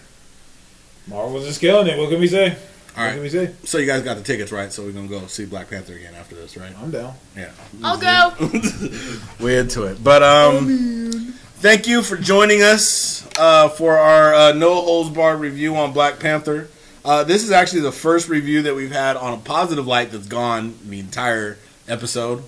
[1.07, 1.97] Marvel's just killing it.
[1.97, 2.57] What can we say?
[2.97, 3.53] All What can we say?
[3.63, 4.69] So you guys got the tickets, right?
[4.69, 6.77] So we're gonna go see Black Panther again after this, right?
[6.77, 7.13] I'm down.
[7.37, 7.51] Yeah.
[7.81, 8.33] I'll go.
[9.39, 10.03] We're into it.
[10.03, 15.77] But um thank you for joining us uh, for our uh, no holds barred review
[15.77, 16.67] on Black Panther.
[17.03, 20.27] Uh, this is actually the first review that we've had on a positive light that's
[20.27, 21.57] gone the entire
[21.87, 22.43] episode.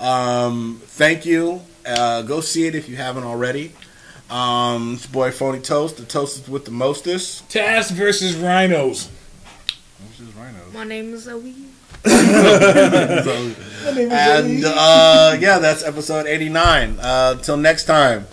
[0.00, 1.62] Um, thank you.
[1.84, 3.72] Uh, go see it if you haven't already.
[4.30, 7.48] Um, it's your boy Phony Toast, the toast is with the mostest.
[7.50, 9.10] Task versus Rhinos.
[10.72, 11.54] My name is Zoe.
[12.04, 12.14] And
[14.64, 16.98] uh, yeah, that's episode 89.
[17.00, 18.26] Uh, till next time.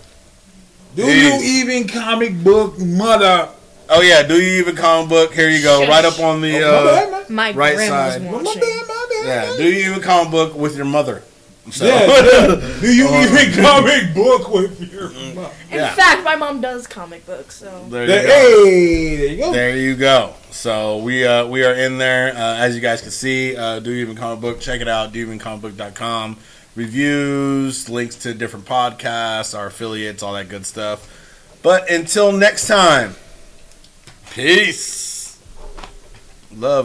[0.94, 1.42] Do Peace.
[1.42, 3.48] you even comic book mother?
[3.88, 5.32] Oh yeah, do you even comic book?
[5.34, 5.88] Here you go, Shush.
[5.88, 6.62] right up on the.
[6.62, 7.30] Oh, my Uh, bad.
[7.30, 8.22] My Right side.
[8.24, 8.60] My watching.
[8.60, 9.26] bad, my bad.
[9.26, 11.22] yeah, do you even comic book with your mother?
[11.70, 12.80] So, Yeah, yeah.
[12.80, 15.50] Do you even comic book with your mother?
[15.70, 15.94] In Yeah.
[15.94, 18.14] fact, my mom does comic books, so there you go.
[18.26, 19.52] Hey, there you go.
[19.52, 20.34] There you go.
[20.52, 23.56] So we uh, we are in there, uh, as you guys can see.
[23.56, 24.60] Uh, do you even comic book?
[24.60, 25.12] Check it out.
[25.12, 26.38] Do you even comicbook.com.
[26.76, 31.08] Reviews, links to different podcasts, our affiliates, all that good stuff.
[31.62, 33.14] But until next time,
[34.36, 35.40] peace.
[36.54, 36.84] Love.